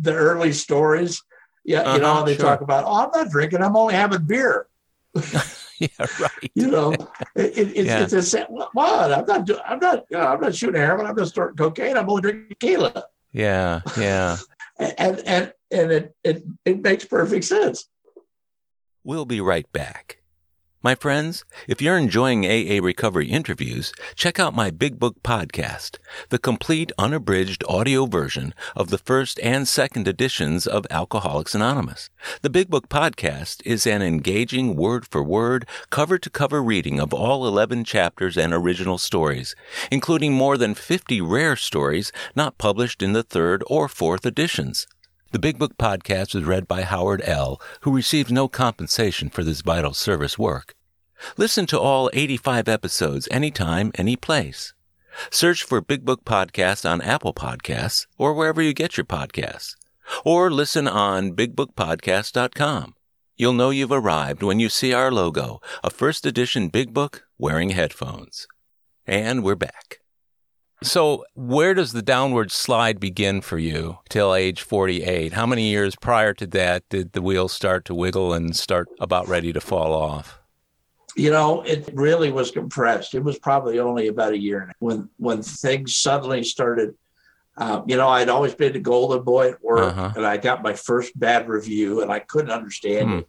the 0.00 0.14
early 0.14 0.52
stories. 0.52 1.22
Yeah, 1.64 1.94
you 1.94 2.00
know, 2.00 2.12
Uh-huh, 2.12 2.24
they 2.24 2.34
sure. 2.36 2.44
talk 2.44 2.60
about, 2.60 2.84
oh, 2.84 3.04
I'm 3.04 3.10
not 3.14 3.30
drinking, 3.30 3.62
I'm 3.62 3.76
only 3.76 3.94
having 3.94 4.24
beer. 4.24 4.66
yeah. 5.78 5.88
Right. 6.20 6.50
You 6.54 6.68
know, 6.70 6.92
it, 7.36 7.58
it, 7.58 7.68
it's, 7.76 7.86
Yeah. 7.86 8.02
it's 8.02 8.34
a. 8.34 8.44
What? 8.46 9.12
I'm 9.12 9.26
not. 9.26 9.44
do- 9.44 9.60
I'm 9.64 9.78
not. 9.78 10.04
You 10.10 10.18
know, 10.18 10.26
I'm 10.26 10.40
not 10.40 10.54
shooting 10.54 10.80
heroin. 10.80 11.06
I'm 11.06 11.14
not 11.16 11.28
snorting 11.28 11.56
cocaine. 11.56 11.96
I'm 11.96 12.08
only 12.08 12.22
drinking 12.22 12.48
tequila. 12.50 13.04
Yeah. 13.32 13.80
Yeah. 13.98 14.36
And 14.98 15.20
and 15.26 15.52
and 15.70 15.92
it 15.92 16.16
it 16.24 16.42
it 16.64 16.82
makes 16.82 17.04
perfect 17.04 17.44
sense. 17.44 17.86
We'll 19.04 19.24
be 19.24 19.40
right 19.40 19.66
back. 19.72 20.18
My 20.80 20.94
friends, 20.94 21.44
if 21.66 21.82
you're 21.82 21.98
enjoying 21.98 22.46
AA 22.46 22.80
Recovery 22.80 23.28
interviews, 23.28 23.92
check 24.14 24.38
out 24.38 24.54
my 24.54 24.70
Big 24.70 25.00
Book 25.00 25.20
podcast, 25.24 25.98
the 26.28 26.38
complete 26.38 26.92
unabridged 26.96 27.64
audio 27.68 28.06
version 28.06 28.54
of 28.76 28.90
the 28.90 28.98
first 28.98 29.40
and 29.40 29.66
second 29.66 30.06
editions 30.06 30.68
of 30.68 30.86
Alcoholics 30.88 31.52
Anonymous. 31.52 32.10
The 32.42 32.50
Big 32.50 32.70
Book 32.70 32.88
podcast 32.88 33.60
is 33.64 33.88
an 33.88 34.02
engaging 34.02 34.76
word 34.76 35.04
for 35.04 35.24
word, 35.24 35.66
cover 35.90 36.16
to 36.18 36.30
cover 36.30 36.62
reading 36.62 37.00
of 37.00 37.12
all 37.12 37.44
11 37.44 37.82
chapters 37.82 38.36
and 38.36 38.54
original 38.54 38.98
stories, 38.98 39.56
including 39.90 40.32
more 40.32 40.56
than 40.56 40.74
50 40.74 41.20
rare 41.20 41.56
stories 41.56 42.12
not 42.36 42.56
published 42.56 43.02
in 43.02 43.14
the 43.14 43.24
third 43.24 43.64
or 43.66 43.88
fourth 43.88 44.24
editions. 44.24 44.86
The 45.32 45.38
Big 45.38 45.58
Book 45.58 45.78
podcast 45.78 46.34
is 46.34 46.44
read 46.44 46.68
by 46.68 46.82
Howard 46.82 47.22
L., 47.24 47.58
who 47.80 47.96
receives 47.96 48.30
no 48.30 48.48
compensation 48.48 49.30
for 49.30 49.42
this 49.42 49.62
vital 49.62 49.94
service 49.94 50.38
work. 50.38 50.74
Listen 51.38 51.64
to 51.68 51.80
all 51.80 52.10
85 52.12 52.68
episodes 52.68 53.28
anytime, 53.30 53.92
any 53.94 54.14
place. 54.14 54.74
Search 55.30 55.62
for 55.62 55.80
Big 55.80 56.04
Book 56.04 56.26
Podcast 56.26 56.86
on 56.88 57.00
Apple 57.00 57.32
Podcasts 57.32 58.06
or 58.18 58.34
wherever 58.34 58.60
you 58.60 58.74
get 58.74 58.98
your 58.98 59.06
podcasts. 59.06 59.76
Or 60.22 60.50
listen 60.50 60.86
on 60.86 61.32
bigbookpodcast.com. 61.32 62.94
You'll 63.34 63.54
know 63.54 63.70
you've 63.70 63.90
arrived 63.90 64.42
when 64.42 64.60
you 64.60 64.68
see 64.68 64.92
our 64.92 65.10
logo, 65.10 65.62
a 65.82 65.88
first 65.88 66.26
edition 66.26 66.68
Big 66.68 66.92
Book 66.92 67.24
wearing 67.38 67.70
headphones. 67.70 68.46
And 69.06 69.42
we're 69.42 69.54
back. 69.54 70.01
So, 70.82 71.24
where 71.34 71.74
does 71.74 71.92
the 71.92 72.02
downward 72.02 72.50
slide 72.50 72.98
begin 72.98 73.40
for 73.40 73.58
you 73.58 73.98
till 74.08 74.34
age 74.34 74.62
48? 74.62 75.32
How 75.32 75.46
many 75.46 75.68
years 75.70 75.94
prior 75.96 76.34
to 76.34 76.46
that 76.48 76.88
did 76.88 77.12
the 77.12 77.22
wheels 77.22 77.52
start 77.52 77.84
to 77.86 77.94
wiggle 77.94 78.32
and 78.32 78.54
start 78.56 78.88
about 79.00 79.28
ready 79.28 79.52
to 79.52 79.60
fall 79.60 79.92
off? 79.92 80.38
You 81.14 81.30
know, 81.30 81.60
it 81.62 81.88
really 81.92 82.32
was 82.32 82.50
compressed. 82.50 83.14
It 83.14 83.22
was 83.22 83.38
probably 83.38 83.78
only 83.78 84.08
about 84.08 84.32
a 84.32 84.38
year 84.38 84.72
when 84.78 85.08
when 85.18 85.42
things 85.42 85.96
suddenly 85.96 86.42
started. 86.42 86.94
Um, 87.58 87.84
you 87.86 87.98
know, 87.98 88.08
I'd 88.08 88.30
always 88.30 88.54
been 88.54 88.72
the 88.72 88.78
golden 88.80 89.22
boy 89.22 89.50
at 89.50 89.62
work, 89.62 89.92
Uh-huh. 89.92 90.12
and 90.16 90.26
I 90.26 90.38
got 90.38 90.62
my 90.62 90.72
first 90.72 91.18
bad 91.18 91.48
review, 91.48 92.00
and 92.00 92.10
I 92.10 92.18
couldn't 92.20 92.50
understand 92.50 93.10
Hmm. 93.10 93.18
it. 93.18 93.28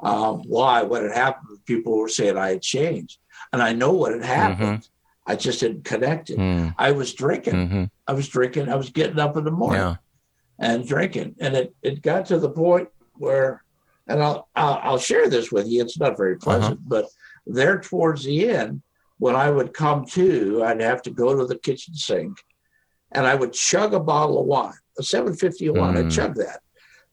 Um, 0.00 0.42
why? 0.46 0.82
What 0.82 1.02
had 1.02 1.12
happened? 1.12 1.58
People 1.64 1.96
were 1.96 2.10
saying 2.10 2.36
I 2.36 2.50
had 2.50 2.62
changed, 2.62 3.18
and 3.52 3.62
I 3.62 3.72
know 3.72 3.92
what 3.92 4.12
had 4.12 4.22
happened. 4.24 4.86
I 5.28 5.36
just 5.36 5.60
didn't 5.60 5.84
connect 5.84 6.30
it. 6.30 6.38
Mm, 6.38 6.74
I 6.78 6.90
was 6.92 7.12
drinking. 7.12 7.68
hmm 7.68 7.84
I 8.08 8.12
was 8.14 8.26
drinking. 8.28 8.68
I 8.70 8.76
was 8.76 8.88
getting 8.90 9.18
up 9.20 9.36
in 9.36 9.44
the 9.44 9.50
morning 9.50 9.82
Yeah. 9.82 9.96
and 10.58 10.88
drinking, 10.88 11.36
and 11.38 11.54
it 11.54 11.74
it 11.82 12.02
got 12.02 12.26
to 12.26 12.38
the 12.38 12.48
point 12.50 12.88
where, 13.18 13.62
and 14.06 14.22
I'll 14.22 14.48
I'll, 14.56 14.80
I'll 14.82 14.98
share 14.98 15.28
this 15.28 15.52
with 15.52 15.68
you. 15.68 15.82
It's 15.82 15.98
not 15.98 16.16
very 16.16 16.36
pleasant, 16.36 16.80
but 16.88 17.04
there 17.46 17.78
towards 17.78 18.24
the 18.24 18.48
end, 18.48 18.80
when 19.18 19.36
I 19.36 19.50
would 19.50 19.74
come 19.74 20.06
to, 20.16 20.64
I'd 20.64 20.80
have 20.80 21.02
to 21.02 21.10
go 21.10 21.36
to 21.36 21.44
the 21.46 21.58
kitchen 21.58 21.94
sink, 21.94 22.38
and 23.12 23.26
I 23.26 23.34
would 23.34 23.52
chug 23.52 23.92
a 23.92 24.00
bottle 24.00 24.40
of 24.40 24.46
wine, 24.46 24.72
a 24.98 25.02
seven 25.02 25.34
fifty 25.34 25.68
wine. 25.68 25.94
Mm. 25.94 26.06
I'd 26.06 26.10
chug 26.10 26.34
that, 26.36 26.60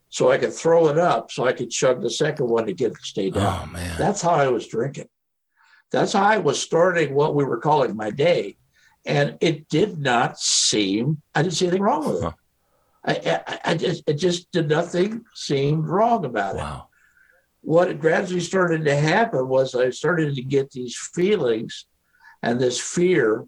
so 0.10 0.32
I 0.32 0.38
could 0.38 0.54
throw 0.54 0.88
it 0.88 0.98
up, 0.98 1.32
so 1.32 1.46
I 1.46 1.52
could 1.52 1.70
chug 1.70 2.02
the 2.02 2.10
second 2.10 2.48
one 2.48 2.66
to 2.68 2.74
get 2.74 2.92
it 2.94 3.00
to 3.00 3.06
stay 3.06 3.30
down. 3.30 3.64
Oh, 3.64 3.72
man. 3.74 3.96
That's 3.98 4.22
how 4.22 4.32
I 4.32 4.48
was 4.48 4.66
drinking. 4.68 5.10
That's 5.96 6.12
how 6.12 6.24
I 6.24 6.38
was 6.40 6.62
starting 6.62 7.16
what 7.16 7.36
we 7.36 7.46
were 7.46 7.58
calling 7.58 7.96
my 7.96 8.10
day. 8.10 8.58
And 9.06 9.38
it 9.40 9.70
did 9.70 9.98
not 9.98 10.38
seem, 10.38 11.22
I 11.34 11.42
didn't 11.42 11.54
see 11.54 11.68
anything 11.68 11.84
wrong 11.84 12.06
with 12.06 12.18
it. 12.18 12.24
Huh. 12.24 12.32
I, 13.06 13.42
I, 13.48 13.60
I 13.72 13.76
just, 13.76 14.04
it 14.06 14.16
just 14.16 14.52
did 14.52 14.68
nothing 14.68 15.24
seemed 15.34 15.88
wrong 15.88 16.26
about 16.26 16.56
it. 16.56 16.60
Wow. 16.60 16.88
What 17.62 18.00
gradually 18.00 18.42
started 18.42 18.84
to 18.84 18.96
happen 18.96 19.48
was 19.48 19.74
I 19.74 19.90
started 19.92 20.36
to 20.36 20.42
get 20.42 20.72
these 20.72 20.98
feelings 21.14 21.86
and 22.44 22.60
this 22.60 22.78
fear. 22.80 23.46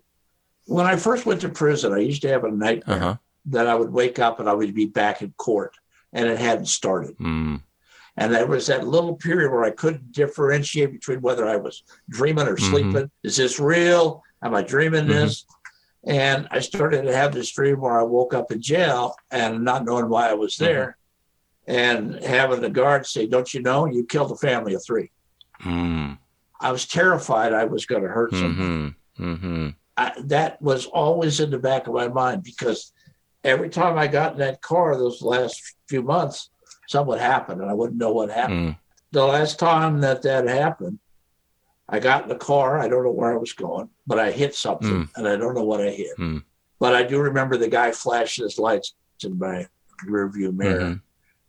When 0.68 0.86
I 0.86 0.96
first 0.96 1.26
went 1.26 1.42
to 1.42 1.50
prison, 1.50 1.92
I 1.92 2.00
used 2.00 2.22
to 2.22 2.30
have 2.30 2.46
a 2.46 2.52
nightmare 2.52 2.96
Uh 2.96 3.00
huh. 3.00 3.16
that 3.48 3.68
I 3.68 3.76
would 3.76 3.92
wake 3.92 4.20
up 4.20 4.40
and 4.40 4.48
I 4.48 4.54
would 4.54 4.74
be 4.74 4.86
back 4.86 5.22
in 5.22 5.34
court 5.38 5.76
and 6.14 6.30
it 6.30 6.40
hadn't 6.40 6.68
started. 6.68 7.18
Mm. 7.18 7.62
And 8.18 8.34
there 8.34 8.48
was 8.48 8.66
that 8.68 8.88
little 8.88 9.16
period 9.16 9.52
where 9.52 9.64
I 9.64 9.70
couldn't 9.72 10.12
differentiate 10.12 10.92
between 10.92 11.22
whether 11.22 11.48
I 11.48 11.56
was 11.56 11.84
dreaming 12.10 12.48
or 12.48 12.56
Mhm. 12.56 12.70
sleeping. 12.70 13.12
Is 13.24 13.38
this 13.38 13.60
real? 13.60 14.24
Am 14.42 14.56
I 14.56 14.64
dreaming 14.64 15.06
Mhm. 15.06 15.10
this? 15.10 15.46
And 16.04 16.48
I 16.52 16.60
started 16.60 17.04
to 17.04 17.16
have 17.16 17.34
this 17.34 17.52
dream 17.52 17.80
where 17.82 18.00
I 18.00 18.04
woke 18.04 18.34
up 18.34 18.52
in 18.52 18.62
jail 18.62 19.16
and 19.30 19.64
not 19.64 19.86
knowing 19.86 20.10
why 20.10 20.30
I 20.30 20.34
was 20.34 20.56
there 20.58 20.98
and 21.68 22.16
having 22.24 22.62
the 22.62 22.70
guard 22.70 23.06
say, 23.06 23.28
Don't 23.28 23.54
you 23.54 23.62
know 23.62 23.86
you 23.86 24.04
killed 24.06 24.32
a 24.32 24.36
family 24.36 24.74
of 24.74 24.84
three? 24.84 25.12
Mm. 25.62 26.18
I 26.60 26.72
was 26.72 26.88
terrified 26.88 27.54
I 27.54 27.66
was 27.66 27.86
going 27.86 28.02
to 28.04 28.08
hurt 28.10 28.32
someone. 28.32 28.96
Mm-hmm. 29.20 29.34
Mm-hmm. 29.34 29.70
I, 29.96 30.14
that 30.26 30.60
was 30.62 30.86
always 30.88 31.40
in 31.40 31.52
the 31.52 31.60
back 31.60 31.88
of 31.88 31.94
my 31.94 32.08
mind 32.08 32.44
because 32.44 32.94
every 33.44 33.70
time 33.70 33.98
I 33.98 34.08
got 34.08 34.34
in 34.34 34.40
that 34.40 34.62
car 34.62 34.96
those 34.96 35.22
last 35.22 35.62
few 35.88 36.02
months, 36.04 36.50
something 36.88 37.10
would 37.10 37.20
happen 37.20 37.62
and 37.62 37.70
I 37.70 37.74
wouldn't 37.74 38.00
know 38.00 38.12
what 38.12 38.30
happened. 38.32 38.70
Mm. 38.72 38.78
the 39.12 39.26
last 39.26 39.58
time 39.60 40.02
that 40.02 40.22
that 40.24 40.48
happened, 40.48 41.00
I 41.88 42.00
got 42.00 42.24
in 42.24 42.30
the 42.30 42.36
car. 42.36 42.80
I 42.80 42.88
don't 42.90 43.04
know 43.04 43.12
where 43.12 43.32
I 43.34 43.38
was 43.38 43.54
going, 43.54 43.90
but 44.06 44.20
I 44.20 44.32
hit 44.32 44.54
something 44.56 44.90
Mm. 45.06 45.10
and 45.16 45.28
I 45.28 45.36
don't 45.38 45.56
know 45.56 45.64
what 45.64 45.82
I 45.82 45.92
hit. 45.92 46.18
Mm. 46.18 46.44
But 46.80 46.94
I 46.96 47.04
do 47.04 47.20
remember 47.22 47.56
the 47.58 47.70
guy 47.70 47.92
flashing 47.92 48.44
his 48.44 48.60
lights 48.60 48.94
in 49.24 49.38
my 49.40 49.66
rearview 50.06 50.54
mirror. 50.56 50.82
Mhm. 50.82 51.02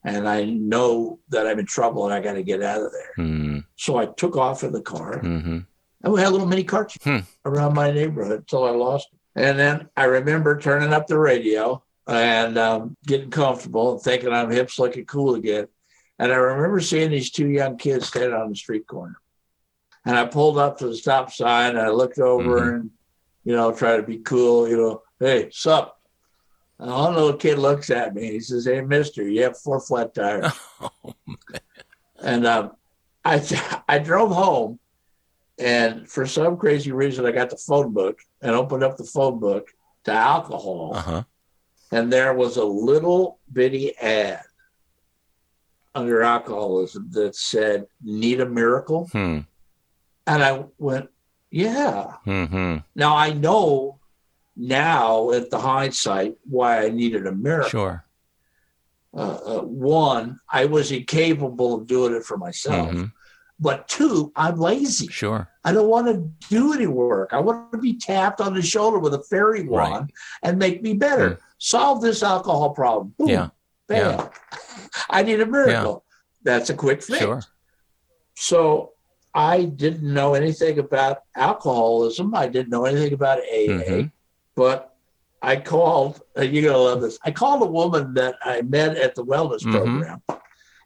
And 0.05 0.29
I 0.29 0.45
know 0.45 1.19
that 1.31 1.47
I'm 1.47 1.59
in 1.59 1.67
trouble 1.67 2.05
and 2.05 2.15
I 2.15 2.21
got 2.21 2.35
to 2.35 2.43
get 2.45 2.63
out 2.63 2.81
of 2.81 2.93
there. 2.93 3.13
Mm. 3.27 3.65
So 3.77 3.97
I 3.97 4.07
took 4.07 4.37
off 4.37 4.63
in 4.63 4.73
the 4.73 4.81
car 4.81 5.21
Mm-hmm. 5.21 5.59
and 6.05 6.13
we 6.13 6.21
had 6.21 6.29
a 6.29 6.31
little 6.31 6.47
mini 6.47 6.65
car 6.65 6.87
Hmm. 7.03 7.19
around 7.45 7.75
my 7.75 7.91
neighborhood 7.91 8.39
until 8.41 8.65
I 8.65 8.71
lost 8.71 9.09
it. 9.13 9.19
And 9.35 9.59
then 9.59 9.89
I 9.97 10.05
remember 10.05 10.59
turning 10.59 10.93
up 10.93 11.09
the 11.09 11.19
radio 11.19 11.83
and 12.09 12.57
um, 12.59 12.97
getting 13.07 13.31
comfortable 13.31 13.93
and 13.93 14.01
thinking 14.03 14.33
I'm 14.33 14.51
hips 14.51 14.79
looking 14.79 15.05
cool 15.05 15.35
again. 15.35 15.69
And 16.19 16.33
I 16.33 16.37
remember 16.37 16.81
seeing 16.81 17.11
these 17.11 17.31
two 17.31 17.49
young 17.49 17.77
kids 17.77 18.09
standing 18.09 18.33
on 18.35 18.49
the 18.49 18.57
street 18.57 18.87
corner. 18.87 19.21
And 20.05 20.17
I 20.17 20.25
pulled 20.25 20.59
up 20.59 20.79
to 20.79 20.89
the 20.89 20.97
stop 20.97 21.31
sign 21.33 21.71
and 21.77 21.81
I 21.81 21.91
looked 21.91 22.19
over 22.19 22.61
Mhm. 22.73 22.81
and, 22.81 22.91
you 23.45 23.55
know, 23.55 23.73
try 23.73 23.97
to 23.97 24.03
be 24.03 24.19
cool, 24.19 24.67
you 24.69 24.77
know, 24.79 25.03
hey, 25.21 25.51
sup? 25.53 25.95
And 26.79 26.91
one 26.91 27.15
little 27.15 27.35
kid 27.37 27.59
looks 27.59 27.91
at 27.91 28.15
me. 28.15 28.25
And 28.25 28.33
he 28.33 28.41
says, 28.41 28.65
hey, 28.65 28.81
mister, 28.81 29.29
you 29.29 29.43
have 29.43 29.59
four 29.61 29.81
flat 29.81 30.15
tires. 30.15 30.53
Oh, 30.81 31.15
And 32.21 32.47
um, 32.47 32.73
I 33.25 33.83
I 33.89 33.99
drove 33.99 34.31
home, 34.31 34.79
and 35.59 36.09
for 36.09 36.25
some 36.27 36.57
crazy 36.57 36.93
reason, 36.93 37.27
I 37.27 37.33
got 37.33 37.51
the 37.51 37.57
phone 37.57 37.93
book 37.93 38.19
and 38.41 38.53
opened 38.53 38.85
up 38.85 38.97
the 38.97 39.05
phone 39.05 39.41
book 39.41 39.69
to 40.05 40.13
alcohol, 40.13 40.93
uh-huh. 40.95 41.25
And 41.93 42.13
there 42.13 42.35
was 42.35 42.57
a 42.57 42.65
little 42.65 43.39
bitty 43.53 43.97
ad 43.99 44.43
under 45.95 46.23
alcoholism 46.23 47.09
that 47.13 47.35
said 47.35 47.87
"Need 48.03 48.41
a 48.41 48.47
miracle," 48.47 49.09
Hmm. 49.13 49.41
and 50.27 50.43
I 50.45 50.65
went, 50.79 51.09
"Yeah." 51.51 52.15
Mm-hmm. 52.27 52.79
Now 52.95 53.17
I 53.17 53.33
know 53.33 53.99
now 54.57 55.31
at 55.33 55.51
the 55.51 55.59
hindsight 55.59 56.37
why 56.45 56.85
I 56.85 56.91
needed 56.91 57.27
a 57.27 57.33
miracle. 57.33 57.71
Sure. 57.71 58.05
Uh, 59.15 59.39
uh, 59.59 59.61
one, 59.63 60.39
I 60.53 60.67
was 60.67 60.93
incapable 60.93 61.75
of 61.75 61.87
doing 61.87 62.15
it 62.15 62.25
for 62.25 62.37
myself. 62.37 62.91
Mhm. 62.91 63.13
But 63.61 63.89
two, 63.89 64.31
I'm 64.37 64.57
lazy. 64.61 65.09
Sure. 65.09 65.49
I 65.65 65.73
don't 65.73 65.89
want 65.89 66.07
to 66.09 66.31
do 66.49 66.73
any 66.75 66.87
work. 66.87 67.33
I 67.33 67.41
want 67.41 67.73
to 67.73 67.79
be 67.79 67.95
tapped 67.97 68.41
on 68.41 68.55
the 68.55 68.63
shoulder 68.63 68.99
with 68.99 69.15
a 69.15 69.23
fairy 69.25 69.63
Right. 69.67 69.91
wand 69.91 70.13
and 70.43 70.59
make 70.59 70.83
me 70.83 70.95
better. 70.95 71.31
Mm. 71.31 71.39
Solve 71.59 72.01
this 72.01 72.23
alcohol 72.23 72.71
problem. 72.71 73.15
Boom, 73.19 73.29
Yeah. 73.29 73.49
bam. 73.89 74.29
I 75.11 75.23
need 75.23 75.41
a 75.41 75.47
miracle. 75.47 76.05
That's 76.43 76.71
a 76.71 76.75
quick 76.75 77.03
fix. 77.03 77.19
Sure. 77.19 77.43
So 78.37 78.93
I 79.35 79.65
didn't 79.65 80.13
know 80.13 80.35
anything 80.35 80.79
about 80.79 81.19
alcoholism. 81.37 82.35
I 82.35 82.49
didn't 82.49 82.71
know 82.71 82.85
anything 82.85 83.13
about 83.13 83.41
AA, 83.41 83.69
Mhm. 83.69 84.13
but 84.55 84.95
I 85.43 85.57
called, 85.57 86.21
uh, 86.37 86.43
you're 86.43 86.63
going 86.63 86.75
to 86.75 86.79
love 86.81 87.01
this. 87.01 87.19
I 87.25 87.31
called 87.31 87.63
a 87.63 87.67
woman 87.67 88.15
that 88.15 88.37
I 88.43 88.63
met 88.63 88.97
at 88.97 89.15
the 89.15 89.25
wellness 89.25 89.63
Mhm. 89.63 89.73
program 89.73 90.23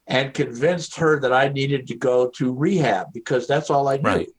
and 0.07 0.33
convinced 0.33 0.95
her 0.97 1.19
that 1.19 1.33
I 1.33 1.47
needed 1.49 1.87
to 1.87 1.95
go 1.95 2.27
to 2.29 2.51
rehab 2.53 3.13
because 3.13 3.47
that's 3.47 3.69
all 3.69 3.87
I 3.87 3.97
knew. 3.97 4.03
Right. 4.03 4.29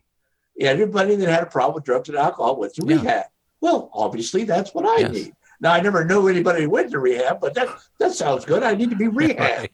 Everybody 0.61 1.17
that 1.17 1.29
had 1.29 1.43
a 1.43 1.47
problem 1.47 1.75
with 1.77 1.85
drugs 1.85 2.09
and 2.09 2.19
alcohol 2.19 2.57
went 2.57 2.75
to 2.75 2.85
Yeah. 2.87 2.97
rehab. 2.97 3.25
Well, 3.61 3.91
obviously, 3.93 4.45
that's 4.45 4.73
what 4.75 4.87
I 4.87 4.99
Yes. 4.99 5.13
need. 5.13 5.33
Now, 5.65 5.73
I 5.73 5.81
never 5.81 6.05
knew 6.05 6.29
anybody 6.29 6.63
who 6.65 6.71
went 6.71 6.91
to 6.93 6.99
rehab, 6.99 7.41
but 7.41 7.55
that, 7.55 7.69
that 7.99 8.13
sounds 8.13 8.45
good. 8.45 8.63
I 8.63 8.75
need 8.75 8.91
to 8.91 8.97
be 8.97 9.07
rehabbed. 9.21 9.39
Right. 9.39 9.73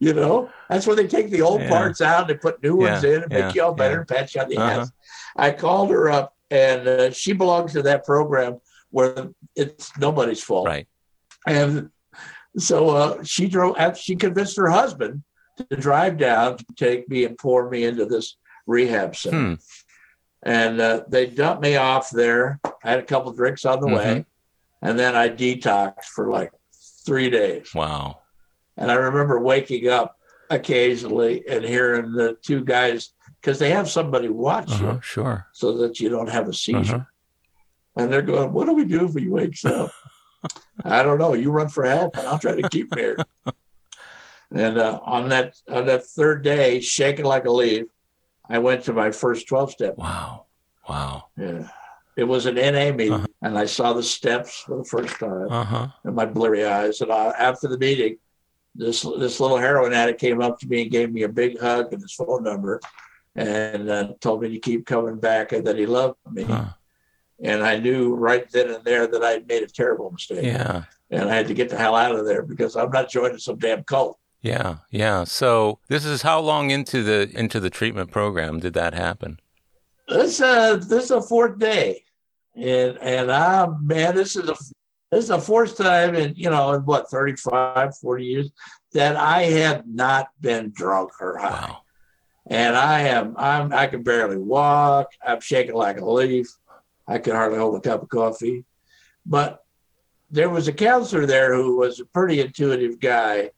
You 0.00 0.14
know, 0.14 0.50
that's 0.70 0.86
where 0.86 0.96
they 0.96 1.06
take 1.06 1.28
the 1.30 1.42
old 1.42 1.60
Yeah. 1.60 1.68
parts 1.68 2.00
out, 2.00 2.26
they 2.26 2.34
put 2.36 2.62
new 2.62 2.76
ones 2.76 3.04
Yeah, 3.04 3.10
in 3.16 3.22
and 3.24 3.32
make 3.32 3.54
you 3.54 3.62
all 3.62 3.74
better 3.74 3.94
yeah. 3.94 3.98
and 4.00 4.08
pat 4.08 4.34
you 4.34 4.40
on 4.40 4.48
the 4.48 4.56
Uh-huh. 4.56 4.80
ass. 4.80 4.92
I 5.36 5.50
called 5.52 5.90
her 5.90 6.08
up, 6.10 6.34
and 6.50 6.88
uh, 6.88 7.10
she 7.10 7.34
belongs 7.34 7.74
to 7.74 7.82
that 7.82 8.04
program 8.06 8.60
where 8.90 9.28
it's 9.54 9.96
nobody's 9.98 10.42
fault. 10.42 10.66
Right. 10.68 10.86
And 11.46 11.90
so 12.56 12.88
uh, 12.90 13.22
she 13.22 13.46
drove. 13.48 13.76
She 13.98 14.16
convinced 14.16 14.56
her 14.56 14.70
husband 14.70 15.22
to 15.58 15.76
drive 15.76 16.16
down 16.16 16.56
to 16.56 16.64
take 16.76 17.08
me 17.10 17.24
and 17.24 17.36
pour 17.36 17.68
me 17.68 17.84
into 17.84 18.06
this 18.06 18.36
rehab 18.66 19.14
center. 19.14 19.36
Hmm. 19.48 19.54
And 20.42 20.80
uh, 20.80 21.02
they 21.08 21.26
dumped 21.26 21.62
me 21.62 21.76
off 21.76 22.08
there. 22.10 22.58
I 22.64 22.90
had 22.90 22.98
a 23.00 23.02
couple 23.02 23.32
drinks 23.32 23.64
on 23.66 23.80
the 23.80 23.88
way, 23.88 24.04
Mm-hmm. 24.06 24.20
And 24.86 24.98
then 24.98 25.16
I 25.16 25.28
detoxed 25.28 26.04
for 26.14 26.30
like 26.30 26.52
three 27.04 27.30
days. 27.30 27.74
Wow. 27.74 28.20
And 28.76 28.90
I 28.90 28.94
remember 28.94 29.40
waking 29.40 29.88
up 29.88 30.16
occasionally 30.50 31.42
and 31.48 31.64
hearing 31.64 32.12
the 32.12 32.36
two 32.42 32.64
guys 32.64 33.10
because 33.40 33.58
they 33.58 33.70
have 33.70 33.88
somebody 33.90 34.28
watch 34.28 34.70
Uh-huh. 34.70 34.92
you 34.94 35.00
Sure. 35.02 35.46
so 35.52 35.76
that 35.78 35.98
you 36.00 36.08
don't 36.08 36.28
have 36.30 36.48
a 36.48 36.52
seizure. 36.52 36.94
Uh-huh. 36.96 37.04
And 37.98 38.12
they're 38.12 38.22
going, 38.22 38.52
"What 38.52 38.66
do 38.66 38.74
we 38.74 38.84
do 38.84 39.06
if 39.06 39.14
he 39.14 39.28
wakes 39.28 39.64
up?" 39.64 39.90
I 40.84 41.02
don't 41.02 41.18
know. 41.18 41.32
You 41.34 41.50
run 41.50 41.68
for 41.68 41.84
help, 41.84 42.16
and 42.18 42.26
I'll 42.28 42.38
try 42.38 42.54
to 42.60 42.68
keep 42.68 42.92
him 42.92 42.98
here. 42.98 43.16
and 44.52 44.78
uh, 44.78 45.00
on 45.02 45.28
that 45.30 45.56
on 45.68 45.86
that 45.86 46.06
third 46.06 46.42
day, 46.44 46.80
shaking 46.80 47.24
like 47.24 47.46
a 47.46 47.50
leaf, 47.50 47.86
I 48.48 48.58
went 48.58 48.84
to 48.84 48.92
my 48.92 49.10
first 49.10 49.48
twelve 49.48 49.70
step. 49.72 49.96
Wow. 49.96 50.46
Wow. 50.88 51.24
Yeah, 51.36 51.68
it 52.16 52.24
was 52.24 52.46
an 52.46 52.54
NA 52.56 52.92
meeting, 52.92 53.12
Uh-huh. 53.14 53.26
and 53.42 53.58
I 53.58 53.66
saw 53.66 53.92
the 53.92 54.02
steps 54.02 54.60
for 54.66 54.78
the 54.78 54.84
first 54.84 55.14
time 55.18 55.48
Uh 55.50 55.64
huh. 55.64 55.86
in 56.04 56.14
my 56.14 56.26
blurry 56.26 56.64
eyes. 56.64 57.00
And 57.02 57.12
I, 57.12 57.26
after 57.38 57.68
the 57.68 57.78
meeting, 57.78 58.16
this 58.74 59.02
this 59.18 59.40
little 59.40 59.58
heroin 59.58 59.92
addict 59.92 60.20
came 60.20 60.40
up 60.42 60.58
to 60.60 60.66
me 60.68 60.82
and 60.82 60.90
gave 60.90 61.12
me 61.12 61.22
a 61.22 61.28
big 61.28 61.58
hug 61.60 61.92
and 61.92 62.02
his 62.02 62.12
phone 62.12 62.42
number, 62.44 62.80
and 63.34 63.90
uh, 63.90 64.08
told 64.20 64.42
me 64.42 64.48
to 64.50 64.58
keep 64.58 64.86
coming 64.86 65.16
back 65.18 65.52
and 65.52 65.66
that 65.66 65.78
he 65.78 65.86
loved 65.86 66.16
me. 66.32 66.42
Huh. 66.44 66.64
And 67.42 67.62
I 67.62 67.78
knew 67.78 68.14
right 68.14 68.50
then 68.50 68.70
and 68.70 68.82
there 68.84 69.06
that 69.06 69.22
I'd 69.22 69.46
made 69.46 69.62
a 69.62 69.66
terrible 69.66 70.10
mistake. 70.10 70.42
Yeah. 70.44 70.84
And 71.10 71.28
I 71.28 71.34
had 71.34 71.46
to 71.48 71.54
get 71.54 71.68
the 71.68 71.76
hell 71.76 71.94
out 71.94 72.14
of 72.16 72.24
there 72.24 72.42
because 72.42 72.76
I'm 72.76 72.90
not 72.90 73.10
joining 73.10 73.38
some 73.38 73.58
damn 73.58 73.84
cult. 73.84 74.18
Yeah. 74.40 74.76
Yeah. 74.90 75.24
So 75.24 75.78
this 75.88 76.04
is 76.06 76.22
how 76.22 76.40
long 76.40 76.70
into 76.70 77.02
the 77.02 77.30
into 77.38 77.60
the 77.60 77.68
treatment 77.70 78.10
program 78.10 78.58
did 78.60 78.72
that 78.74 78.94
happen? 78.94 79.38
This 80.08 80.40
uh 80.40 80.76
this 80.76 81.04
is 81.04 81.08
the 81.10 81.20
fourth 81.22 81.58
day. 81.58 82.04
And 82.56 82.98
and 82.98 83.30
I 83.30 83.66
man, 83.82 84.14
this 84.14 84.36
is 84.36 84.48
a 84.48 84.56
this 85.10 85.24
is 85.24 85.28
the 85.28 85.38
fourth 85.38 85.76
time 85.76 86.14
in 86.14 86.34
you 86.36 86.50
know 86.50 86.72
in 86.72 86.82
what 86.82 87.10
35, 87.10 87.96
40 87.98 88.24
years 88.24 88.50
that 88.92 89.16
I 89.16 89.42
have 89.42 89.86
not 89.86 90.28
been 90.40 90.72
drunk 90.74 91.10
or 91.20 91.36
high. 91.36 91.68
Wow. 91.68 91.82
And 92.48 92.76
I 92.76 93.00
am 93.00 93.34
I'm 93.36 93.72
I 93.72 93.86
can 93.86 94.02
barely 94.02 94.38
walk. 94.38 95.08
I'm 95.24 95.40
shaking 95.40 95.74
like 95.74 96.00
a 96.00 96.10
leaf. 96.10 96.48
I 97.06 97.18
can 97.18 97.34
hardly 97.34 97.58
hold 97.58 97.76
a 97.76 97.80
cup 97.80 98.02
of 98.02 98.08
coffee. 98.08 98.64
But 99.24 99.62
there 100.30 100.50
was 100.50 100.68
a 100.68 100.72
counselor 100.72 101.26
there 101.26 101.54
who 101.54 101.76
was 101.76 102.00
a 102.00 102.04
pretty 102.06 102.40
intuitive 102.40 102.98
guy, 103.00 103.50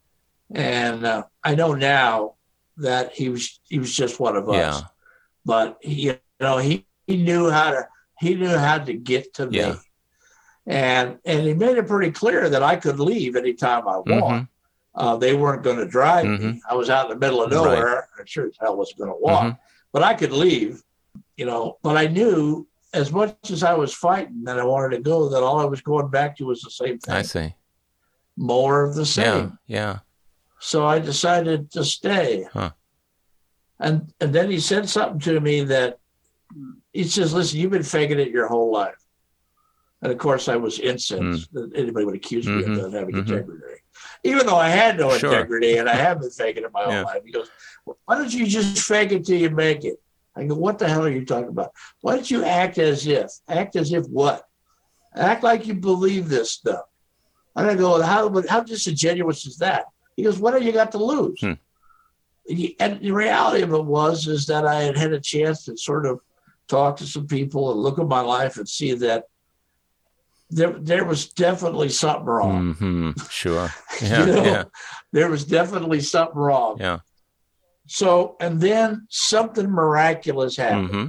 and 0.55 1.05
uh, 1.05 1.25
I 1.43 1.55
know 1.55 1.75
now 1.75 2.35
that 2.79 3.13
he 3.13 3.29
was 3.29 3.61
he 3.69 3.79
was 3.79 3.95
just 3.95 4.21
one 4.21 4.37
of 4.37 4.49
us. 4.49 4.81
Yeah. 4.81 4.89
But 5.45 5.79
he, 5.81 6.03
you 6.03 6.19
know, 6.41 6.59
he, 6.59 6.87
he 7.07 7.17
knew 7.17 7.51
how 7.51 7.71
to 7.71 7.89
he 8.21 8.35
knew 8.35 8.57
how 8.57 8.79
to 8.79 8.93
get 8.93 9.35
to 9.35 9.47
me, 9.47 9.73
and 10.67 11.19
and 11.25 11.47
he 11.47 11.55
made 11.55 11.79
it 11.79 11.87
pretty 11.87 12.11
clear 12.13 12.49
that 12.51 12.63
I 12.63 12.77
could 12.77 12.99
leave 13.01 13.37
anytime 13.37 13.87
I 13.89 13.99
want. 13.99 14.07
Mhm. 14.09 14.49
Uh, 14.95 15.17
they 15.17 15.35
weren't 15.35 15.63
going 15.63 15.79
to 15.79 15.87
drive 15.87 16.25
me. 16.27 16.39
Mhm. 16.39 16.61
I 16.69 16.75
was 16.75 16.91
out 16.91 17.07
in 17.07 17.11
the 17.19 17.25
middle 17.25 17.43
of 17.43 17.51
Right. 17.53 17.57
nowhere. 17.57 18.09
I 18.19 18.23
sure 18.25 18.47
as 18.47 18.57
hell 18.61 18.77
wasn't 18.77 18.99
going 18.99 19.11
to 19.13 19.17
walk, 19.21 19.45
Mhm. 19.45 19.59
but 19.93 20.03
I 20.03 20.15
could 20.15 20.33
leave, 20.33 20.83
you 21.37 21.47
know. 21.47 21.79
But 21.83 21.97
I 21.97 22.07
knew 22.09 22.67
as 22.93 23.13
much 23.13 23.51
as 23.51 23.63
I 23.63 23.75
was 23.75 23.95
fighting 23.95 24.45
that 24.45 24.59
I 24.59 24.65
wanted 24.65 24.97
to 24.97 25.03
go, 25.03 25.29
that 25.29 25.43
all 25.43 25.61
I 25.61 25.65
was 25.67 25.81
going 25.83 26.09
back 26.09 26.37
to 26.39 26.47
was 26.47 26.63
the 26.63 26.71
same 26.71 26.99
thing, 26.99 27.15
I 27.15 27.23
see. 27.23 27.55
more 28.37 28.83
of 28.85 28.95
the 28.95 29.07
same. 29.07 29.59
Yeah. 29.67 29.79
Yeah. 29.79 29.99
So 30.59 30.85
I 30.87 30.99
decided 30.99 31.71
to 31.73 31.85
stay. 31.85 32.49
Huh. 32.53 32.71
And 33.79 34.13
and 34.21 34.35
then 34.35 34.51
he 34.51 34.59
said 34.59 34.89
something 34.89 35.21
to 35.21 35.39
me 35.41 35.63
that 35.65 36.01
he 36.93 37.05
says, 37.05 37.33
"Listen, 37.35 37.59
you've 37.61 37.71
been 37.71 37.83
faking 37.83 38.19
it 38.19 38.31
your 38.31 38.47
whole 38.47 38.73
life." 38.73 38.97
And 40.03 40.13
of 40.13 40.19
course, 40.19 40.49
I 40.49 40.57
was 40.57 40.79
incensed 40.79 41.53
that 41.53 41.73
anybody 41.75 42.07
would 42.07 42.15
accuse 42.15 42.47
me 42.47 42.63
Mhm. 42.63 42.85
of 42.85 42.93
not 42.93 42.93
having 42.93 43.17
Mhm. 43.17 43.19
integrity, 43.19 43.83
even 44.23 44.47
though 44.47 44.57
I 44.57 44.69
had 44.69 44.97
no 44.97 45.11
Sure. 45.17 45.31
integrity 45.31 45.77
and 45.77 45.89
I 45.89 45.95
have 45.95 46.21
been 46.21 46.31
faking 46.31 46.63
it 46.65 46.73
my 46.73 46.85
whole 46.85 46.93
Yeah. 46.93 47.03
life. 47.03 47.23
He 47.25 47.33
goes, 47.33 47.51
"Why 47.85 48.17
don't 48.17 48.33
you 48.33 48.47
just 48.47 48.79
fake 48.79 49.11
it 49.13 49.27
till 49.27 49.39
you 49.39 49.51
make 49.51 49.85
it?" 49.85 50.01
I 50.37 50.45
go, 50.45 50.55
"What 50.55 50.79
the 50.79 50.89
hell 50.89 51.05
are 51.05 51.11
you 51.11 51.25
talking 51.25 51.49
about? 51.49 51.73
Why 52.01 52.15
don't 52.15 52.31
you 52.31 52.45
act 52.45 52.79
as 52.79 53.07
if? 53.09 53.31
Act 53.49 53.75
as 53.75 53.93
if 53.93 54.07
what? 54.07 54.45
Act 55.15 55.43
like 55.43 55.67
you 55.67 55.75
believe 55.75 56.29
this 56.29 56.53
stuff." 56.53 56.85
And 57.57 57.67
I 57.67 57.75
go, 57.75 58.01
"How? 58.01 58.33
How 58.49 58.61
disingenuous 58.61 59.47
is 59.47 59.57
that?" 59.59 59.87
He 60.17 60.23
goes, 60.23 60.39
"What 60.39 60.55
have 60.55 60.63
you 60.63 60.71
got 60.71 60.93
to 60.93 60.99
lose?" 60.99 61.41
Hmm. 61.41 61.55
And 62.79 63.01
the 63.01 63.11
reality 63.11 63.63
of 63.63 63.73
it 63.73 63.85
was 63.85 64.29
is 64.29 64.47
that 64.47 64.65
I 64.65 64.83
had 64.85 64.97
had 64.97 65.13
a 65.13 65.21
chance 65.21 65.65
to 65.65 65.77
sort 65.77 66.07
of 66.07 66.21
talk 66.69 66.97
to 66.99 67.07
some 67.07 67.27
people 67.27 67.71
and 67.73 67.81
look 67.81 67.99
at 67.99 68.07
my 68.07 68.21
life 68.21 68.57
and 68.59 68.69
see 68.69 68.93
that 68.95 69.25
there 70.51 70.73
there 70.79 71.05
was 71.05 71.29
definitely 71.33 71.89
something 71.89 72.25
wrong. 72.27 72.75
hmm 72.75 73.11
Sure. 73.31 73.69
Yeah. 74.03 74.21
you 74.27 74.33
know, 74.33 74.45
Yeah. 74.45 74.65
there 75.13 75.29
was 75.31 75.45
definitely 75.45 76.01
something 76.01 76.39
wrong. 76.39 76.77
Yeah. 76.81 77.01
So, 77.87 78.37
and 78.41 78.61
then 78.61 79.07
something 79.11 79.69
miraculous 79.71 80.57
happened. 80.57 80.91
hmm 80.91 81.09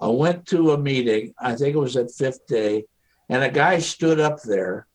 I 0.00 0.06
went 0.08 0.46
to 0.46 0.72
a 0.72 0.78
meeting, 0.78 1.34
I 1.40 1.54
think 1.56 1.74
it 1.74 1.78
was 1.78 1.96
at 1.96 2.10
fifth 2.12 2.46
day, 2.46 2.84
and 3.28 3.42
a 3.42 3.50
guy 3.50 3.78
stood 3.78 4.20
up 4.20 4.42
there 4.42 4.86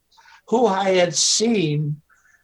who 0.47 0.65
I 0.67 0.89
had 0.91 1.13
seen 1.15 2.01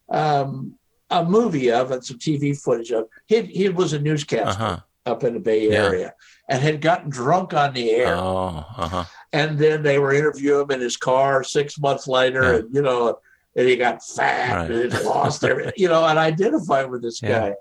um, 0.09 0.77
a 1.09 1.23
movie 1.23 1.71
of 1.71 1.91
and 1.91 2.03
some 2.03 2.17
TV 2.19 2.59
footage 2.59 2.91
of. 2.91 3.05
He, 3.27 3.41
he 3.43 3.69
was 3.69 3.93
a 3.93 3.99
newscaster 3.99 4.49
Uh 4.63 4.75
huh. 4.75 4.79
up 5.05 5.23
in 5.23 5.33
the 5.35 5.39
Bay. 5.39 5.69
Area 5.69 6.13
and 6.49 6.61
had 6.61 6.81
gotten 6.81 7.09
drunk 7.09 7.53
on 7.53 7.73
the 7.73 7.91
air. 7.91 8.15
Oh. 8.15 8.65
Uh 8.77 8.87
huh. 8.87 9.03
And 9.33 9.57
then 9.57 9.83
they 9.83 9.99
were 9.99 10.13
interviewing 10.13 10.63
him 10.63 10.71
in 10.71 10.81
his 10.81 10.97
car 10.97 11.43
six 11.43 11.77
months 11.79 12.07
later, 12.07 12.43
Yeah. 12.43 12.55
and 12.59 12.75
you 12.75 12.81
know, 12.81 13.19
and 13.55 13.67
he 13.67 13.75
got 13.75 14.03
fat 14.03 14.69
Right. 14.69 14.71
and 14.71 14.93
lost 15.05 15.43
everything, 15.43 15.73
you 15.77 15.87
know, 15.87 16.05
and 16.05 16.17
identified 16.19 16.89
with 16.89 17.01
this 17.01 17.21
Yeah. 17.21 17.49
guy. 17.49 17.53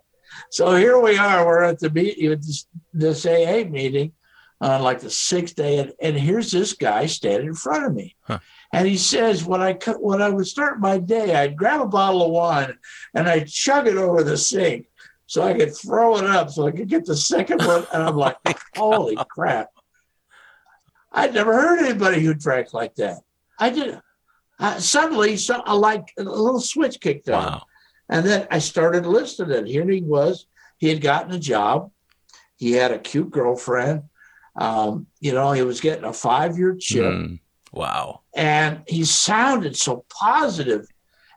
So 0.50 0.74
here 0.74 0.98
we 1.00 1.16
are, 1.16 1.46
we're 1.46 1.62
at 1.62 1.78
the 1.78 1.90
meet, 1.90 2.18
this, 2.20 2.66
this 2.92 3.24
AA 3.24 3.64
meeting 3.68 4.12
on 4.60 4.82
like 4.82 5.00
the 5.00 5.10
sixth 5.10 5.54
day, 5.56 5.78
and, 5.78 5.92
and 6.00 6.16
here's 6.16 6.50
this 6.50 6.72
guy 6.72 7.06
standing 7.06 7.48
in 7.48 7.54
front 7.54 7.84
of 7.86 7.94
me. 7.94 8.16
Huh. 8.22 8.38
And 8.72 8.88
he 8.88 8.96
says, 8.96 9.44
when 9.44 9.60
I 9.62 9.74
cut, 9.74 10.02
when 10.02 10.20
I 10.20 10.28
would 10.30 10.46
start 10.48 10.80
my 10.80 10.98
day, 10.98 11.34
I'd 11.36 11.56
grab 11.56 11.80
a 11.80 11.86
bottle 11.86 12.24
of 12.26 12.32
wine 12.32 12.76
and 13.14 13.28
I'd 13.28 13.46
chug 13.46 13.86
it 13.86 13.96
over 13.96 14.24
the 14.24 14.36
sink 14.36 14.86
so 15.26 15.42
I 15.42 15.54
could 15.54 15.74
throw 15.76 16.16
it 16.18 16.24
up 16.24 16.50
so 16.50 16.66
I 16.66 16.70
could 16.70 16.88
get 16.88 17.04
the 17.06 17.16
second 17.16 17.62
one. 17.64 17.86
And 17.92 18.02
I'm 18.02 18.16
like, 18.16 18.36
holy 18.76 19.16
crap. 19.30 19.68
I'd 21.12 21.34
never 21.34 21.52
heard 21.54 21.78
anybody 21.80 22.22
who 22.24 22.34
drank 22.34 22.74
like 22.74 22.94
that. 22.96 23.18
I 23.58 23.70
did. 23.70 24.00
Uh, 24.58 24.78
suddenly, 24.78 25.36
so 25.36 25.62
I 25.64 25.72
like 25.74 26.12
a 26.18 26.22
little 26.24 26.60
switch 26.60 27.00
kicked 27.00 27.28
on, 27.28 27.44
Wow. 27.44 27.62
and 28.08 28.24
then 28.26 28.46
I 28.50 28.58
started 28.58 29.06
listening. 29.06 29.56
And 29.58 29.68
Here 29.68 29.88
he 29.88 30.00
was. 30.02 30.46
He 30.78 30.88
had 30.88 31.00
gotten 31.00 31.32
a 31.32 31.38
job. 31.38 31.90
He 32.56 32.72
had 32.72 32.90
a 32.92 32.98
cute 32.98 33.30
girlfriend. 33.30 34.04
Um, 34.56 35.06
you 35.20 35.32
know, 35.32 35.52
he 35.52 35.62
was 35.62 35.80
getting 35.80 36.04
a 36.04 36.12
five-year 36.12 36.76
chip, 36.78 37.04
Mm. 37.04 37.40
Wow. 37.72 38.20
and 38.36 38.82
he 38.86 39.04
sounded 39.04 39.76
so 39.76 40.04
positive. 40.08 40.86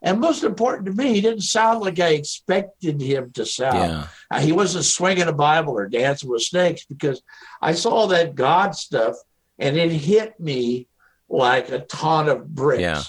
And 0.02 0.20
most 0.20 0.43
important 0.43 0.86
to 0.86 0.93
me, 0.93 1.14
he 1.14 1.22
didn't 1.22 1.41
sound 1.41 1.80
like 1.80 2.00
I 2.00 2.10
expected 2.10 3.02
him 3.02 3.32
to 3.32 3.45
sound. 3.45 3.91
Yeah. 3.91 4.08
Uh, 4.30 4.39
he 4.39 4.52
wasn't 4.52 4.86
swinging 4.86 5.28
a 5.28 5.34
Bible 5.34 5.74
or 5.74 5.88
dancing 5.88 6.30
with 6.30 6.43
snakes 6.43 6.86
because 6.86 7.22
I 7.62 7.74
saw 7.74 8.08
that 8.08 8.36
God 8.36 8.76
stuff 8.76 9.16
and 9.58 9.76
it 9.76 9.91
hit 9.91 10.39
me 10.39 10.88
like 11.30 11.70
a 11.70 11.80
ton 11.80 12.30
of 12.30 12.48
bricks. 12.54 12.82
Yeah. 12.82 13.02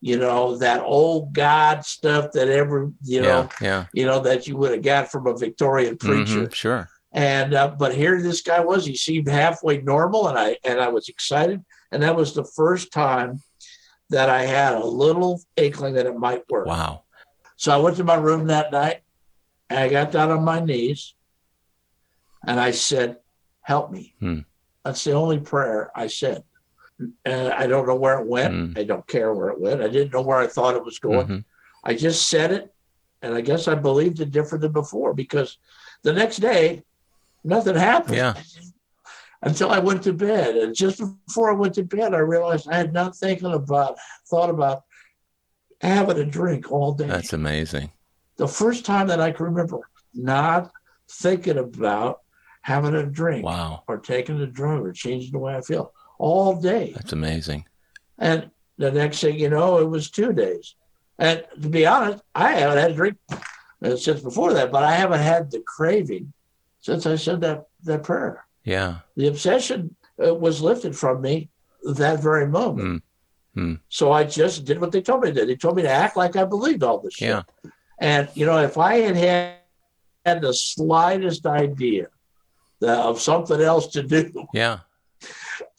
You 0.00 0.18
know, 0.18 0.56
that 0.58 0.82
old 0.82 1.32
God 1.32 1.84
stuff 1.84 2.32
that 2.32 2.48
ever, 2.48 2.92
you 3.02 3.22
know, 3.22 3.48
yeah. 3.60 3.86
You 3.92 4.06
know, 4.06 4.20
that 4.20 4.46
you 4.46 4.56
would 4.56 4.70
have 4.72 4.82
got 4.82 5.10
from 5.10 5.26
a 5.26 5.36
Victorian 5.36 5.96
preacher. 5.96 6.46
Mhm. 6.46 6.54
Sure. 6.54 6.88
And 7.12 7.54
uh, 7.54 7.74
but 7.78 7.94
here 7.94 8.20
this 8.22 8.42
guy 8.42 8.60
was. 8.60 8.84
He 8.84 8.94
seemed 8.94 9.26
halfway 9.26 9.78
normal, 9.80 10.28
and 10.28 10.38
I 10.38 10.58
and 10.64 10.78
I 10.80 10.88
was 10.88 11.08
excited. 11.08 11.64
And 11.90 12.02
that 12.02 12.14
was 12.14 12.34
the 12.34 12.44
first 12.44 12.92
time 12.92 13.40
that 14.10 14.30
I 14.30 14.42
had 14.42 14.74
a 14.74 14.84
little 14.84 15.40
inkling 15.56 15.94
that 15.94 16.06
it 16.06 16.16
might 16.16 16.48
work. 16.50 16.66
Wow. 16.66 17.02
So 17.56 17.72
I 17.72 17.78
went 17.78 17.96
to 17.96 18.04
my 18.04 18.14
room 18.16 18.46
that 18.46 18.70
night, 18.70 19.02
and 19.70 19.78
I 19.78 19.88
got 19.88 20.12
down 20.12 20.30
on 20.30 20.44
my 20.44 20.60
knees, 20.60 21.14
and 22.46 22.60
I 22.60 22.70
said, 22.70 23.18
"Help 23.62 23.90
me." 23.90 24.14
Hmm. 24.20 24.40
That's 24.84 25.02
the 25.02 25.12
only 25.12 25.40
prayer 25.40 25.90
I 25.94 26.06
said. 26.06 26.44
And 27.24 27.52
I 27.52 27.66
don't 27.66 27.86
know 27.86 27.96
where 27.96 28.20
it 28.20 28.26
went. 28.26 28.54
Hmm. 28.54 28.78
I 28.78 28.84
don't 28.84 29.06
care 29.06 29.34
where 29.34 29.48
it 29.48 29.60
went. 29.60 29.82
I 29.82 29.88
didn't 29.88 30.12
know 30.12 30.22
where 30.22 30.38
I 30.38 30.46
thought 30.46 30.76
it 30.76 30.84
was 30.84 30.98
going. 30.98 31.26
Mhm. 31.26 31.44
I 31.84 31.94
just 31.94 32.28
said 32.28 32.52
it, 32.52 32.72
and 33.22 33.34
I 33.34 33.40
guess 33.40 33.68
I 33.68 33.74
believed 33.74 34.20
it 34.20 34.30
different 34.30 34.62
than 34.62 34.72
before 34.72 35.14
because 35.14 35.58
the 36.02 36.12
next 36.12 36.36
day, 36.38 36.84
nothing 37.44 37.74
happened 37.74 38.16
Yeah. 38.16 38.34
Until 39.42 39.70
I 39.70 39.78
went 39.78 40.02
to 40.04 40.12
bed. 40.12 40.56
And 40.56 40.74
just 40.74 41.00
before 41.26 41.50
I 41.50 41.54
went 41.54 41.74
to 41.74 41.84
bed, 41.84 42.14
I 42.14 42.18
realized 42.18 42.68
I 42.68 42.76
had 42.76 42.92
not 42.92 43.16
thinking 43.16 43.52
about, 43.52 43.98
thought 44.28 44.50
about 44.50 44.82
having 45.80 46.18
a 46.18 46.24
drink 46.24 46.70
all 46.72 46.92
day. 46.92 47.06
That's 47.06 47.32
amazing. 47.32 47.90
the 48.36 48.48
first 48.48 48.84
time 48.84 49.06
that 49.08 49.20
I 49.20 49.30
can 49.32 49.46
remember 49.46 49.80
not 50.14 50.70
thinking 51.10 51.58
about 51.58 52.20
having 52.62 52.94
a 52.94 53.04
drink 53.06 53.44
Wow. 53.44 53.82
or 53.86 53.98
taking 53.98 54.40
a 54.40 54.46
drug 54.46 54.80
or 54.84 54.92
changing 54.92 55.32
the 55.32 55.38
way 55.38 55.54
I 55.54 55.60
feel 55.60 55.92
all 56.18 56.60
day. 56.60 56.92
That's 56.94 57.12
amazing. 57.12 57.64
And 58.18 58.50
the 58.78 58.90
next 58.90 59.20
thing 59.20 59.38
you 59.38 59.50
know, 59.50 59.78
it 59.78 59.84
was 59.88 60.10
two 60.10 60.32
days. 60.32 60.74
And 61.18 61.44
to 61.62 61.68
be 61.68 61.86
honest, 61.86 62.22
I 62.34 62.52
haven't 62.52 62.78
had 62.78 62.90
a 62.90 62.94
drink 62.94 63.16
uh, 63.30 63.96
since 63.96 64.20
before 64.20 64.52
that, 64.54 64.72
but 64.72 64.82
I 64.82 64.92
haven't 64.92 65.20
had 65.20 65.50
the 65.50 65.60
craving 65.60 66.32
since 66.80 67.06
I 67.06 67.16
said 67.16 67.40
that 67.42 67.66
that 67.84 68.02
prayer. 68.02 68.45
Yeah. 68.66 68.96
The 69.16 69.28
obsession 69.28 69.96
uh, 70.22 70.34
was 70.34 70.60
lifted 70.60 70.94
from 70.94 71.22
me 71.22 71.48
that 71.94 72.20
very 72.22 72.46
moment. 72.46 73.02
Mm. 73.56 73.62
Mm. 73.62 73.80
So 73.88 74.12
I 74.12 74.24
just 74.24 74.66
did 74.66 74.80
what 74.80 74.92
they 74.92 75.00
told 75.00 75.22
me 75.22 75.28
to 75.30 75.34
do. 75.34 75.46
They 75.46 75.56
told 75.56 75.76
me 75.76 75.82
to 75.82 75.88
act 75.88 76.16
like 76.16 76.36
I 76.36 76.44
believed 76.44 76.82
all 76.82 76.98
this 76.98 77.14
shit. 77.14 77.28
Yeah. 77.28 77.42
And 77.98 78.28
you 78.34 78.44
know, 78.44 78.58
if 78.58 78.76
I 78.76 78.96
had 78.96 79.16
had, 79.16 79.54
had 80.26 80.42
the 80.42 80.52
slightest 80.52 81.46
idea 81.46 82.08
of 82.82 83.20
something 83.20 83.60
else 83.60 83.86
to 83.88 84.02
do, 84.02 84.46
Yeah. 84.52 84.80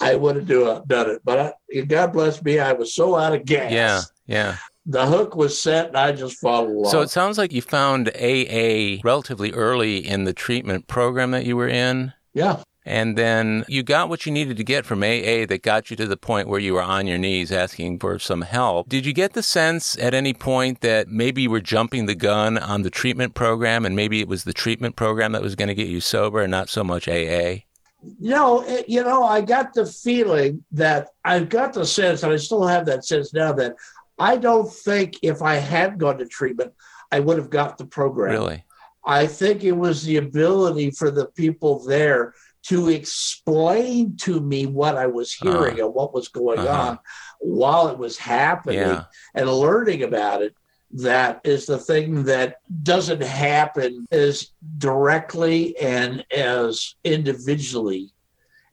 I 0.01 0.15
would 0.15 0.37
have 0.37 0.47
do, 0.47 0.65
uh, 0.67 0.81
done 0.87 1.11
it. 1.11 1.21
But 1.23 1.55
I, 1.75 1.81
God 1.81 2.13
bless 2.13 2.41
me, 2.41 2.57
I 2.57 2.73
was 2.73 2.93
so 2.95 3.15
out 3.15 3.35
of 3.35 3.45
gas. 3.45 3.71
Yeah. 3.71 4.01
Yeah. 4.25 4.57
The 4.89 5.05
hook 5.05 5.35
was 5.35 5.59
set, 5.59 5.89
and 5.89 5.97
I 5.97 6.13
just 6.13 6.37
followed 6.39 6.69
along. 6.71 6.91
So 6.91 7.01
it 7.01 7.09
sounds 7.09 7.37
like 7.37 7.51
you 7.51 7.61
found 7.61 8.09
AA 8.15 8.99
relatively 9.03 9.51
early 9.51 9.97
in 9.97 10.23
the 10.23 10.33
treatment 10.33 10.87
program 10.87 11.31
that 11.31 11.45
you 11.45 11.57
were 11.57 11.67
in. 11.67 12.13
yeah, 12.33 12.63
And 12.87 13.17
then 13.17 13.65
you 13.67 13.83
got 13.83 14.07
what 14.07 14.25
you 14.25 14.31
needed 14.31 14.57
to 14.57 14.63
get 14.63 14.85
from 14.85 15.03
AA 15.03 15.45
that 15.45 15.59
got 15.61 15.91
you 15.91 15.97
to 15.97 16.07
the 16.07 16.17
point 16.17 16.47
where 16.47 16.59
you 16.59 16.73
were 16.73 16.81
on 16.81 17.05
your 17.05 17.17
knees 17.17 17.51
asking 17.51 17.99
for 17.99 18.17
some 18.17 18.41
help. 18.41 18.87
Did 18.87 19.05
you 19.05 19.13
get 19.13 19.33
the 19.33 19.43
sense 19.43 19.97
at 19.99 20.13
any 20.13 20.33
point 20.33 20.81
that 20.81 21.09
maybe 21.09 21.43
you 21.43 21.49
were 21.49 21.61
jumping 21.61 22.05
the 22.05 22.15
gun 22.15 22.57
on 22.57 22.83
the 22.83 22.89
treatment 22.89 23.33
program 23.33 23.85
and 23.85 23.95
maybe 23.95 24.21
it 24.21 24.27
was 24.27 24.45
the 24.45 24.53
treatment 24.53 24.95
program 24.95 25.33
that 25.33 25.41
was 25.41 25.55
going 25.55 25.67
to 25.67 25.75
get 25.75 25.87
you 25.87 25.99
sober 25.99 26.41
and 26.41 26.51
not 26.51 26.69
so 26.69 26.83
much 26.83 27.07
AA? 27.07 27.57
no, 28.19 28.61
it, 28.61 28.87
you 28.87 29.03
know, 29.03 29.23
I 29.23 29.41
got 29.41 29.73
the 29.73 29.85
feeling 29.85 30.63
that 30.71 31.09
I've 31.25 31.49
got 31.49 31.73
the 31.73 31.85
sense, 31.85 32.23
and 32.23 32.31
I 32.31 32.37
still 32.37 32.65
have 32.65 32.85
that 32.85 33.05
sense 33.05 33.33
now 33.33 33.53
that 33.53 33.75
I 34.19 34.37
don't 34.37 34.71
think 34.71 35.17
if 35.21 35.41
I 35.41 35.55
had 35.55 35.97
gone 35.97 36.17
to 36.19 36.25
treatment, 36.25 36.73
I 37.11 37.19
would 37.19 37.37
have 37.37 37.49
got 37.49 37.77
the 37.77 37.85
program. 37.85 38.31
Really? 38.31 38.63
I 39.05 39.25
think 39.25 39.63
it 39.63 39.71
was 39.71 40.03
the 40.03 40.17
ability 40.17 40.91
for 40.91 41.11
the 41.11 41.27
people 41.27 41.83
there 41.85 42.33
to 42.67 42.89
explain 42.89 44.17
to 44.17 44.39
me 44.41 44.65
what 44.65 44.95
I 44.97 45.07
was 45.07 45.33
hearing 45.33 45.79
and 45.79 45.93
what 45.93 46.13
was 46.13 46.27
going 46.27 46.59
Uh-huh. 46.59 46.89
on 46.91 46.99
while 47.39 47.87
it 47.87 47.97
was 47.97 48.17
happening 48.17 48.79
Yeah. 48.79 49.03
and 49.35 49.49
learning 49.51 50.03
about 50.03 50.41
it. 50.41 50.53
That 50.91 51.41
is 51.43 51.65
the 51.65 51.77
thing 51.77 52.23
that 52.23 52.57
doesn't 52.83 53.21
happen 53.23 54.05
as 54.11 54.51
directly 54.77 55.77
and 55.77 56.25
as 56.31 56.95
individually 57.03 58.11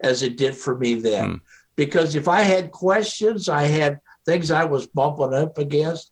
as 0.01 0.23
it 0.23 0.37
did 0.37 0.57
for 0.57 0.77
me 0.77 0.95
then. 0.95 1.29
Hmm. 1.31 1.37
Because 1.77 2.15
if 2.15 2.29
I 2.29 2.43
had 2.43 2.71
questions, 2.71 3.49
I 3.49 3.65
had 3.65 4.01
things 4.27 4.51
I 4.51 4.65
was 4.65 4.87
bumping 4.87 5.35
up 5.35 5.59
against. 5.59 6.11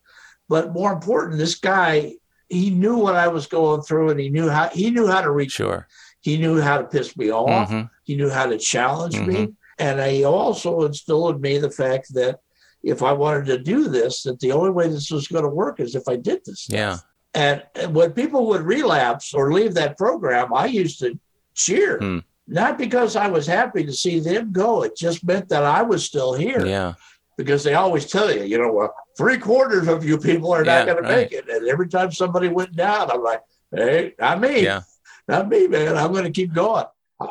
But 0.48 0.72
more 0.72 0.92
important, 0.92 1.38
this 1.38 1.54
guy, 1.54 2.14
he 2.48 2.70
knew 2.70 2.96
what 2.98 3.14
I 3.14 3.28
was 3.28 3.46
going 3.46 3.82
through 3.82 4.10
and 4.10 4.20
he 4.20 4.28
knew 4.28 4.48
how 4.50 4.68
he 4.68 4.90
knew 4.90 5.06
how 5.06 5.20
to 5.22 5.30
reach 5.30 5.52
Sure. 5.52 5.86
He 6.22 6.38
knew 6.38 6.60
how 6.60 6.78
to 6.78 6.84
piss 6.84 7.16
me 7.16 7.30
off. 7.30 7.68
Mhm. 7.70 7.90
He 8.04 8.16
knew 8.16 8.30
how 8.30 8.46
to 8.46 8.58
challenge 8.58 9.18
me. 9.18 9.34
Mhm. 9.34 9.54
And 9.78 10.00
he 10.00 10.24
also 10.24 10.82
instilled 10.82 11.36
in 11.36 11.40
me 11.40 11.58
the 11.58 11.70
fact 11.70 12.14
that 12.14 12.40
if 12.82 13.02
I 13.02 13.12
wanted 13.12 13.46
to 13.46 13.58
do 13.58 13.88
this, 13.88 14.22
that 14.22 14.40
the 14.40 14.52
only 14.52 14.70
way 14.70 14.88
this 14.88 15.10
was 15.10 15.28
going 15.28 15.44
to 15.44 15.50
work 15.50 15.80
is 15.80 15.94
if 15.94 16.08
I 16.08 16.16
did 16.16 16.40
this. 16.44 16.66
Yeah. 16.68 16.98
And 17.34 17.62
and 17.74 17.94
when 17.94 18.12
people 18.12 18.46
would 18.48 18.62
relapse 18.62 19.34
or 19.34 19.52
leave 19.52 19.74
that 19.74 19.96
program, 19.98 20.52
I 20.54 20.66
used 20.66 20.98
to 21.00 21.18
cheer. 21.54 21.98
Hmm. 21.98 22.18
Not 22.46 22.76
because 22.76 23.16
I 23.16 23.28
was 23.28 23.46
happy 23.46 23.84
to 23.84 23.92
see 23.92 24.20
them 24.20 24.52
go. 24.52 24.82
It 24.82 24.96
just 24.96 25.24
meant 25.24 25.48
that 25.48 25.64
I 25.64 25.82
was 25.82 26.04
still 26.04 26.34
here. 26.34 26.64
Yeah. 26.66 26.94
Because 27.38 27.64
they 27.64 27.74
always 27.74 28.06
tell 28.06 28.30
you, 28.34 28.42
you 28.44 28.58
know, 28.58 28.70
well, 28.72 28.94
three 29.16 29.38
quarters 29.38 29.88
of 29.88 30.04
you 30.04 30.18
people 30.18 30.52
are 30.52 30.64
Yeah, 30.64 30.78
not 30.84 30.86
going 30.86 31.02
to 31.02 31.08
make 31.08 31.32
it. 31.32 31.48
And 31.48 31.66
every 31.68 31.88
time 31.88 32.12
somebody 32.12 32.48
went 32.48 32.76
down, 32.76 33.10
I'm 33.10 33.22
like, 33.22 33.40
hey, 33.74 34.14
not 34.18 34.40
me 34.40 34.62
Yeah. 34.62 34.82
Not 35.28 35.48
me, 35.48 35.66
man. 35.68 35.96
I'm 35.96 36.12
going 36.12 36.24
to 36.24 36.30
keep 36.30 36.52
going. 36.52 36.84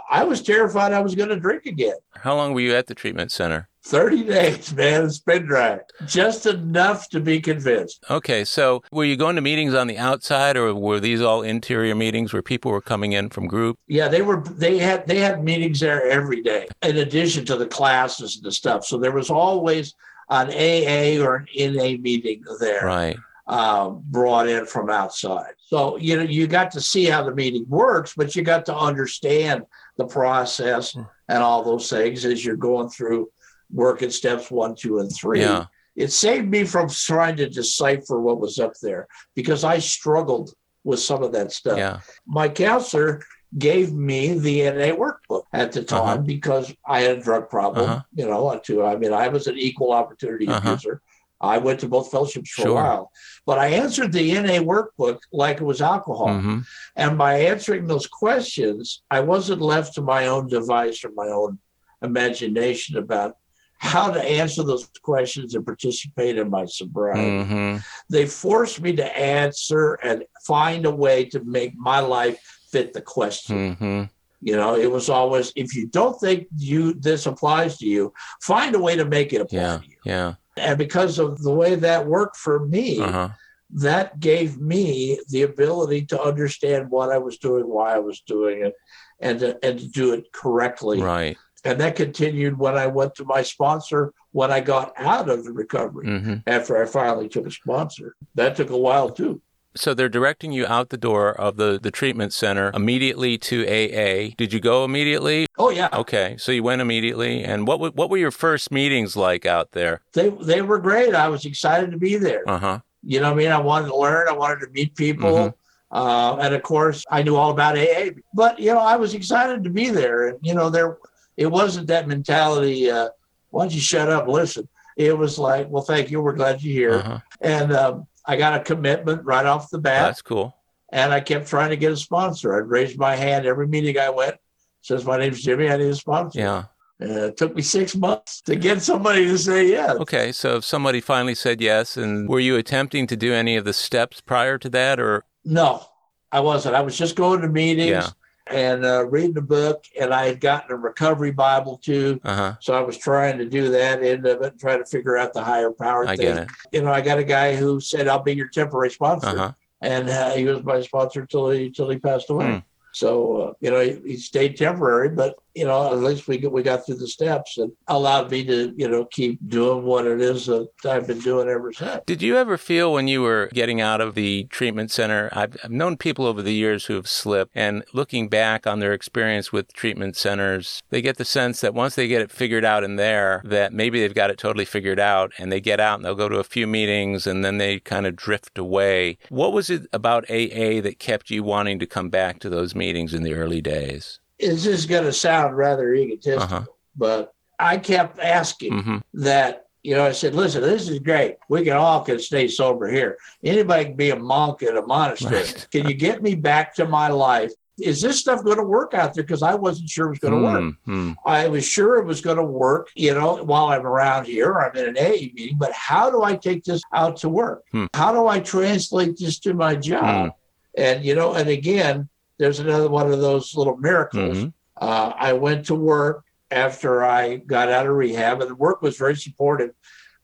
I- 0.10 0.24
was 0.24 0.42
terrified 0.42 0.94
I 0.94 1.02
was 1.02 1.16
going 1.16 1.30
to 1.30 1.40
drink 1.40 1.66
again. 1.66 1.96
How 2.16 2.36
long 2.36 2.54
were 2.54 2.62
you 2.62 2.74
at 2.76 2.88
the 2.88 2.96
treatment 2.96 3.32
center? 3.32 3.68
30 3.84 4.24
days, 4.26 4.74
man, 4.74 5.06
it's 5.06 5.20
been 5.20 5.46
dry. 5.48 5.80
Just 6.06 6.46
enough 6.46 7.10
to 7.10 7.20
be 7.20 7.42
convinced. 7.42 8.04
Okay, 8.10 8.46
so 8.46 8.84
were 8.92 9.04
you 9.04 9.18
going 9.18 9.36
to 9.36 9.42
meetings 9.42 9.74
on 9.74 9.88
the 9.88 9.98
outside, 9.98 10.56
or 10.56 10.74
were 10.76 11.00
these 11.00 11.22
all 11.22 11.42
interior 11.42 11.96
meetings 11.96 12.32
where 12.32 12.44
people 12.44 12.72
were 12.72 12.80
coming 12.82 13.14
in 13.14 13.30
from 13.30 13.48
group? 13.48 13.80
Yeah, 13.88 14.08
they 14.08 14.22
were 14.22 14.44
they 14.44 14.78
had 14.78 15.08
they 15.08 15.18
had 15.18 15.44
meetings 15.44 15.80
there 15.80 16.06
every 16.10 16.44
day 16.44 16.68
in 16.84 16.98
addition 16.98 17.44
to 17.46 17.58
the 17.58 17.66
classes 17.66 18.36
and 18.36 18.46
the 18.46 18.52
stuff. 18.52 18.86
So 18.86 18.98
there 19.00 19.12
was 19.12 19.32
always 19.32 19.96
an 20.30 20.50
AA 20.52 21.22
or 21.22 21.38
an 21.38 21.48
NA 21.76 21.98
meeting 22.00 22.44
there. 22.60 22.86
Right. 22.86 23.18
Um, 23.52 24.02
brought 24.06 24.48
in 24.48 24.66
from 24.66 24.90
outside. 24.90 25.54
So 25.68 25.98
you 25.98 26.16
know 26.18 26.24
you 26.24 26.48
got 26.48 26.72
to 26.72 26.82
see 26.82 27.06
how 27.06 27.22
the 27.24 27.36
meeting 27.36 27.66
works, 27.68 28.14
but 28.16 28.36
you 28.36 28.42
got 28.44 28.66
to 28.68 28.76
understand 28.76 29.64
the 29.98 30.06
process 30.06 30.94
Hmm. 30.94 31.04
and 31.28 31.44
all 31.44 31.62
those 31.64 31.90
things 31.90 32.26
as 32.26 32.44
you're 32.46 32.56
going 32.72 32.90
through 32.90 33.30
working 33.74 34.10
steps 34.10 34.50
one, 34.50 34.74
two, 34.76 35.00
and 35.00 35.12
three. 35.20 35.42
Yeah. 35.42 35.66
It 35.96 36.12
saved 36.12 36.50
me 36.50 36.64
from 36.64 36.88
trying 36.90 37.36
to 37.38 37.50
decipher 37.50 38.20
what 38.22 38.40
was 38.40 38.58
up 38.60 38.74
there 38.82 39.08
because 39.36 39.64
I 39.66 39.80
struggled 39.80 40.54
with 40.84 41.00
some 41.02 41.22
of 41.22 41.32
that 41.34 41.52
stuff. 41.52 41.78
Yeah. 41.78 42.00
My 42.26 42.48
counselor 42.50 43.22
gave 43.58 43.92
me 43.94 44.34
the 44.40 44.62
NA 44.72 44.96
workbook 44.96 45.44
at 45.54 45.74
the 45.74 45.84
time 45.84 46.02
Uh-huh. 46.02 46.18
because 46.36 46.74
I 46.88 47.02
had 47.02 47.18
a 47.18 47.22
drug 47.22 47.50
problem. 47.50 47.90
Uh-huh. 47.90 48.02
You 48.16 48.26
know, 48.30 48.60
too. 48.64 48.84
I 48.86 48.96
mean, 48.96 49.12
I 49.14 49.28
was 49.28 49.48
an 49.48 49.58
equal 49.58 49.92
opportunity 49.92 50.48
Uh-huh. 50.48 50.70
abuser. 50.72 51.02
I 51.42 51.58
went 51.58 51.80
to 51.82 51.88
both 51.88 52.12
fellowships 52.12 52.52
for 52.52 52.62
Sure. 52.64 52.70
a 52.72 52.74
while, 52.84 53.12
but 53.46 53.58
I 53.58 53.68
answered 53.70 54.12
the 54.12 54.34
NA 54.40 54.60
workbook 54.74 55.20
like 55.34 55.58
it 55.60 55.64
was 55.64 55.82
alcohol. 55.82 56.34
hmm 56.40 56.60
And 56.96 57.18
by 57.18 57.40
answering 57.52 57.88
those 57.88 58.08
questions, 58.08 59.02
I 59.10 59.20
wasn't 59.22 59.62
left 59.62 59.96
to 59.96 60.02
my 60.02 60.28
own 60.28 60.48
device 60.48 61.04
or 61.04 61.12
my 61.16 61.28
own 61.28 61.60
imagination 62.02 62.98
about 62.98 63.36
how 63.78 64.12
to 64.12 64.22
answer 64.22 64.62
those 64.64 64.88
questions 65.02 65.56
and 65.56 65.66
participate 65.66 66.38
in 66.38 66.50
my 66.50 66.66
sobriety. 66.66 67.44
hmm 67.44 67.78
They 68.10 68.26
forced 68.28 68.80
me 68.82 68.96
to 68.98 69.18
answer 69.18 69.94
and 70.04 70.24
find 70.46 70.86
a 70.86 70.92
way 70.92 71.26
to 71.26 71.44
make 71.44 71.76
my 71.76 72.00
life 72.00 72.40
fit 72.72 72.94
the 72.94 73.02
question. 73.02 73.76
hmm 73.76 74.04
You 74.44 74.56
know, 74.56 74.76
it 74.76 74.90
was 74.98 75.08
always 75.10 75.52
if 75.56 75.76
you 75.76 75.88
don't 76.00 76.18
think 76.20 76.48
you 76.58 76.94
this 77.08 77.26
applies 77.26 77.78
to 77.80 77.86
you, 77.86 78.14
find 78.42 78.76
a 78.76 78.80
way 78.88 78.96
to 79.02 79.06
make 79.06 79.34
it 79.34 79.42
apply 79.42 79.60
Yeah. 79.62 79.78
to 79.78 79.86
you. 79.94 79.98
Yeah. 80.14 80.34
And 80.62 80.78
because 80.78 81.20
of 81.20 81.42
the 81.42 81.54
way 81.54 81.76
that 81.76 82.06
worked 82.08 82.38
for 82.38 82.66
me, 82.66 83.00
Uh-huh. 83.00 83.30
that 83.74 84.20
gave 84.20 84.60
me 84.60 85.20
the 85.30 85.42
ability 85.44 86.06
to 86.08 86.22
understand 86.22 86.90
what 86.90 87.10
I 87.12 87.18
was 87.18 87.38
doing, 87.38 87.66
why 87.68 87.96
I 87.96 88.00
was 88.00 88.22
doing 88.22 88.66
it, 88.66 88.74
and 89.20 89.40
to, 89.40 89.58
and 89.66 89.80
to 89.80 89.88
do 89.88 90.14
it 90.14 90.32
correctly. 90.34 91.02
Right. 91.02 91.38
And 91.64 91.80
that 91.80 91.96
continued 91.96 92.58
when 92.58 92.76
I 92.76 92.88
went 92.88 93.16
to 93.16 93.24
my 93.26 93.44
sponsor 93.44 94.14
when 94.32 94.52
I 94.52 94.62
got 94.62 94.94
out 94.98 95.30
of 95.30 95.44
the 95.46 95.54
recovery 95.54 96.08
hmm 96.20 96.36
after 96.48 96.82
I 96.82 96.86
finally 96.86 97.30
took 97.30 97.46
a 97.48 97.52
sponsor. 97.52 98.16
That 98.36 98.56
took 98.56 98.72
a 98.72 98.78
while 98.78 99.10
too. 99.10 99.42
So 99.76 99.94
they're 99.94 100.10
directing 100.10 100.52
you 100.52 100.66
out 100.68 100.90
the 100.90 100.98
door 100.98 101.32
of 101.32 101.56
the, 101.56 101.80
the 101.82 101.92
treatment 101.92 102.34
center 102.34 102.72
immediately 102.74 103.38
to 103.40 103.64
AA. 103.66 104.34
Did 104.38 104.52
you 104.52 104.60
go 104.60 104.84
immediately? 104.84 105.48
Oh 105.58 105.70
yeah, 105.70 105.88
Okay, 105.94 106.36
so 106.38 106.52
you 106.52 106.62
went 106.64 106.82
immediately. 106.82 107.44
And 107.44 107.66
what 107.66 107.76
w- 107.76 107.94
what 107.94 108.10
were 108.10 108.18
your 108.18 108.32
first 108.32 108.72
meetings 108.72 109.16
like 109.16 109.46
out 109.46 109.72
there? 109.72 110.02
they 110.14 110.30
they 110.30 110.62
were 110.62 110.80
great. 110.80 111.16
I 111.16 111.30
was 111.30 111.46
excited 111.46 111.92
to 111.92 111.98
be 111.98 112.18
there. 112.18 112.44
Uh 112.50 112.58
huh. 112.60 112.80
You 113.04 113.20
know 113.20 113.28
what 113.30 113.36
I 113.36 113.38
mean? 113.38 113.52
I 113.52 113.60
wanted 113.60 113.88
to 113.88 113.96
learn. 113.98 114.28
I 114.28 114.34
wanted 114.34 114.60
to 114.66 114.70
meet 114.72 114.96
people. 114.96 115.32
Mhm. 115.32 115.54
Uh, 115.92 116.38
and 116.40 116.54
of 116.56 116.64
course, 116.64 117.04
I 117.12 117.22
knew 117.24 117.36
all 117.36 117.52
about 117.52 117.78
AA. 117.78 118.12
But 118.34 118.60
you 118.60 118.74
know, 118.74 118.80
I 118.80 118.96
was 118.96 119.14
excited 119.14 119.64
to 119.64 119.70
be 119.70 119.90
there, 119.90 120.28
and 120.30 120.40
you 120.42 120.54
know, 120.54 120.70
there 120.70 120.98
it 121.38 121.48
wasn't 121.48 121.88
that 121.88 122.08
mentality. 122.08 122.90
Uh, 122.92 123.10
why 123.52 123.64
don't 123.64 123.74
you 123.74 123.80
shut 123.82 124.10
up, 124.10 124.28
listen? 124.28 124.68
It 124.98 125.18
was 125.18 125.40
like, 125.40 125.70
well, 125.70 125.84
thank 125.84 126.12
you. 126.12 126.22
We're 126.22 126.34
glad 126.34 126.62
you're 126.62 126.74
here. 126.74 127.00
Uh-huh. 127.00 127.20
And 127.42 127.74
um, 127.74 128.08
I 128.26 128.38
got 128.38 128.60
a 128.60 128.64
commitment 128.64 129.24
right 129.26 129.46
off 129.46 129.70
the 129.70 129.80
bat. 129.80 130.08
That's 130.08 130.22
cool. 130.22 130.56
And 130.90 131.14
I 131.14 131.20
kept 131.22 131.48
trying 131.48 131.70
to 131.70 131.78
get 131.78 131.92
a 131.92 131.98
sponsor. 131.98 132.56
I'd 132.56 132.70
raise 132.70 132.98
my 132.98 133.16
hand 133.16 133.46
every 133.46 133.68
meeting 133.68 133.98
I 133.98 134.10
went. 134.10 134.36
Says, 134.82 135.06
my 135.06 135.18
name's 135.18 135.42
Jimmy. 135.42 135.70
I 135.70 135.78
need 135.78 135.86
a 135.86 135.96
sponsor. 135.96 136.40
Yeah. 136.40 136.64
Uh, 137.02 137.28
it 137.28 137.38
took 137.38 137.56
me 137.56 137.62
six 137.62 137.96
months 137.96 138.42
to 138.42 138.56
get 138.56 138.82
somebody 138.82 139.26
to 139.26 139.38
say 139.38 139.68
yes. 139.68 139.98
Okay. 139.98 140.32
So 140.32 140.58
if 140.58 140.66
somebody 140.66 141.02
finally 141.02 141.34
said 141.34 141.62
yes, 141.62 141.98
and 141.98 142.28
were 142.30 142.40
you 142.40 142.58
attempting 142.58 143.08
to 143.08 143.16
do 143.16 143.34
any 143.34 143.56
of 143.56 143.66
the 143.66 143.74
steps 143.74 144.22
prior 144.22 144.58
to 144.60 144.70
that, 144.70 145.00
or 145.00 145.24
No, 145.44 145.84
I 146.32 146.42
wasn't. 146.42 146.76
I 146.76 146.82
was 146.82 146.98
just 146.98 147.16
going 147.16 147.42
to 147.42 147.48
meetings 147.48 147.90
Yeah. 147.90 148.10
And 148.52 148.86
uh, 148.86 149.06
reading 149.08 149.34
the 149.34 149.42
book. 149.42 149.86
And 150.00 150.14
I 150.14 150.28
had 150.28 150.40
gotten 150.40 150.72
a 150.72 150.76
recovery 150.76 151.32
Bible 151.32 151.78
too. 151.78 152.20
uh 152.24 152.36
huh? 152.36 152.56
So 152.60 152.74
I 152.74 152.82
was 152.82 152.98
trying 152.98 153.38
to 153.40 153.46
do 153.46 153.70
that 153.70 154.04
end 154.04 154.26
of 154.26 154.42
it 154.42 154.52
and 154.52 154.60
try 154.60 154.78
to 154.78 154.86
figure 154.86 155.18
out 155.18 155.34
the 155.34 155.44
higher 155.44 155.72
power 155.72 156.08
I 156.08 156.16
thing. 156.16 156.48
You 156.72 156.82
know, 156.84 156.92
I 156.92 157.02
got 157.02 157.18
a 157.18 157.24
guy 157.24 157.56
who 157.56 157.80
said, 157.80 158.08
I'll 158.08 158.24
be 158.24 158.34
your 158.34 158.48
temporary 158.50 158.92
sponsor. 158.92 159.28
Uh 159.28 159.36
huh. 159.36 159.52
and 159.82 160.10
uh, 160.10 160.32
he 160.32 160.46
was 160.46 160.64
my 160.64 160.82
sponsor 160.82 161.26
till 161.26 161.50
he 161.50 161.70
till 161.72 161.90
he 161.90 161.98
passed 161.98 162.30
away. 162.30 162.46
Hmm. 162.52 162.58
So 162.94 163.38
uh, 163.38 163.54
you 163.62 163.72
know 163.72 163.80
he, 163.80 164.00
he 164.06 164.18
stayed 164.18 164.58
temporary, 164.58 165.10
but 165.10 165.36
you 165.56 165.66
know 165.66 165.92
at 165.92 166.00
least 166.00 166.28
we 166.28 166.38
got, 166.38 166.52
we 166.52 166.64
got 166.64 166.86
through 166.86 166.96
the 166.96 167.08
steps 167.08 167.58
and 167.58 167.72
allowed 167.88 168.32
me 168.32 168.44
to 168.46 168.74
you 168.78 168.88
know 168.88 169.06
keep 169.06 169.40
doing 169.48 169.84
what 169.84 170.06
it 170.06 170.22
is 170.22 170.46
that 170.46 170.68
I've 170.86 171.08
been 171.08 171.20
doing 171.20 171.50
ever 171.50 171.74
since. 171.74 172.02
Did 172.06 172.22
you 172.22 172.38
ever 172.38 172.58
feel 172.58 172.94
when 172.94 173.08
you 173.08 173.22
were 173.22 173.50
getting 173.54 173.82
out 173.82 174.02
of 174.02 174.16
the 174.16 174.46
treatment 174.46 174.92
center? 174.92 175.30
I've, 175.34 175.58
I've 175.64 175.72
known 175.72 175.98
people 175.98 176.26
over 176.26 176.42
the 176.42 176.54
years 176.54 176.86
who 176.86 176.96
have 176.96 177.08
slipped, 177.08 177.52
and 177.56 177.84
looking 177.94 178.30
back 178.30 178.66
on 178.66 178.80
their 178.80 178.94
experience 178.94 179.52
with 179.52 179.74
treatment 179.74 180.16
centers, 180.16 180.82
they 180.90 181.02
get 181.02 181.18
the 181.18 181.26
sense 181.26 181.62
that 181.62 181.74
once 181.74 181.96
they 181.96 182.08
get 182.08 182.22
it 182.22 182.32
figured 182.32 182.66
out 182.66 182.84
in 182.84 182.96
there, 182.96 183.42
that 183.46 183.74
maybe 183.74 184.00
they've 184.00 184.14
got 184.14 184.30
it 184.30 184.38
totally 184.38 184.66
figured 184.66 185.00
out, 185.00 185.32
and 185.38 185.52
they 185.52 185.62
get 185.62 185.80
out 185.80 185.96
and 185.96 186.06
they'll 186.06 186.16
go 186.16 186.30
to 186.30 186.40
a 186.40 186.44
few 186.44 186.68
meetings, 186.68 187.28
and 187.28 187.44
then 187.44 187.58
they 187.58 187.80
kind 187.80 188.06
of 188.06 188.16
drift 188.16 188.58
away. 188.58 189.18
What 189.30 189.54
was 189.54 189.70
it 189.70 189.88
about 189.92 190.30
AA 190.30 190.82
that 190.82 191.00
kept 191.00 191.30
you 191.30 191.44
wanting 191.44 191.80
to 191.80 191.86
come 191.86 192.10
back 192.10 192.40
to 192.40 192.50
those 192.50 192.76
meetings 192.76 193.14
in 193.14 193.24
the 193.24 193.34
early 193.34 193.62
days? 193.62 194.21
It's 194.42 194.64
just 194.64 194.90
going 194.90 195.04
to 195.04 195.14
sound 195.14 195.56
rather 195.56 195.94
egotistical, 195.94 196.58
Uh-huh. 196.58 196.66
but 196.96 197.34
I 197.60 197.78
kept 197.78 198.20
asking 198.20 198.74
Mm-hmm. 198.74 198.98
that. 199.24 199.68
You 199.84 199.96
know, 199.96 200.06
I 200.06 200.12
said, 200.12 200.36
"Listen, 200.36 200.62
this 200.62 200.88
is 200.88 201.00
great. 201.00 201.38
We 201.50 201.64
can 201.64 201.74
all 201.74 202.02
can 202.02 202.20
stay 202.20 202.48
sober 202.48 202.88
here. 202.88 203.18
Anybody 203.44 203.86
can 203.86 203.96
be 203.96 204.12
a 204.12 204.16
monk 204.16 204.62
at 204.62 204.78
a 204.78 204.84
monastery. 204.84 205.38
Right. 205.38 205.68
Can 205.72 205.88
you 205.88 205.96
get 205.96 206.22
me 206.22 206.36
back 206.36 206.76
to 206.76 206.88
my 206.88 207.08
life? 207.08 207.52
Is 207.80 208.00
this 208.00 208.20
stuff 208.20 208.44
going 208.44 208.58
to 208.58 208.64
work 208.64 208.94
out 208.94 209.16
there? 209.16 209.24
Because 209.24 209.42
I 209.42 209.56
wasn't 209.56 209.90
sure 209.90 210.06
it 210.06 210.10
was 210.12 210.20
going 210.20 210.36
to 210.36 210.40
work. 210.40 210.62
Mm-hmm. 210.62 211.14
I 211.26 211.48
was 211.48 211.66
sure 211.66 211.98
it 211.98 212.06
was 212.06 212.22
going 212.22 212.38
to 212.38 212.44
work, 212.44 212.90
you 212.96 213.16
know, 213.16 213.44
while 213.44 213.70
I'm 213.70 213.88
around 213.88 214.28
here, 214.28 214.54
I'm 214.60 214.76
in 214.78 214.90
an 214.96 214.98
AA 215.04 215.34
meeting, 215.34 215.58
but 215.58 215.72
how 215.74 216.12
do 216.12 216.22
I 216.22 216.36
take 216.36 216.64
this 216.64 216.84
out 216.94 217.18
to 217.22 217.30
work? 217.30 217.64
Hmm. 217.72 217.86
How 217.96 218.14
do 218.14 218.28
I 218.28 218.40
translate 218.40 219.18
this 219.18 219.40
to 219.40 219.56
my 219.56 219.74
job? 219.76 220.34
And, 220.78 221.04
you 221.04 221.16
know, 221.16 221.34
and 221.34 221.50
again, 221.50 222.08
there's 222.42 222.60
another 222.60 222.90
one 222.90 223.12
of 223.12 223.22
those 223.22 223.56
little 223.56 223.78
miracles. 223.78 224.38
Mhm. 224.40 224.54
Uh, 224.76 225.14
I 225.16 225.34
went 225.34 225.68
to 225.68 225.76
work 225.76 226.26
after 226.50 227.04
I 227.04 227.36
got 227.36 227.70
out 227.70 227.86
of 227.86 227.96
rehab, 227.96 228.42
and 228.42 228.50
the 228.50 228.56
work 228.56 228.82
was 228.82 228.98
very 228.98 229.16
supportive. 229.16 229.72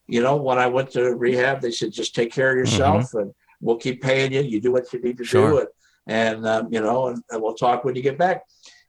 You 0.08 0.24
know, 0.24 0.36
when 0.36 0.58
I 0.58 0.66
went 0.66 0.90
to 0.94 1.16
rehab, 1.16 1.62
they 1.62 1.70
said, 1.70 1.92
just 1.92 2.16
take 2.16 2.32
care 2.34 2.52
of 2.52 2.58
yourself 2.58 3.14
and 3.14 3.34
we'll 3.62 3.78
keep 3.78 4.02
paying 4.02 4.32
you. 4.34 4.42
You 4.42 4.60
do 4.60 4.72
what 4.72 4.92
you 4.92 5.00
need 5.00 5.18
to 5.18 5.24
do. 5.24 5.26
Sure. 5.26 5.62
It. 5.62 5.70
And, 6.08 6.48
um, 6.48 6.70
you 6.72 6.82
know, 6.82 7.08
and, 7.08 7.22
and 7.30 7.42
we'll 7.42 7.54
talk 7.54 7.84
when 7.84 7.96
you 7.96 8.02
get 8.02 8.18
back. 8.18 8.44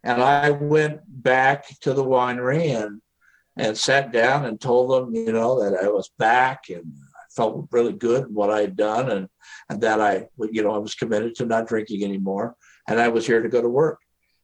And 0.05 0.22
I 0.22 0.51
went 0.51 1.01
back 1.07 1.66
to 1.81 1.93
the 1.93 2.05
winery 2.05 2.74
and 2.83 3.03
and 3.57 3.76
sat 3.76 4.12
down 4.12 4.45
and 4.45 4.61
told 4.61 4.91
them, 4.91 5.14
you 5.14 5.33
know, 5.33 5.61
that 5.61 5.85
I 5.85 5.89
was 5.89 6.09
back 6.16 6.70
and 6.70 6.85
I 7.16 7.24
felt 7.35 7.66
really 7.72 7.93
good 7.93 8.33
what 8.33 8.51
I 8.51 8.61
had 8.61 8.76
done 8.76 9.11
and, 9.11 9.29
and 9.68 9.81
that 9.81 10.01
I, 10.01 10.29
you 10.53 10.62
know, 10.62 10.72
I 10.72 10.79
was 10.79 10.95
committed 10.95 11.35
to 11.35 11.45
not 11.45 11.66
drinking 11.66 12.05
anymore 12.05 12.55
and 12.89 12.99
I 13.01 13.09
was 13.09 13.26
here 13.26 13.43
to 13.43 13.49
go 13.49 13.62
to 13.62 13.68
work. 13.68 14.01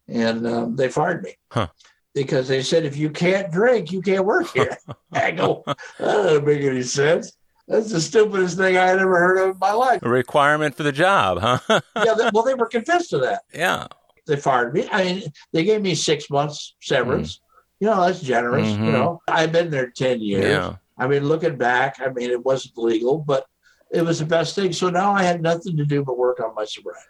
And 0.06 0.46
um, 0.46 0.76
they 0.76 0.88
fired 0.88 1.22
me 1.22 1.34
Huh. 1.50 1.68
because 2.14 2.46
they 2.46 2.62
said, 2.62 2.84
if 2.84 2.96
you 2.96 3.10
can't 3.10 3.50
drink, 3.50 3.90
you 3.90 4.02
can't 4.02 4.24
work 4.24 4.52
here. 4.52 4.76
I 5.12 5.30
go, 5.32 5.62
that 5.66 5.76
doesn't 5.98 6.44
make 6.46 6.62
any 6.62 6.82
sense. 6.82 7.32
That's 7.66 7.90
the 7.90 8.00
stupidest 8.00 8.58
thing 8.58 8.76
I 8.76 8.86
had 8.88 8.98
ever 8.98 9.18
heard 9.18 9.38
of 9.38 9.50
in 9.54 9.58
my 9.58 9.72
life. 9.72 10.02
A 10.02 10.08
requirement 10.08 10.74
for 10.76 10.82
the 10.82 10.92
job, 10.92 11.38
huh? 11.40 11.58
yeah, 11.96 12.12
they, 12.14 12.28
well, 12.34 12.44
they 12.44 12.54
were 12.54 12.66
convinced 12.66 13.12
of 13.14 13.22
that. 13.22 13.42
yeah. 13.54 13.86
They 14.26 14.36
fired 14.36 14.72
me. 14.74 14.88
I 14.90 15.04
mean, 15.04 15.22
they 15.52 15.64
gave 15.64 15.82
me 15.82 15.94
six 15.94 16.30
months 16.30 16.76
severance. 16.80 17.40
You 17.80 17.88
know, 17.88 18.00
that's 18.06 18.20
generous. 18.20 18.68
Mhm. 18.68 18.84
You 18.86 18.92
know, 18.92 19.22
I've 19.28 19.52
been 19.52 19.68
there 19.70 19.90
10 19.90 20.20
years. 20.20 20.44
Yeah. 20.46 20.76
I 20.96 21.06
mean, 21.08 21.24
looking 21.24 21.56
back, 21.56 21.96
I 22.00 22.08
mean, 22.08 22.30
it 22.30 22.42
wasn't 22.42 22.78
legal, 22.78 23.18
but 23.18 23.44
it 23.90 24.00
was 24.02 24.20
the 24.20 24.24
best 24.24 24.54
thing. 24.54 24.72
So 24.72 24.88
now 24.88 25.12
I 25.12 25.22
had 25.24 25.42
nothing 25.42 25.76
to 25.76 25.84
do 25.84 26.02
but 26.04 26.16
work 26.16 26.40
on 26.40 26.54
my 26.54 26.64
sobriety. 26.64 27.00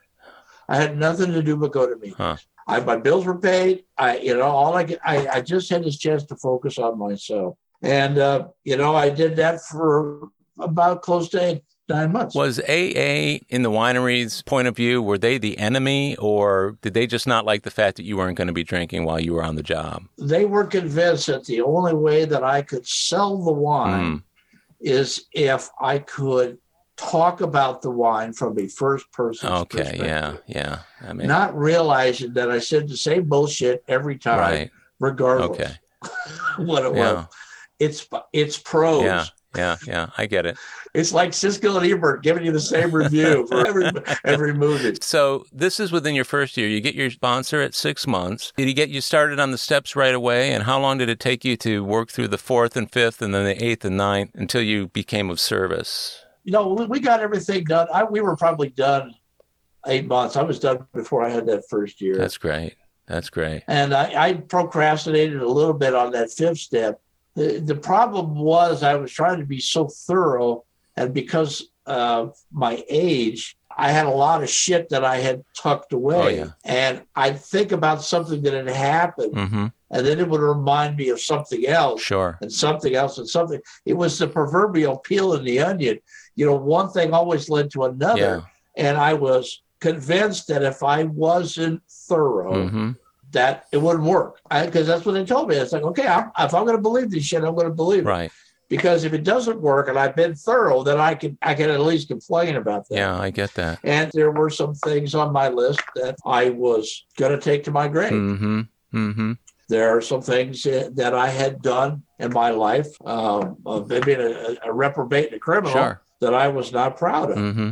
I 0.68 0.76
had 0.76 0.96
nothing 0.96 1.32
to 1.32 1.42
do 1.42 1.56
but 1.56 1.72
go 1.72 1.86
to 1.88 1.96
meetings. 1.96 2.16
Huh. 2.16 2.36
I, 2.66 2.80
my 2.80 2.96
bills 2.96 3.26
were 3.26 3.38
paid. 3.38 3.84
I, 3.98 4.18
you 4.18 4.34
know, 4.34 4.42
all 4.42 4.76
I, 4.76 4.96
I, 5.04 5.28
I 5.28 5.40
just 5.42 5.68
had 5.68 5.84
this 5.84 5.98
chance 5.98 6.24
to 6.24 6.36
focus 6.36 6.78
on 6.78 6.98
myself. 6.98 7.56
And, 7.82 8.18
uh, 8.18 8.48
you 8.64 8.76
know, 8.78 8.96
I 8.96 9.10
did 9.10 9.36
that 9.36 9.60
for 9.60 10.28
about 10.58 11.02
close 11.02 11.28
to 11.30 11.42
eight, 11.44 11.62
nine 11.90 12.12
months. 12.12 12.34
Was 12.34 12.58
AA 12.60 13.40
in 13.50 13.62
the 13.62 13.70
winery's 13.70 14.40
point 14.42 14.66
of 14.66 14.74
view, 14.74 15.02
were 15.02 15.18
they 15.18 15.36
the 15.36 15.58
enemy 15.58 16.16
or 16.16 16.78
did 16.80 16.94
they 16.94 17.06
just 17.06 17.26
not 17.26 17.44
like 17.44 17.64
the 17.64 17.70
fact 17.70 17.98
that 17.98 18.04
you 18.04 18.16
weren't 18.16 18.38
going 18.38 18.46
to 18.46 18.54
be 18.54 18.64
drinking 18.64 19.04
while 19.04 19.20
you 19.20 19.34
were 19.34 19.44
on 19.44 19.56
the 19.56 19.62
job? 19.62 20.04
They 20.16 20.46
were 20.46 20.64
convinced 20.64 21.26
that 21.26 21.44
the 21.44 21.60
only 21.60 21.92
way 21.92 22.24
that 22.24 22.42
I 22.42 22.62
could 22.62 22.86
sell 22.86 23.44
the 23.44 23.52
wine 23.52 24.14
Mm, 24.14 24.22
is 24.80 25.26
if 25.32 25.68
I 25.80 25.98
could 25.98 26.58
talk 26.96 27.40
about 27.40 27.82
the 27.82 27.90
wine 27.90 28.32
from 28.32 28.58
a 28.58 28.68
first 28.68 29.10
person 29.12 29.52
okay, 29.52 29.96
yeah, 29.98 30.36
yeah. 30.46 30.80
I 31.00 31.12
mean, 31.12 31.26
Not 31.26 31.56
realizing 31.56 32.34
that 32.34 32.50
I 32.50 32.58
said 32.58 32.88
the 32.88 32.96
same 32.96 33.28
bullshit 33.28 33.82
every 33.88 34.18
time, 34.18 34.38
right. 34.38 34.70
regardless 35.00 35.50
Okay. 35.50 35.74
what 36.58 36.84
it 36.84 36.92
was. 36.92 37.26
It's 37.80 38.06
it's 38.32 38.56
pros. 38.58 39.02
yeah, 39.02 39.24
yeah, 39.56 39.76
yeah. 39.86 40.10
I 40.16 40.26
get 40.26 40.46
it. 40.46 40.56
It's 40.94 41.12
like 41.12 41.30
Siskel 41.30 41.76
and 41.76 41.84
Ebert 41.90 42.22
giving 42.22 42.44
you 42.44 42.52
the 42.52 42.60
same 42.60 42.92
review 42.92 43.46
for 43.50 43.66
every 43.66 43.90
every 44.24 44.54
movie. 44.54 44.96
So 45.00 45.44
this 45.52 45.80
is 45.80 45.90
within 45.90 46.14
your 46.14 46.24
first 46.24 46.56
year. 46.56 46.68
You 46.68 46.80
get 46.80 46.94
your 46.94 47.10
sponsor 47.10 47.60
at 47.60 47.74
six 47.74 48.06
months. 48.06 48.52
Did 48.56 48.68
he 48.68 48.74
get 48.74 48.90
you 48.90 49.00
started 49.00 49.40
on 49.40 49.50
the 49.50 49.58
steps 49.58 49.96
right 49.96 50.14
away? 50.14 50.52
And 50.52 50.62
how 50.62 50.78
long 50.78 50.98
did 50.98 51.08
it 51.08 51.18
take 51.18 51.44
you 51.44 51.56
to 51.58 51.82
work 51.82 52.10
through 52.10 52.28
the 52.28 52.38
fourth 52.38 52.76
and 52.76 52.90
fifth 52.90 53.20
and 53.20 53.34
then 53.34 53.44
the 53.44 53.64
eighth 53.64 53.84
and 53.84 53.96
ninth 53.96 54.30
until 54.34 54.62
you 54.62 54.88
became 54.88 55.30
of 55.30 55.40
service? 55.40 56.23
You 56.44 56.52
know, 56.52 56.68
we, 56.74 56.86
we 56.86 57.00
got 57.00 57.20
everything 57.20 57.64
done. 57.64 57.88
I, 57.92 58.04
we 58.04 58.20
were 58.20 58.36
probably 58.36 58.68
done 58.70 59.14
eight 59.86 60.06
months. 60.06 60.36
I 60.36 60.42
was 60.42 60.58
done 60.58 60.86
before 60.94 61.22
I 61.24 61.30
had 61.30 61.46
that 61.46 61.64
first 61.68 62.00
year. 62.00 62.16
That's 62.16 62.38
great. 62.38 62.76
That's 63.06 63.28
great. 63.28 63.64
and 63.68 63.92
I, 63.92 64.28
I 64.28 64.32
procrastinated 64.34 65.42
a 65.42 65.48
little 65.48 65.74
bit 65.74 65.94
on 65.94 66.12
that 66.12 66.30
fifth 66.30 66.58
step. 66.58 67.00
The, 67.34 67.58
the 67.60 67.74
problem 67.74 68.34
was 68.36 68.82
I 68.82 68.94
was 68.94 69.12
trying 69.12 69.40
to 69.40 69.44
be 69.46 69.60
so 69.60 69.88
thorough, 69.88 70.64
and 70.96 71.12
because 71.12 71.68
of 71.84 72.34
my 72.50 72.82
age, 72.88 73.56
I 73.76 73.90
had 73.90 74.06
a 74.06 74.10
lot 74.10 74.42
of 74.42 74.48
shit 74.48 74.88
that 74.90 75.04
I 75.04 75.16
had 75.16 75.42
tucked 75.54 75.92
away. 75.92 76.40
Oh, 76.40 76.44
yeah. 76.44 76.50
And 76.64 77.02
I'd 77.16 77.40
think 77.40 77.72
about 77.72 78.02
something 78.02 78.40
that 78.42 78.54
had 78.54 78.68
happened, 78.68 79.34
Mm-hmm. 79.34 79.66
and 79.90 80.06
then 80.06 80.18
it 80.20 80.28
would 80.28 80.40
remind 80.40 80.96
me 80.96 81.08
of 81.10 81.20
something 81.20 81.66
else, 81.66 82.00
Sure. 82.00 82.38
and 82.40 82.50
something 82.50 82.94
else, 82.94 83.18
and 83.18 83.28
something. 83.28 83.60
It 83.84 83.94
was 83.94 84.18
the 84.18 84.28
proverbial 84.28 84.96
peel 84.98 85.34
in 85.34 85.44
the 85.44 85.58
onion. 85.60 85.98
You 86.36 86.46
know, 86.46 86.54
one 86.56 86.90
thing 86.90 87.12
always 87.12 87.48
led 87.48 87.70
to 87.72 87.84
another. 87.84 88.20
Yeah. 88.20 88.40
And 88.76 88.96
I 88.96 89.14
was 89.14 89.62
convinced 89.80 90.48
that 90.48 90.62
if 90.62 90.82
I 90.82 91.04
wasn't 91.04 91.82
thorough, 91.88 92.66
Mm-hmm. 92.66 92.90
that 93.32 93.66
it 93.72 93.78
wouldn't 93.78 94.04
work 94.04 94.40
because 94.48 94.86
that's 94.86 95.04
what 95.04 95.12
they 95.12 95.24
told 95.24 95.48
me. 95.48 95.56
It's 95.56 95.72
like, 95.72 95.82
okay, 95.82 96.06
I'm, 96.06 96.30
if 96.38 96.54
I'm 96.54 96.64
going 96.64 96.76
to 96.76 96.82
believe 96.82 97.10
this 97.10 97.24
shit, 97.24 97.42
I'm 97.44 97.54
going 97.54 97.66
to 97.68 97.74
believe 97.74 98.00
it. 98.06 98.08
Right. 98.08 98.30
Because 98.68 99.04
if 99.04 99.12
it 99.12 99.24
doesn't 99.24 99.60
work 99.60 99.88
and 99.88 99.98
I've 99.98 100.16
been 100.16 100.34
thorough, 100.34 100.82
then 100.82 100.98
I 100.98 101.14
can 101.14 101.36
I 101.42 101.54
can 101.54 101.68
at 101.70 101.80
least 101.80 102.08
complain 102.08 102.56
about 102.56 102.88
that. 102.88 102.96
Yeah, 102.96 103.20
I 103.20 103.30
get 103.30 103.52
that. 103.54 103.78
And 103.84 104.10
there 104.14 104.30
were 104.30 104.50
some 104.50 104.74
things 104.74 105.14
on 105.14 105.32
my 105.32 105.48
list 105.48 105.80
that 105.96 106.16
I 106.24 106.50
was 106.50 107.04
going 107.18 107.32
to 107.32 107.38
take 107.38 107.62
to 107.64 107.70
my 107.70 107.88
grave. 107.88 108.12
Mm-hmm. 108.12 108.60
Mm-hmm. 108.94 109.32
There 109.68 109.96
are 109.96 110.00
some 110.00 110.22
things 110.22 110.62
that 110.62 111.12
I 111.14 111.28
had 111.28 111.60
done 111.62 112.02
in 112.18 112.32
my 112.32 112.50
life, 112.50 112.88
um, 113.04 113.56
of 113.66 113.88
being 113.88 114.20
a, 114.20 114.56
a 114.64 114.72
reprobate 114.72 115.26
and 115.26 115.36
a 115.36 115.38
criminal, 115.38 115.72
Sure. 115.72 116.00
That 116.20 116.34
I 116.34 116.48
was 116.48 116.72
not 116.72 116.96
proud 116.96 117.30
of. 117.30 117.36
Mm-hmm. 117.38 117.70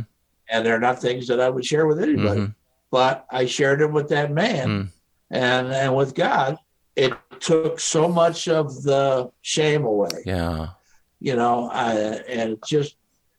And 0.49 0.65
they're 0.65 0.79
not 0.79 1.01
things 1.01 1.27
that 1.27 1.39
I 1.39 1.49
would 1.49 1.65
share 1.65 1.87
with 1.87 1.99
anybody. 2.01 2.41
Mhm. 2.41 2.55
But 2.91 3.25
I 3.29 3.45
shared 3.45 3.79
them 3.79 3.91
with 3.93 4.09
that 4.09 4.31
man. 4.31 4.67
Mm. 4.67 4.89
and 5.31 5.67
and 5.71 5.95
with 5.95 6.13
God, 6.13 6.57
it 6.95 7.13
took 7.39 7.79
so 7.79 8.07
much 8.07 8.47
of 8.47 8.83
the 8.83 9.31
shame 9.41 9.83
away. 9.85 10.23
Yeah. 10.25 10.69
You 11.19 11.35
know, 11.35 11.69
I, 11.71 11.93
and 11.93 12.51
it 12.51 12.63
just 12.65 12.97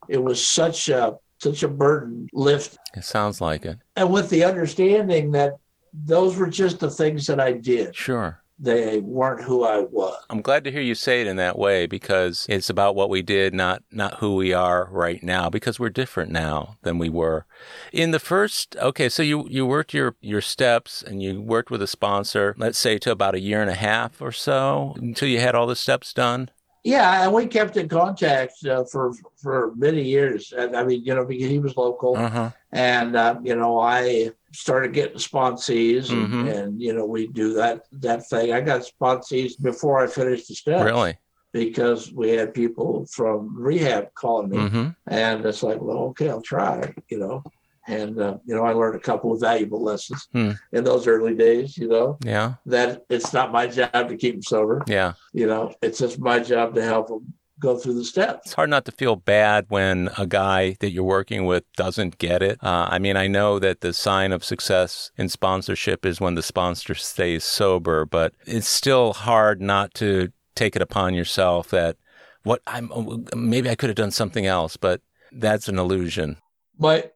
it 0.09 0.21
was 0.21 0.45
such 0.45 0.89
a 0.89 1.17
such 1.39 1.63
a 1.63 1.67
burden 1.67 2.27
lift. 2.33 2.77
It 2.95 3.05
sounds 3.05 3.39
like 3.39 3.65
it. 3.65 3.77
And 3.95 4.11
with 4.11 4.29
the 4.29 4.43
understanding 4.43 5.31
that 5.31 5.53
those 5.93 6.35
were 6.35 6.47
just 6.49 6.79
the 6.79 6.89
things 6.89 7.27
that 7.27 7.39
I 7.39 7.53
did. 7.53 7.95
Sure. 7.95 8.41
They 8.57 8.99
weren't 8.99 9.43
who 9.43 9.65
I 9.65 9.79
was. 9.81 10.17
I'm 10.29 10.41
glad 10.41 10.63
to 10.63 10.71
hear 10.71 10.81
you 10.81 10.95
say 10.95 11.19
it 11.19 11.27
in 11.27 11.35
that 11.35 11.59
way 11.59 11.87
because 11.87 12.45
it's 12.47 12.69
about 12.69 12.95
what 12.95 13.09
we 13.09 13.21
did, 13.21 13.53
not 13.53 13.83
not 13.91 14.15
who 14.19 14.35
we 14.35 14.53
are 14.53 14.87
right 14.91 15.21
now. 15.21 15.49
Because 15.49 15.77
we're 15.77 15.89
different 15.89 16.31
now 16.31 16.77
than 16.83 16.97
we 16.97 17.09
were. 17.09 17.45
In 17.91 18.11
the 18.11 18.19
first, 18.19 18.77
okay, 18.77 19.09
so 19.09 19.21
you 19.23 19.45
you 19.49 19.65
worked 19.65 19.93
your 19.93 20.15
your 20.21 20.39
steps 20.41 21.03
and 21.03 21.21
you 21.21 21.41
worked 21.41 21.69
with 21.69 21.81
a 21.81 21.87
sponsor. 21.87 22.55
Let's 22.57 22.77
say 22.79 22.97
to 22.99 23.11
about 23.11 23.35
a 23.35 23.41
year 23.41 23.61
and 23.61 23.69
a 23.69 23.75
half 23.75 24.21
or 24.21 24.31
so 24.31 24.95
until 24.97 25.27
you 25.27 25.41
had 25.41 25.53
all 25.55 25.67
the 25.67 25.75
steps 25.75 26.13
done. 26.13 26.49
Yeah, 26.85 27.23
and 27.23 27.33
we 27.33 27.47
kept 27.47 27.75
in 27.77 27.89
contact 27.89 28.63
uh, 28.65 28.85
for 28.85 29.11
for 29.35 29.73
many 29.75 30.03
years. 30.03 30.53
And 30.55 30.77
I 30.77 30.83
mean, 30.85 31.03
you 31.03 31.13
know, 31.13 31.25
because 31.25 31.49
he 31.49 31.59
was 31.59 31.75
local, 31.75 32.15
Uh-huh. 32.15 32.51
and 32.71 33.15
uh, 33.17 33.37
you 33.43 33.55
know, 33.55 33.79
I 33.79 34.29
started 34.55 34.93
getting 34.93 35.17
sponsees, 35.17 36.09
and, 36.11 36.27
Mhm. 36.31 36.55
and 36.55 36.81
you 36.81 36.93
know, 36.93 37.05
we 37.05 37.27
do 37.27 37.53
that 37.55 37.83
that 37.93 38.27
thing. 38.29 38.53
I 38.53 38.61
got 38.61 38.81
sponsees 38.81 39.61
before 39.61 40.03
I 40.03 40.07
finished 40.07 40.47
the 40.47 40.55
steps, 40.55 40.83
Really? 40.83 41.17
because 41.53 42.11
we 42.13 42.29
had 42.31 42.53
people 42.53 43.05
from 43.11 43.55
rehab 43.57 44.13
calling 44.15 44.49
me, 44.49 44.57
Mm-hmm. 44.57 44.87
and 45.07 45.45
it's 45.45 45.63
like, 45.63 45.81
well, 45.81 45.97
okay, 46.09 46.29
I'll 46.29 46.41
try, 46.41 46.93
you 47.09 47.19
know. 47.19 47.43
And 47.87 48.19
uh, 48.19 48.37
you 48.45 48.55
know, 48.55 48.63
I 48.63 48.73
learned 48.73 48.95
a 48.95 48.99
couple 48.99 49.31
of 49.31 49.39
valuable 49.39 49.81
lessons 49.83 50.27
Hmm. 50.33 50.51
in 50.71 50.83
those 50.83 51.05
early 51.05 51.35
days. 51.35 51.77
You 51.77 51.87
know, 51.87 52.17
Yeah. 52.23 52.55
that 52.65 53.03
it's 53.09 53.31
not 53.31 53.51
my 53.51 53.67
job 53.67 54.09
to 54.09 54.17
keep 54.17 54.33
them 54.35 54.41
sober. 54.41 54.83
Yeah. 54.87 55.13
You 55.33 55.45
know, 55.47 55.71
it's 55.83 55.99
just 55.99 56.17
my 56.19 56.39
job 56.39 56.73
to 56.75 56.81
help 56.83 57.07
them 57.09 57.33
go 57.59 57.77
through 57.77 57.93
the 57.93 58.03
steps. 58.03 58.47
It's 58.47 58.53
hard 58.53 58.69
not 58.69 58.85
to 58.85 58.91
feel 58.91 59.15
bad 59.15 59.65
when 59.69 60.09
a 60.17 60.25
guy 60.25 60.75
that 60.79 60.91
you're 60.91 61.03
working 61.03 61.45
with 61.45 61.63
doesn't 61.77 62.17
get 62.17 62.41
it. 62.41 62.61
Uh, 62.63 62.87
I 62.89 62.99
mean, 62.99 63.15
I 63.15 63.27
know 63.27 63.59
that 63.59 63.81
the 63.81 63.93
sign 63.93 64.31
of 64.31 64.43
success 64.43 65.11
in 65.17 65.29
sponsorship 65.29 66.05
is 66.05 66.19
when 66.19 66.35
the 66.35 66.43
sponsor 66.43 66.95
stays 66.95 67.43
sober, 67.43 68.05
but 68.05 68.33
it's 68.45 68.67
still 68.67 69.13
hard 69.13 69.61
not 69.61 69.93
to 69.95 70.31
take 70.55 70.75
it 70.75 70.81
upon 70.81 71.13
yourself 71.13 71.69
that 71.69 71.97
what 72.43 72.61
I'm 72.67 73.25
maybe 73.35 73.69
I 73.69 73.75
could 73.75 73.89
have 73.89 73.95
done 73.95 74.11
something 74.11 74.45
else, 74.45 74.77
but 74.77 75.01
that's 75.31 75.67
an 75.67 75.79
illusion. 75.79 76.37
my 76.77 77.09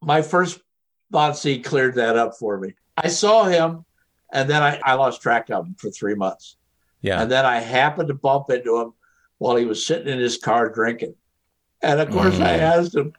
my 0.00 0.22
first 0.22 0.60
sponsee 1.12 1.64
cleared 1.64 1.94
that 1.94 2.16
up 2.16 2.34
for 2.36 2.58
me. 2.58 2.74
I 2.96 3.08
saw 3.08 3.44
him, 3.44 3.84
and 4.32 4.48
then 4.48 4.62
I, 4.62 4.80
I 4.84 4.94
lost 4.94 5.22
track 5.22 5.50
of 5.50 5.66
him 5.66 5.74
for 5.78 5.90
three 5.90 6.14
months. 6.14 6.56
Yeah. 7.00 7.20
And 7.20 7.30
then 7.30 7.44
I 7.44 7.60
happened 7.60 8.08
to 8.08 8.14
bump 8.14 8.50
into 8.50 8.80
him 8.80 8.92
while 9.44 9.56
he 9.56 9.66
was 9.66 9.86
sitting 9.86 10.10
in 10.10 10.18
his 10.18 10.38
car 10.38 10.70
drinking. 10.70 11.14
And 11.82 12.00
of 12.00 12.10
course, 12.10 12.40
I 12.40 12.56
Mm. 12.56 12.60
asked 12.60 12.94
him, 12.94 13.12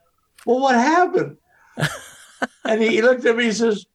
"Well, 0.43 0.59
what 0.59 0.73
happened?" 0.73 1.37
and 2.65 2.81
he, 2.81 2.87
he 2.89 3.01
looked 3.03 3.23
at 3.25 3.37
me 3.37 3.45
and 3.45 3.55
says, 3.55 3.85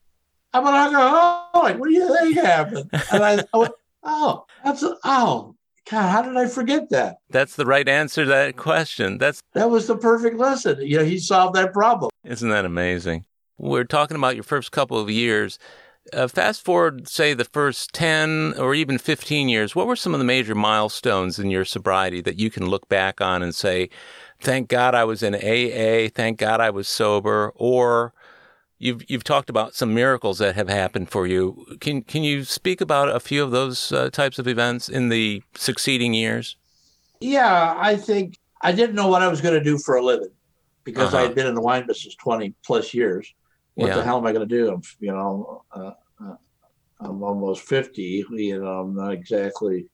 "I'm 0.52 0.64
an 0.64 0.72
alcoholic. 0.74 1.80
What 1.80 1.88
do 1.88 1.92
you 1.92 2.16
think 2.16 2.36
happened?" 2.36 2.88
And 3.10 3.24
I, 3.24 3.44
I 3.52 3.58
went, 3.58 3.72
"Oh, 4.04 4.46
that's 4.64 4.84
oh." 5.04 5.56
God, 5.90 6.08
how 6.08 6.22
did 6.22 6.36
I 6.36 6.46
forget 6.46 6.90
that? 6.90 7.16
That's 7.30 7.56
the 7.56 7.66
right 7.66 7.88
answer 7.88 8.22
to 8.22 8.30
that 8.30 8.56
question. 8.56 9.18
That's 9.18 9.42
That 9.54 9.70
was 9.70 9.88
the 9.88 9.96
perfect 9.96 10.36
lesson. 10.36 10.78
You 10.82 10.98
know, 10.98 11.04
he 11.04 11.18
solved 11.18 11.56
that 11.56 11.72
problem. 11.72 12.10
Isn't 12.22 12.50
that 12.50 12.64
amazing? 12.64 13.24
We're 13.58 13.82
talking 13.82 14.16
about 14.16 14.36
your 14.36 14.44
first 14.44 14.70
couple 14.70 15.00
of 15.00 15.10
years. 15.10 15.58
Uh, 16.12 16.26
fast 16.26 16.64
forward, 16.64 17.06
say, 17.08 17.34
the 17.34 17.44
first 17.44 17.92
10 17.92 18.54
or 18.58 18.74
even 18.74 18.98
15 18.98 19.48
years, 19.48 19.76
what 19.76 19.86
were 19.86 19.94
some 19.96 20.14
of 20.14 20.18
the 20.18 20.24
major 20.24 20.54
milestones 20.54 21.38
in 21.38 21.50
your 21.50 21.64
sobriety 21.64 22.20
that 22.22 22.38
you 22.38 22.50
can 22.50 22.66
look 22.66 22.88
back 22.88 23.20
on 23.20 23.42
and 23.42 23.54
say, 23.54 23.88
thank 24.40 24.68
God 24.68 24.94
I 24.94 25.04
was 25.04 25.22
in 25.22 25.34
AA, 25.34 26.08
thank 26.12 26.38
God 26.38 26.58
I 26.60 26.70
was 26.70 26.88
sober, 26.88 27.52
or 27.54 28.14
you've, 28.78 29.08
you've 29.10 29.24
talked 29.24 29.50
about 29.50 29.74
some 29.74 29.94
miracles 29.94 30.38
that 30.38 30.56
have 30.56 30.68
happened 30.70 31.10
for 31.10 31.26
you. 31.26 31.66
Can, 31.80 32.02
can 32.02 32.24
you 32.24 32.44
speak 32.44 32.80
about 32.80 33.08
a 33.14 33.20
few 33.20 33.42
of 33.44 33.50
those 33.52 33.92
uh, 33.92 34.10
types 34.10 34.38
of 34.38 34.48
events 34.48 34.88
in 34.88 35.10
the 35.10 35.42
succeeding 35.56 36.14
years? 36.14 36.56
Yeah, 37.20 37.74
I 37.78 37.96
think 37.96 38.38
I 38.62 38.72
didn't 38.72 38.94
know 38.94 39.08
what 39.08 39.22
I 39.22 39.28
was 39.28 39.40
going 39.40 39.54
to 39.54 39.62
do 39.64 39.78
for 39.78 39.96
a 39.96 40.02
living 40.02 40.30
because 40.84 41.14
I 41.14 41.18
Uh-huh. 41.18 41.26
had 41.26 41.34
been 41.34 41.46
in 41.46 41.54
the 41.54 41.60
wine 41.60 41.86
business 41.86 42.14
20 42.16 42.54
plus 42.64 42.94
years. 42.94 43.32
What 43.74 43.88
Yeah. 43.88 43.96
the 43.96 44.04
hell 44.04 44.18
am 44.18 44.26
I 44.26 44.32
going 44.32 44.48
to 44.48 44.56
do? 44.56 44.72
I'm, 44.72 44.82
you 44.98 45.12
know, 45.12 45.64
uh, 45.72 45.92
uh, 46.22 46.34
I'm 47.00 47.22
almost 47.22 47.62
50, 47.62 48.26
you 48.30 48.60
know, 48.60 48.80
I'm 48.80 48.94
not 48.94 49.12
exactly. 49.12 49.86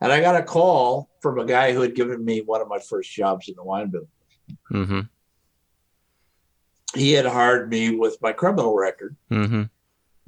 And 0.00 0.12
I 0.12 0.20
got 0.20 0.36
a 0.36 0.42
call 0.42 1.08
from 1.20 1.38
a 1.38 1.44
guy 1.44 1.72
who 1.72 1.80
had 1.80 1.94
given 1.94 2.24
me 2.24 2.40
one 2.40 2.60
of 2.60 2.68
my 2.68 2.78
first 2.78 3.10
jobs 3.12 3.48
in 3.48 3.54
the 3.56 3.64
wine 3.64 3.90
business. 3.90 4.10
Mm-hmm. 4.72 5.00
He 6.94 7.12
had 7.12 7.26
hired 7.26 7.70
me 7.70 7.96
with 7.96 8.16
my 8.22 8.32
criminal 8.32 8.74
record. 8.76 9.16
Mm-hmm. 9.30 9.62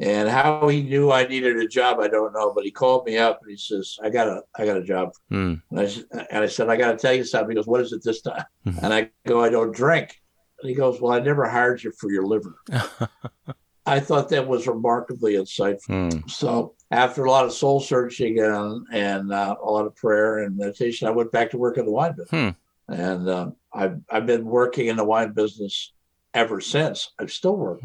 And 0.01 0.29
how 0.29 0.69
he 0.69 0.83
knew 0.83 1.11
I 1.11 1.27
needed 1.27 1.57
a 1.57 1.67
job, 1.67 1.99
I 1.99 2.07
don't 2.09 2.33
know. 2.33 2.53
But 2.55 2.65
he 2.65 2.71
called 2.71 3.05
me 3.05 3.19
up 3.19 3.41
and 3.43 3.51
he 3.51 3.57
says, 3.57 3.99
"I 4.03 4.11
got 4.11 4.29
a, 4.29 4.43
I 4.57 4.65
got 4.65 4.77
a 4.77 4.83
job." 4.85 5.11
Mm. 5.31 5.61
And 5.73 5.81
I, 5.81 6.25
and 6.31 6.45
I 6.45 6.47
said, 6.47 6.69
"I 6.69 6.77
got 6.77 6.93
to 6.93 6.99
tell 6.99 7.13
you 7.13 7.25
something." 7.25 7.51
He 7.51 7.57
goes, 7.57 7.67
"What 7.67 7.81
is 7.81 7.93
it 7.93 8.05
this 8.05 8.21
time?" 8.23 8.45
Mhm. 8.65 8.81
And 8.85 8.95
I 8.95 9.11
go, 9.27 9.43
"I 9.43 9.49
don't 9.49 9.75
drink." 9.75 10.21
And 10.61 10.69
he 10.69 10.75
goes, 10.75 11.01
"Well, 11.01 11.13
I 11.13 11.21
never 11.21 11.49
hired 11.49 11.83
you 11.83 11.93
for 11.93 12.11
your 12.11 12.27
liver." 12.27 12.57
I 13.87 14.01
thought 14.01 14.29
that 14.31 14.47
was 14.47 14.67
remarkably 14.67 15.35
insightful. 15.35 16.11
mm. 16.13 16.31
So 16.31 16.75
after 16.91 17.25
a 17.25 17.31
lot 17.31 17.47
of 17.47 17.53
soul 17.53 17.81
searching 17.81 18.39
and 18.39 18.87
and 18.93 19.33
uh, 19.33 19.57
a 19.63 19.71
lot 19.71 19.87
of 19.87 19.95
prayer 19.97 20.39
and 20.41 20.57
meditation, 20.57 21.09
I 21.09 21.11
went 21.13 21.33
back 21.33 21.51
to 21.51 21.59
work 21.59 21.79
in 21.79 21.87
the 21.87 21.93
wine 21.93 22.15
business. 22.17 22.55
And 22.89 23.29
uh, 23.29 23.51
I've 23.73 24.01
I've 24.11 24.27
been 24.27 24.45
working 24.45 24.89
in 24.89 24.97
the 24.97 25.05
wine 25.05 25.33
business 25.33 25.93
ever 26.35 26.61
since. 26.61 27.13
I 27.19 27.27
still 27.27 27.57
work 27.57 27.81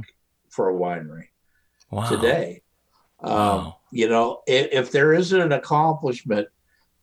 for 0.49 0.69
a 0.69 0.74
winery 0.74 1.28
Wow. 1.89 2.09
today. 2.09 2.61
Um, 3.21 3.74
You 3.91 4.09
know, 4.09 4.41
if, 4.47 4.67
if 4.71 4.91
there 4.91 5.13
isn't 5.13 5.39
an 5.39 5.51
accomplishment 5.53 6.47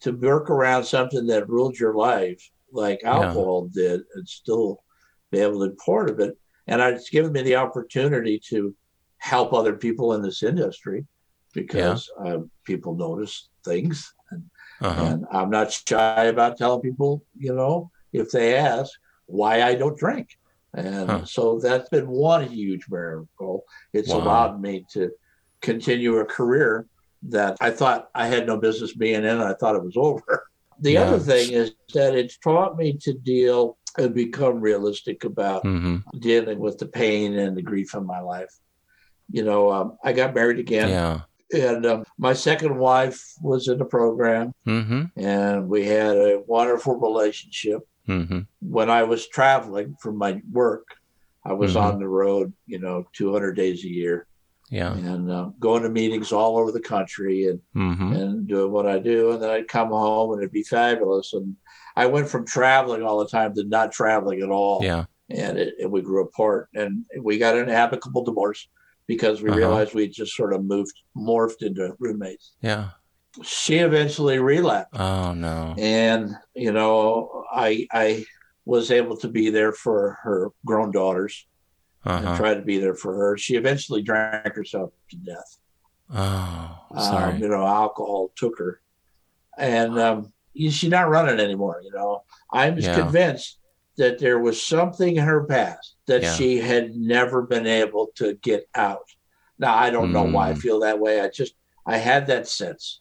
to 0.01 0.11
work 0.13 0.51
around 0.51 0.85
something 0.85 1.27
that 1.29 1.49
ruled 1.49 1.79
your 1.79 1.95
life, 1.95 2.51
like 2.73 3.01
Yeah. 3.03 3.15
alcohol 3.15 3.69
did, 3.73 4.03
and 4.15 4.29
still 4.29 4.83
be 5.31 5.39
able 5.39 5.61
to 5.61 5.71
be 5.71 5.77
part 5.85 6.11
of 6.11 6.21
it, 6.21 6.37
and 6.67 6.81
it's 6.81 7.11
given 7.11 7.33
me 7.33 7.43
the 7.43 7.57
opportunity 7.57 8.41
to 8.51 8.75
help 9.19 9.53
other 9.53 9.75
people 9.77 10.15
in 10.15 10.23
this 10.23 10.43
industry 10.43 11.07
because 11.55 12.09
uh, 12.25 12.39
people 12.65 12.95
notice 12.97 13.49
things, 13.65 14.13
and, 14.31 14.45
Uh-huh. 14.81 15.03
and 15.03 15.27
I'm 15.33 15.51
not 15.51 15.73
shy 15.73 16.25
about 16.25 16.57
telling 16.57 16.81
people, 16.81 17.25
you 17.37 17.55
know, 17.55 17.91
if 18.13 18.31
they 18.31 18.57
ask 18.57 18.91
why 19.27 19.63
I 19.63 19.75
don't 19.75 19.99
drink. 19.99 20.29
And 20.75 21.11
Huh. 21.11 21.25
so 21.25 21.59
that's 21.59 21.89
been 21.89 22.09
one 22.09 22.47
huge 22.47 22.87
miracle. 22.89 23.65
It's 23.93 24.09
Wow. 24.11 24.19
allowed 24.21 24.61
me 24.61 24.87
to 24.93 25.11
continue 25.63 26.19
a 26.19 26.25
career 26.25 26.87
that 27.29 27.57
I 27.61 27.71
thought 27.71 28.09
I 28.15 28.27
had 28.29 28.47
no 28.47 28.57
business 28.57 28.95
being 28.95 29.17
in. 29.17 29.25
And 29.25 29.43
I 29.43 29.55
thought 29.55 29.77
it 29.77 29.85
was 29.85 29.97
over. 29.97 30.47
The 30.83 30.93
Yeah. 30.93 31.03
other 31.03 31.19
thing 31.19 31.51
is 31.53 31.75
that 31.93 32.15
it's 32.15 32.39
taught 32.39 32.79
me 32.79 32.97
to 33.03 33.13
deal 33.13 33.77
and 33.99 34.15
become 34.15 34.61
realistic 34.61 35.25
about 35.25 35.65
Mm-hmm. 35.65 36.19
dealing 36.19 36.59
with 36.59 36.79
the 36.79 36.87
pain 36.87 37.39
and 37.39 37.57
the 37.57 37.63
grief 37.63 37.95
in 37.95 38.07
my 38.07 38.21
life. 38.21 38.53
You 39.31 39.45
know, 39.45 39.71
um, 39.71 39.99
I 40.05 40.13
got 40.13 40.35
married 40.35 40.59
again, 40.59 40.89
Yeah. 40.89 41.21
and 41.53 41.87
um, 41.87 42.05
my 42.19 42.33
second 42.33 42.77
wife 42.79 43.21
was 43.43 43.69
in 43.69 43.79
the 43.79 43.85
program, 43.85 44.53
Mm-hmm. 44.67 45.03
and 45.21 45.69
we 45.69 45.85
had 45.87 46.17
a 46.17 46.43
wonderful 46.47 46.97
relationship. 46.97 47.81
Mm-hmm. 48.09 48.41
When 48.61 48.91
I 48.91 49.03
was 49.05 49.29
traveling 49.29 49.97
for 50.01 50.13
my 50.13 50.41
work, 50.51 50.87
I 51.45 51.53
was 51.53 51.75
Mhm. 51.75 51.81
on 51.83 51.99
the 52.01 52.09
road, 52.09 52.53
you 52.67 52.79
know, 52.81 53.05
200 53.13 53.53
days 53.57 53.85
a 53.85 53.89
year, 53.89 54.27
Yeah. 54.71 54.95
and 54.95 55.31
uh, 55.31 55.51
going 55.61 55.83
to 55.85 55.89
meetings 55.89 56.33
all 56.33 56.57
over 56.59 56.73
the 56.73 56.81
country 56.81 57.47
and 57.49 57.61
Mm-hmm. 57.77 58.13
and 58.13 58.47
doing 58.49 58.73
what 58.73 58.87
I 58.87 58.99
do. 58.99 59.31
And 59.33 59.43
then 59.43 59.51
I'd 59.51 59.69
come 59.69 59.89
home 59.91 60.33
and 60.33 60.41
it'd 60.43 60.53
be 60.53 60.65
fabulous. 60.65 61.33
And 61.35 61.57
I 61.97 62.07
went 62.07 62.29
from 62.29 62.47
traveling 62.47 63.03
all 63.03 63.19
the 63.19 63.29
time 63.29 63.55
to 63.55 63.65
not 63.65 63.93
traveling 63.93 64.43
at 64.43 64.51
all. 64.51 64.81
Yeah. 64.83 65.05
And, 65.29 65.59
it, 65.59 65.75
and 65.79 65.91
we 65.93 66.03
grew 66.03 66.25
apart. 66.25 66.69
And 66.75 67.05
we 67.21 67.39
got 67.39 67.57
an 67.57 67.69
amicable 67.69 68.25
divorce 68.25 68.69
because 69.07 69.43
we 69.43 69.51
Uh-huh. 69.51 69.59
realized 69.59 69.95
we 69.95 70.09
just 70.09 70.35
sort 70.35 70.53
of 70.53 70.65
moved, 70.65 70.93
morphed 71.17 71.63
into 71.63 71.95
roommates. 71.99 72.55
Yeah. 72.61 72.91
She 73.43 73.77
eventually 73.79 74.39
relapsed. 74.41 74.99
Oh 75.01 75.33
no. 75.33 75.75
And, 75.79 76.35
you 76.55 76.73
know, 76.73 77.45
I, 77.53 77.87
I 77.93 78.25
was 78.65 78.91
able 78.91 79.17
to 79.19 79.29
be 79.29 79.51
there 79.51 79.73
for 79.73 80.19
her 80.23 80.51
grown 80.67 80.91
daughters 80.91 81.47
and 82.05 82.27
Uh-huh. 82.27 82.37
try 82.37 82.55
to 82.55 82.63
be 82.63 82.79
there 82.79 82.95
for 82.95 83.15
her. 83.15 83.37
She 83.39 83.55
eventually 83.55 84.03
drank 84.03 84.55
herself 84.55 84.91
to 85.11 85.17
death. 85.17 85.59
Oh, 86.13 86.79
Um, 86.91 87.03
sorry. 87.03 87.39
you 87.39 87.49
know, 87.49 87.65
alcohol 87.65 88.33
took 88.35 88.59
her, 88.59 88.81
and 89.57 89.97
um, 89.99 90.33
she's 90.55 90.85
not 90.89 91.09
running 91.09 91.41
anymore. 91.41 91.81
You 91.85 91.93
know, 91.93 92.23
I'm 92.53 92.79
Yeah. 92.79 92.95
convinced 93.01 93.59
that 93.97 94.19
there 94.19 94.39
was 94.39 94.63
something 94.63 95.17
in 95.17 95.25
her 95.25 95.45
past 95.45 95.97
that 96.07 96.23
Yeah. 96.23 96.35
she 96.35 96.59
had 96.59 96.95
never 96.97 97.43
been 97.43 97.67
able 97.67 98.09
to 98.17 98.35
get 98.35 98.67
out. 98.75 99.09
Now 99.59 99.75
I 99.77 99.91
don't 99.91 100.13
know 100.13 100.23
why 100.25 100.51
I 100.51 100.55
Mm. 100.55 100.59
feel 100.59 100.81
that 100.81 100.99
way. 101.01 101.21
I 101.21 101.29
just 101.29 101.55
I 101.87 101.97
had 101.97 102.27
that 102.29 102.47
sense, 102.47 103.01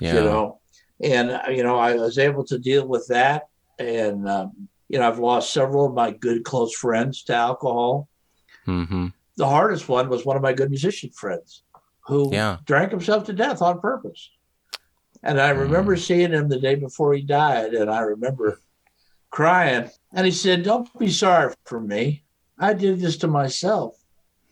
yeah. 0.00 0.14
you 0.14 0.20
know, 0.20 0.60
and 1.02 1.30
uh, 1.30 1.42
you 1.48 1.62
know 1.62 1.78
I 1.78 1.94
was 1.94 2.18
able 2.18 2.44
to 2.44 2.58
deal 2.58 2.86
with 2.86 3.06
that, 3.08 3.48
and 3.78 4.28
um, 4.28 4.68
You 4.92 4.98
know, 4.98 5.06
I've 5.06 5.20
lost 5.20 5.52
several 5.52 5.86
of 5.86 5.94
my 5.94 6.10
good 6.10 6.42
close 6.42 6.74
friends 6.74 7.22
to 7.24 7.32
alcohol. 7.34 8.08
Mm-hmm. 8.66 9.06
The 9.36 9.46
hardest 9.46 9.88
one 9.88 10.08
was 10.08 10.26
one 10.26 10.34
of 10.36 10.42
my 10.42 10.52
good 10.52 10.68
musician 10.68 11.10
friends 11.10 11.62
who 12.08 12.32
Yeah. 12.32 12.56
drank 12.64 12.90
himself 12.90 13.22
to 13.26 13.32
death 13.32 13.62
on 13.62 13.80
purpose. 13.80 14.30
And 15.22 15.40
I 15.40 15.50
remember 15.50 15.96
seeing 15.96 16.32
him 16.32 16.48
the 16.48 16.58
day 16.58 16.74
before 16.76 17.12
he 17.14 17.22
died, 17.22 17.74
and 17.74 17.90
I 17.90 18.00
remember 18.00 18.58
crying. 19.30 19.90
And 20.12 20.24
he 20.24 20.32
said, 20.32 20.62
Don't 20.62 20.88
be 20.98 21.10
sorry 21.10 21.54
for 21.64 21.80
me. 21.80 22.24
I 22.58 22.72
did 22.74 23.00
this 23.00 23.16
to 23.18 23.26
myself. 23.28 23.96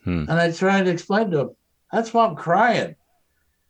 Hmm. 0.03 0.25
And 0.29 0.33
I 0.33 0.51
tried 0.51 0.83
to 0.85 0.91
explain 0.91 1.31
to 1.31 1.39
him, 1.39 1.49
That's 1.91 2.13
why 2.13 2.25
I'm 2.25 2.35
crying. 2.35 2.95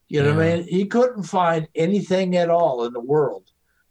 You 0.08 0.24
know 0.24 0.36
what 0.36 0.44
I 0.46 0.56
mean? 0.58 0.68
He 0.68 0.86
couldn't 0.86 1.24
find 1.24 1.68
anything 1.76 2.36
at 2.36 2.50
all 2.50 2.84
in 2.86 2.94
the 2.94 3.00
world 3.00 3.44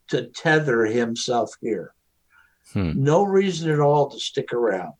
to 0.08 0.26
tether 0.26 0.84
himself 0.84 1.52
here. 1.60 1.94
Hmm. 2.72 2.92
No 2.96 3.22
reason 3.22 3.70
at 3.70 3.80
all 3.80 4.10
to 4.10 4.18
stick 4.18 4.52
around. 4.52 4.92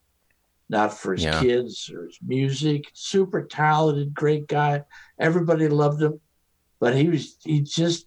Not 0.70 0.94
for 0.96 1.14
his 1.14 1.24
Yeah. 1.24 1.40
kids 1.40 1.90
or 1.92 2.06
his 2.06 2.18
music. 2.24 2.84
Super 2.94 3.42
talented, 3.42 4.14
great 4.14 4.46
guy. 4.48 4.84
Everybody 5.18 5.68
loved 5.68 6.00
him. 6.02 6.20
But 6.81 6.95
he 6.97 7.09
was, 7.09 7.37
he 7.43 7.61
just, 7.61 8.07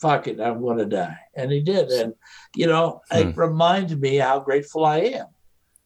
fuck 0.00 0.26
it, 0.28 0.40
I'm 0.40 0.60
going 0.60 0.78
to 0.78 0.86
die. 0.86 1.16
And 1.34 1.50
he 1.50 1.60
did. 1.60 1.88
And, 1.90 2.14
you 2.54 2.66
know, 2.66 3.00
Hmm. 3.10 3.16
it 3.18 3.36
reminds 3.36 3.94
me 3.96 4.16
how 4.16 4.40
grateful 4.40 4.84
I 4.84 4.98
am. 4.98 5.26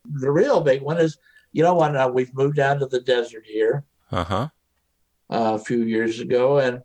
The 0.04 0.30
real 0.30 0.60
big 0.60 0.82
one 0.82 0.98
is, 0.98 1.18
you 1.52 1.62
know, 1.62 1.74
when 1.76 1.96
uh, 1.96 2.08
we've 2.08 2.34
moved 2.34 2.56
down 2.56 2.78
to 2.80 2.86
the 2.86 3.00
desert 3.00 3.44
here 3.46 3.84
Uh 4.10 4.24
huh. 4.24 4.48
uh, 5.30 5.54
a 5.54 5.58
few 5.58 5.82
years 5.84 6.20
ago, 6.20 6.58
and 6.58 6.80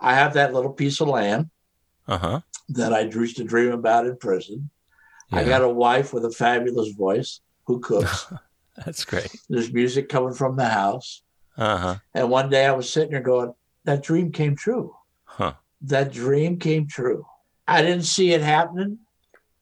I 0.00 0.14
have 0.14 0.34
that 0.34 0.52
little 0.52 0.72
piece 0.72 1.00
of 1.00 1.08
land 1.08 1.50
Uh 2.08 2.18
huh. 2.18 2.40
that 2.70 2.92
I 2.92 3.00
used 3.00 3.36
to 3.38 3.44
dream 3.44 3.72
about 3.72 4.06
in 4.06 4.16
prison. 4.16 4.70
I 5.32 5.44
got 5.44 5.62
a 5.62 5.68
wife 5.68 6.12
with 6.12 6.24
a 6.24 6.30
fabulous 6.32 6.90
voice 6.90 7.40
who 7.66 7.78
cooks. 7.80 8.26
That's 8.84 9.04
great. 9.04 9.30
There's 9.48 9.72
music 9.72 10.08
coming 10.08 10.34
from 10.34 10.56
the 10.56 10.66
house. 10.68 11.22
Uh 11.56 11.76
huh. 11.76 11.94
And 12.14 12.30
one 12.30 12.50
day 12.50 12.66
I 12.66 12.72
was 12.72 12.92
sitting 12.92 13.12
there 13.12 13.20
going, 13.22 13.52
that 13.90 14.04
dream 14.04 14.30
came 14.30 14.54
true. 14.54 14.94
Huh. 15.24 15.54
That 15.82 16.12
dream 16.12 16.58
came 16.58 16.86
true. 16.86 17.26
I 17.66 17.82
didn't 17.82 18.04
see 18.04 18.32
it 18.32 18.40
happening. 18.40 18.98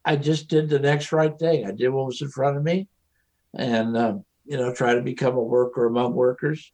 I 0.04 0.16
just 0.16 0.48
did 0.48 0.68
the 0.68 0.78
next 0.78 1.12
right 1.12 1.36
thing. 1.38 1.66
I 1.66 1.70
did 1.70 1.88
what 1.88 2.06
was 2.06 2.20
in 2.20 2.28
front 2.28 2.56
of 2.58 2.62
me 2.62 2.88
and, 3.54 3.96
um, 3.96 4.24
you 4.44 4.56
know, 4.58 4.72
try 4.74 4.94
to 4.94 5.00
become 5.02 5.34
a 5.36 5.42
worker 5.42 5.86
among 5.86 6.14
workers 6.14 6.72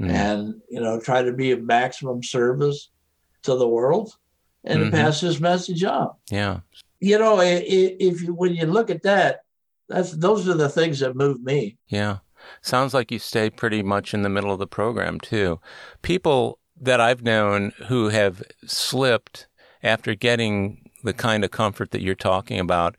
Mm. 0.00 0.10
and, 0.10 0.54
you 0.70 0.80
know, 0.80 1.00
try 1.00 1.22
to 1.22 1.32
be 1.32 1.50
of 1.50 1.62
maximum 1.64 2.22
service 2.22 2.90
to 3.42 3.56
the 3.56 3.66
world 3.66 4.16
and 4.62 4.78
Mhm. 4.80 4.84
to 4.84 4.90
pass 4.92 5.20
this 5.20 5.40
message 5.40 5.82
on. 5.82 6.10
Yeah. 6.30 6.60
You 7.00 7.18
know, 7.18 7.40
if 7.40 8.22
you, 8.22 8.32
when 8.32 8.54
you 8.54 8.66
look 8.66 8.90
at 8.90 9.02
that, 9.02 9.40
that's, 9.88 10.12
those 10.12 10.48
are 10.48 10.54
the 10.54 10.68
things 10.68 11.00
that 11.00 11.16
move 11.16 11.42
me. 11.42 11.78
Yeah. 11.88 12.18
Sounds 12.62 12.94
like 12.94 13.10
you 13.10 13.18
stay 13.18 13.50
pretty 13.50 13.82
much 13.82 14.14
in 14.14 14.22
the 14.22 14.28
middle 14.28 14.52
of 14.52 14.60
the 14.60 14.68
program, 14.68 15.18
too. 15.18 15.58
People 16.02 16.60
that 16.80 17.00
I've 17.00 17.22
known 17.22 17.72
who 17.86 18.08
have 18.08 18.42
slipped 18.66 19.46
after 19.82 20.14
getting 20.14 20.90
the 21.02 21.12
kind 21.12 21.44
of 21.44 21.50
comfort 21.50 21.90
that 21.92 22.02
you're 22.02 22.14
talking 22.14 22.58
about 22.58 22.96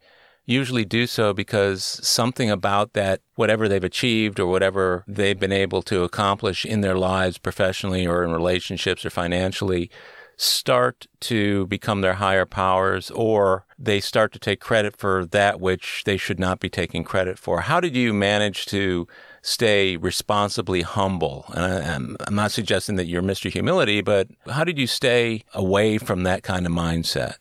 usually 0.50 0.84
do 0.84 1.06
so 1.06 1.32
because 1.32 1.84
something 1.84 2.50
about 2.50 2.94
that, 2.94 3.22
whatever 3.36 3.70
they've 3.70 3.84
achieved 3.84 4.40
or 4.40 4.48
whatever 4.48 5.04
they've 5.08 5.40
been 5.40 5.52
able 5.52 5.84
to 5.84 6.04
accomplish 6.04 6.66
in 6.66 6.82
their 6.82 6.98
lives 6.98 7.38
professionally 7.38 8.08
or 8.08 8.24
in 8.24 8.32
relationships 8.32 9.06
or 9.06 9.12
financially, 9.12 9.92
start 10.38 11.06
to 11.20 11.68
become 11.68 12.02
their 12.02 12.16
higher 12.16 12.48
powers 12.48 13.12
or 13.12 13.66
they 13.78 14.00
start 14.00 14.32
to 14.32 14.40
take 14.40 14.60
credit 14.60 14.98
for 14.98 15.24
that 15.24 15.60
which 15.60 16.02
they 16.06 16.18
should 16.18 16.40
not 16.40 16.60
be 16.60 16.70
taking 16.70 17.04
credit 17.04 17.38
for. 17.38 17.62
How 17.62 17.80
did 17.80 17.96
you 17.96 18.12
manage 18.12 18.66
to 18.68 19.08
stay 19.42 19.98
responsibly 19.98 20.82
humble? 20.82 21.46
And 21.50 21.60
I, 21.66 21.94
I'm, 21.96 22.18
I'm 22.28 22.36
not 22.36 22.52
suggesting 22.52 22.96
that 22.98 23.08
you're 23.08 23.22
Mr. 23.22 23.52
Humility, 23.52 24.02
but 24.02 24.28
how 24.50 24.64
did 24.64 24.78
you 24.78 24.88
stay 24.88 25.44
away 25.54 25.98
from 25.98 26.24
that 26.24 26.44
kind 26.44 26.66
of 26.66 26.72
mindset? 26.72 27.36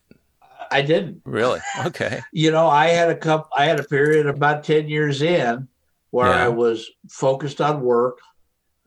I 0.71 0.83
didn't. 0.83 1.23
Really? 1.25 1.61
Okay. 1.87 2.21
you 2.33 2.51
know, 2.51 2.69
I 2.69 2.89
had 2.89 3.09
a 3.11 3.17
couple, 3.17 3.49
I 3.57 3.65
had 3.65 3.81
a 3.81 3.85
period 3.85 4.27
about 4.27 4.65
10 4.65 4.89
years 4.89 5.23
in 5.23 5.67
where 6.11 6.29
Yeah. 6.31 6.45
I 6.45 6.49
was 6.49 6.91
focused 7.09 7.61
on 7.61 7.81
work 7.81 8.19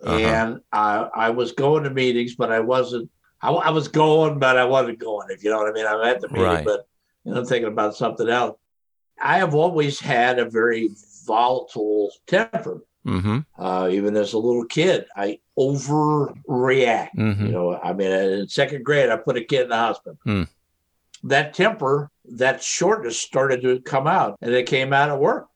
Uh-huh. 0.04 0.18
and 0.18 0.62
I, 0.72 1.08
I 1.16 1.30
was 1.32 1.52
going 1.52 1.84
to 1.84 1.90
meetings, 1.90 2.36
but 2.36 2.52
I 2.52 2.60
wasn't, 2.60 3.10
I, 3.42 3.50
I 3.52 3.70
was 3.72 3.88
going, 3.88 4.38
but 4.40 4.58
I 4.58 4.66
wasn't 4.66 5.00
going, 5.00 5.28
if 5.32 5.44
you 5.44 5.50
know 5.50 5.58
what 5.58 5.70
I 5.70 5.74
mean. 5.74 5.88
I'm 5.88 6.04
at 6.04 6.22
the 6.22 6.28
meeting, 6.30 6.44
Right. 6.44 6.66
but 6.66 6.88
you 7.24 7.32
know, 7.34 7.40
I'm 7.40 7.46
thinking 7.46 7.72
about 7.72 7.96
something 7.96 8.30
else. 8.30 8.58
I 9.24 9.38
have 9.38 9.54
always 9.56 10.00
had 10.00 10.40
a 10.40 10.46
very 10.50 10.90
volatile 11.26 12.12
temper. 12.28 12.84
Mm-hmm. 13.06 13.40
Uh, 13.58 13.90
even 13.92 14.16
as 14.16 14.34
a 14.34 14.38
little 14.38 14.66
kid, 14.66 15.06
I 15.16 15.40
overreact. 15.58 17.10
Mm-hmm. 17.18 17.46
You 17.46 17.52
know, 17.52 17.80
I 17.82 17.94
mean, 17.94 18.12
in 18.12 18.48
second 18.48 18.84
grade, 18.86 19.10
I 19.10 19.18
put 19.18 19.38
a 19.38 19.44
kid 19.44 19.64
in 19.64 19.70
the 19.70 19.76
hospital. 19.76 20.18
Hmm. 20.24 20.44
That 21.24 21.54
temper, 21.54 22.10
that 22.26 22.64
shortness 22.64 23.20
started 23.20 23.62
to 23.62 23.80
come 23.82 24.08
out, 24.08 24.38
and 24.42 24.54
it 24.54 24.66
came 24.66 24.92
out 24.94 25.10
at 25.10 25.20
work. 25.20 25.48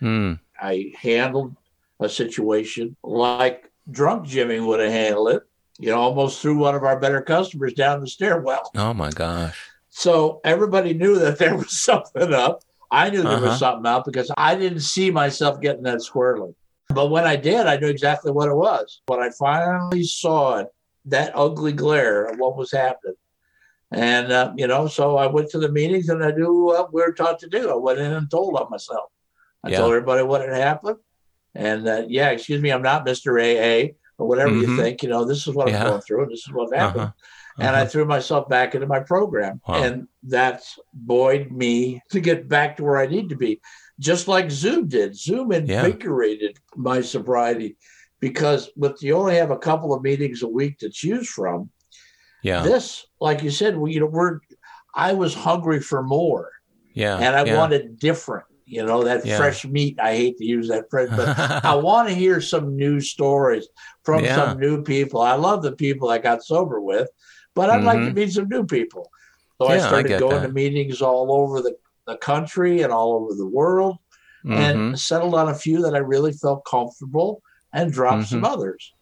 Mm. 0.00 0.38
I 0.60 0.92
handled 1.00 1.56
a 1.98 2.08
situation 2.08 2.96
like 3.02 3.70
drunk 3.90 4.26
Jimmy 4.26 4.60
would 4.60 4.78
have 4.80 4.92
handled 4.92 5.30
it. 5.30 5.42
You 5.78 5.88
know, 5.90 5.98
almost 6.00 6.40
threw 6.40 6.58
one 6.58 6.74
of 6.74 6.84
our 6.84 6.98
better 7.00 7.22
customers 7.22 7.72
down 7.74 8.00
the 8.00 8.06
stairwell. 8.06 8.70
Oh 8.76 8.94
my 8.94 9.10
gosh. 9.10 9.58
So 9.88 10.40
everybody 10.44 10.94
knew 10.94 11.18
that 11.18 11.38
there 11.38 11.56
was 11.56 11.72
something 11.84 12.32
up. 12.32 12.62
I 12.90 13.10
knew 13.10 13.22
there 13.22 13.32
Uh-huh. 13.32 13.46
was 13.46 13.58
something 13.58 13.86
up 13.86 14.04
because 14.04 14.30
I 14.36 14.54
didn't 14.54 14.80
see 14.80 15.10
myself 15.10 15.60
getting 15.60 15.82
that 15.84 16.02
squarely. 16.02 16.54
But 16.92 17.10
when 17.10 17.24
I 17.24 17.36
did, 17.36 17.66
I 17.66 17.76
knew 17.76 17.86
exactly 17.88 18.32
what 18.32 18.48
it 18.48 18.54
was. 18.54 19.00
When 19.06 19.20
I 19.20 19.30
finally 19.30 20.02
saw 20.02 20.58
it, 20.58 20.68
that 21.06 21.32
ugly 21.34 21.72
glare 21.72 22.24
of 22.24 22.38
what 22.38 22.56
was 22.56 22.72
happening. 22.72 23.14
And, 23.92 24.30
uh, 24.30 24.52
you 24.56 24.66
know, 24.66 24.86
so 24.86 25.16
I 25.16 25.26
went 25.26 25.50
to 25.50 25.58
the 25.58 25.70
meetings 25.70 26.08
and 26.08 26.22
I 26.24 26.30
knew 26.30 26.64
what 26.64 26.92
we 26.92 27.00
were 27.02 27.12
taught 27.12 27.38
to 27.40 27.48
do. 27.48 27.70
I 27.70 27.74
went 27.76 27.98
in 27.98 28.12
and 28.12 28.30
told 28.30 28.56
on 28.56 28.70
myself. 28.70 29.10
I 29.64 29.70
Yeah. 29.70 29.78
told 29.78 29.90
everybody 29.92 30.22
what 30.22 30.42
had 30.42 30.52
happened. 30.56 30.96
And, 31.54 31.88
uh, 31.88 32.02
yeah, 32.08 32.30
excuse 32.30 32.60
me, 32.62 32.70
I'm 32.70 32.82
not 32.82 33.06
Mr. 33.06 33.40
AA 33.40 33.96
or 34.18 34.28
whatever 34.28 34.52
Mhm. 34.52 34.60
you 34.60 34.76
think. 34.76 35.02
You 35.02 35.08
know, 35.08 35.24
this 35.24 35.46
is 35.46 35.54
what 35.54 35.68
Yeah. 35.68 35.80
I'm 35.82 35.88
going 35.90 36.00
through 36.02 36.22
and 36.24 36.32
this 36.32 36.46
is 36.46 36.52
what 36.52 36.72
happened 36.76 37.02
Uh-huh. 37.04 37.12
and 37.66 37.74
I 37.76 37.80
Uh-huh. 37.80 37.88
threw 37.90 38.04
myself 38.04 38.48
back 38.48 38.74
into 38.74 38.86
my 38.86 39.00
program. 39.00 39.60
Wow. 39.66 39.82
And 39.82 40.08
that's 40.22 40.78
buoyed 40.92 41.50
me 41.50 42.00
to 42.10 42.20
get 42.20 42.48
back 42.48 42.76
to 42.76 42.84
where 42.84 42.98
I 42.98 43.06
need 43.06 43.28
to 43.30 43.36
be, 43.36 43.60
just 44.00 44.26
like 44.26 44.50
Zoom 44.50 44.88
did. 44.88 45.14
Zoom 45.16 45.52
invigorated 45.52 46.58
my 46.74 47.00
sobriety 47.00 47.76
because 48.18 48.70
with 48.76 49.02
you 49.02 49.14
only 49.14 49.36
have 49.36 49.50
a 49.52 49.58
couple 49.58 49.94
of 49.94 50.02
meetings 50.02 50.42
a 50.42 50.48
week 50.48 50.78
to 50.78 50.90
choose 50.90 51.28
from. 51.28 51.70
yeah. 52.42 52.62
This, 52.62 53.06
like 53.20 53.42
you 53.42 53.50
said, 53.50 53.76
we 53.76 53.92
you 53.94 54.00
know 54.00 54.06
we're 54.06 54.40
I 54.94 55.12
was 55.12 55.34
hungry 55.34 55.80
for 55.80 56.02
more 56.02 56.50
yeah. 56.94 57.16
and 57.18 57.36
I 57.36 57.44
yeah. 57.44 57.56
wanted 57.58 57.98
different. 57.98 58.46
You 58.66 58.84
know 58.86 59.02
that 59.04 59.24
Yeah. 59.26 59.36
fresh 59.36 59.64
meat. 59.66 59.98
I 60.00 60.16
hate 60.16 60.36
to 60.38 60.44
use 60.44 60.68
that 60.68 60.84
phrase, 60.90 61.10
but 61.14 61.28
I 61.64 61.74
want 61.74 62.08
to 62.08 62.14
hear 62.14 62.40
some 62.40 62.76
new 62.76 63.00
stories 63.00 63.68
from 64.04 64.24
Yeah. 64.24 64.36
some 64.36 64.58
new 64.60 64.82
people. 64.82 65.20
I 65.20 65.34
love 65.34 65.62
the 65.62 65.72
people 65.72 66.08
I 66.08 66.18
got 66.18 66.42
sober 66.44 66.80
with, 66.80 67.08
but 67.54 67.68
I'd 67.70 67.84
like 67.84 67.98
to 68.00 68.10
Mhm. 68.10 68.14
meet 68.16 68.32
some 68.32 68.48
new 68.48 68.64
people. 68.64 69.10
So 69.60 69.66
I 69.68 69.76
Yeah, 69.76 69.84
I 69.84 69.88
started 69.88 70.08
get 70.08 70.20
going 70.20 70.40
that. 70.42 70.46
to 70.48 70.52
meetings 70.52 71.02
all 71.02 71.32
over 71.40 71.60
the, 71.62 71.74
the 72.10 72.16
country 72.18 72.82
and 72.82 72.92
all 72.92 73.14
over 73.14 73.34
the 73.34 73.46
world 73.46 73.98
Mhm. 74.44 74.56
and 74.56 74.98
settled 74.98 75.34
on 75.34 75.48
a 75.48 75.54
few 75.54 75.82
that 75.82 75.94
I 75.94 75.98
really 75.98 76.32
felt 76.32 76.64
comfortable 76.64 77.42
and 77.72 77.92
dropped 77.92 78.26
some 78.28 78.44
others. 78.44 78.92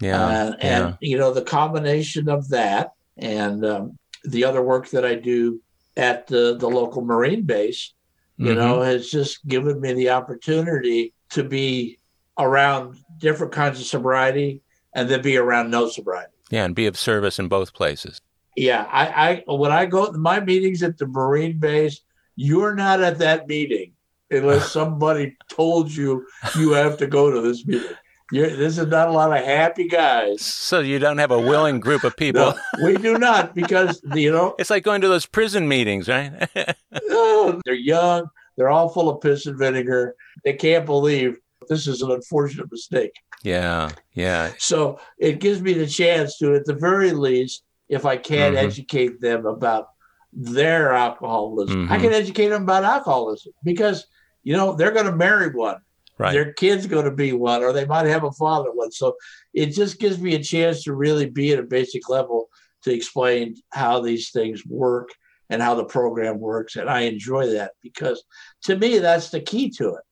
yeah. 0.00 0.28
and, 0.28 0.56
yeah. 0.60 0.86
and, 0.86 0.98
you 1.00 1.18
know, 1.18 1.32
the 1.32 1.42
combination 1.42 2.28
of 2.28 2.48
that 2.50 2.92
and 3.16 3.64
um, 3.64 3.98
the 4.24 4.44
other 4.44 4.62
work 4.62 4.90
that 4.90 5.04
I 5.04 5.14
do 5.16 5.60
at 5.96 6.26
the, 6.28 6.56
the 6.56 6.68
local 6.68 7.02
Marine 7.02 7.42
base 7.42 7.94
you 8.36 8.52
Mhm. 8.52 8.56
know, 8.56 8.80
has 8.82 9.08
just 9.10 9.44
given 9.48 9.80
me 9.80 9.92
the 9.94 10.10
opportunity 10.10 11.12
to 11.30 11.42
be 11.42 11.98
around 12.38 12.96
different 13.18 13.52
kinds 13.52 13.80
of 13.80 13.86
sobriety 13.86 14.62
and 14.94 15.08
then 15.08 15.20
be 15.22 15.36
around 15.36 15.70
no 15.72 15.88
sobriety. 15.88 16.32
Yeah, 16.50 16.64
and 16.64 16.74
be 16.76 16.86
of 16.86 16.96
service 16.96 17.40
in 17.40 17.48
both 17.48 17.74
places. 17.74 18.20
Yeah, 18.56 18.86
I, 18.90 19.42
I 19.48 19.52
when 19.52 19.72
I 19.72 19.86
go 19.86 20.12
to 20.12 20.16
my 20.18 20.38
meetings 20.38 20.84
at 20.84 20.98
the 20.98 21.06
Marine 21.08 21.58
base, 21.58 22.00
you're 22.40 22.74
not 22.76 23.02
at 23.02 23.18
that 23.18 23.48
meeting 23.48 23.92
unless 24.30 24.70
somebody 24.78 25.36
told 25.50 25.90
you 25.90 26.24
you 26.56 26.70
have 26.72 26.96
to 26.98 27.06
go 27.08 27.30
to 27.32 27.40
this 27.40 27.66
meeting. 27.66 27.88
You're, 28.30 28.48
this 28.56 28.78
is 28.78 28.86
not 28.86 29.08
a 29.08 29.10
lot 29.10 29.36
of 29.36 29.44
happy 29.44 29.88
guys. 29.88 30.42
So 30.42 30.78
you 30.80 30.98
don't 31.00 31.18
have 31.18 31.32
a 31.32 31.40
willing 31.40 31.80
group 31.80 32.04
of 32.04 32.14
people. 32.16 32.42
No, 32.42 32.54
we 32.84 32.96
do 32.96 33.18
not 33.18 33.54
because 33.56 34.00
you 34.14 34.30
know 34.30 34.54
It's 34.58 34.70
like 34.70 34.84
going 34.84 35.00
to 35.00 35.08
those 35.08 35.26
prison 35.26 35.66
meetings, 35.66 36.08
right? 36.08 36.48
oh, 37.10 37.60
they're 37.64 37.74
young, 37.74 38.28
they're 38.56 38.68
all 38.70 38.88
full 38.88 39.08
of 39.08 39.20
piss 39.20 39.46
and 39.46 39.58
vinegar. 39.58 40.14
They 40.44 40.52
can't 40.52 40.86
believe 40.86 41.38
this 41.68 41.88
is 41.88 42.02
an 42.02 42.12
unfortunate 42.12 42.70
mistake. 42.70 43.12
yeah, 43.42 43.90
yeah, 44.12 44.52
So 44.58 45.00
it 45.18 45.40
gives 45.40 45.60
me 45.60 45.72
the 45.72 45.86
chance 45.88 46.38
to, 46.38 46.54
at 46.54 46.66
the 46.66 46.74
very 46.74 47.10
least, 47.12 47.64
if 47.88 48.04
I 48.06 48.16
can 48.16 48.52
Mhm. 48.54 48.58
educate 48.58 49.20
them 49.20 49.44
about 49.46 49.88
their 50.32 50.92
alcoholism. 50.92 51.88
Mhm. 51.88 51.90
I 51.90 51.98
can 51.98 52.12
educate 52.12 52.48
them 52.48 52.62
about 52.62 52.84
alcoholism 52.84 53.52
because 53.64 54.06
you 54.42 54.56
know 54.56 54.74
they're 54.74 54.92
going 54.92 55.06
to 55.06 55.16
marry 55.16 55.50
one. 55.50 55.78
Right. 56.18 56.32
Their 56.32 56.52
kid's 56.52 56.86
going 56.86 57.04
to 57.04 57.12
be 57.12 57.32
one, 57.32 57.62
or 57.62 57.72
they 57.72 57.84
might 57.84 58.06
have 58.06 58.24
a 58.24 58.32
father 58.32 58.70
one. 58.72 58.90
So 58.90 59.14
it 59.54 59.66
just 59.66 60.00
gives 60.00 60.18
me 60.18 60.34
a 60.34 60.42
chance 60.42 60.82
to 60.84 60.92
really 60.92 61.30
be 61.30 61.52
at 61.52 61.60
a 61.60 61.62
basic 61.62 62.08
level 62.08 62.48
to 62.82 62.92
explain 62.92 63.54
how 63.70 64.00
these 64.00 64.30
things 64.30 64.66
work 64.66 65.10
and 65.48 65.62
how 65.62 65.74
the 65.74 65.84
program 65.84 66.40
works. 66.40 66.76
And 66.76 66.90
I 66.90 67.02
enjoy 67.02 67.46
that 67.52 67.72
because 67.82 68.24
to 68.64 68.76
me, 68.76 68.98
that's 68.98 69.30
the 69.30 69.40
key 69.40 69.70
to 69.70 69.94
it. 69.94 70.02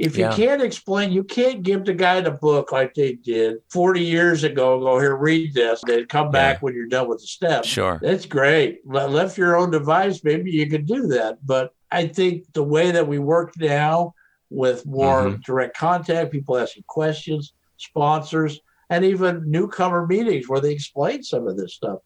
If 0.00 0.16
you 0.16 0.24
Yeah. 0.24 0.32
can't 0.32 0.62
explain, 0.62 1.12
you 1.12 1.22
can't 1.22 1.62
give 1.62 1.84
the 1.84 1.92
guy 1.92 2.22
the 2.22 2.30
book 2.30 2.72
like 2.72 2.94
they 2.94 3.12
did 3.16 3.58
40 3.68 4.00
years 4.02 4.44
ago. 4.44 4.80
Go 4.80 4.98
here, 4.98 5.14
read 5.14 5.52
this, 5.52 5.82
then 5.86 6.06
come 6.06 6.30
back 6.30 6.62
when 6.62 6.72
you're 6.74 6.86
done 6.88 7.06
with 7.06 7.20
the 7.20 7.26
steps. 7.26 7.68
Sure. 7.68 7.98
That's 8.02 8.24
great. 8.24 8.80
Le- 8.86 9.08
Left 9.08 9.36
your 9.36 9.58
own 9.58 9.70
device, 9.70 10.24
maybe 10.24 10.50
you 10.52 10.66
could 10.70 10.86
do 10.86 11.06
that. 11.08 11.44
But 11.44 11.74
I 11.92 12.06
think 12.06 12.50
the 12.54 12.62
way 12.62 12.90
that 12.92 13.06
we 13.06 13.18
work 13.18 13.52
now 13.58 14.14
with 14.48 14.86
more 14.86 15.24
Mhm. 15.26 15.42
direct 15.44 15.76
contact, 15.76 16.32
people 16.32 16.56
asking 16.56 16.84
questions, 16.88 17.52
sponsors, 17.76 18.58
and 18.90 19.04
even 19.04 19.48
newcomer 19.48 20.06
meetings 20.06 20.48
where 20.48 20.60
they 20.60 20.72
explain 20.72 21.22
some 21.22 21.46
of 21.46 21.56
this 21.56 21.74
stuff. 21.74 22.00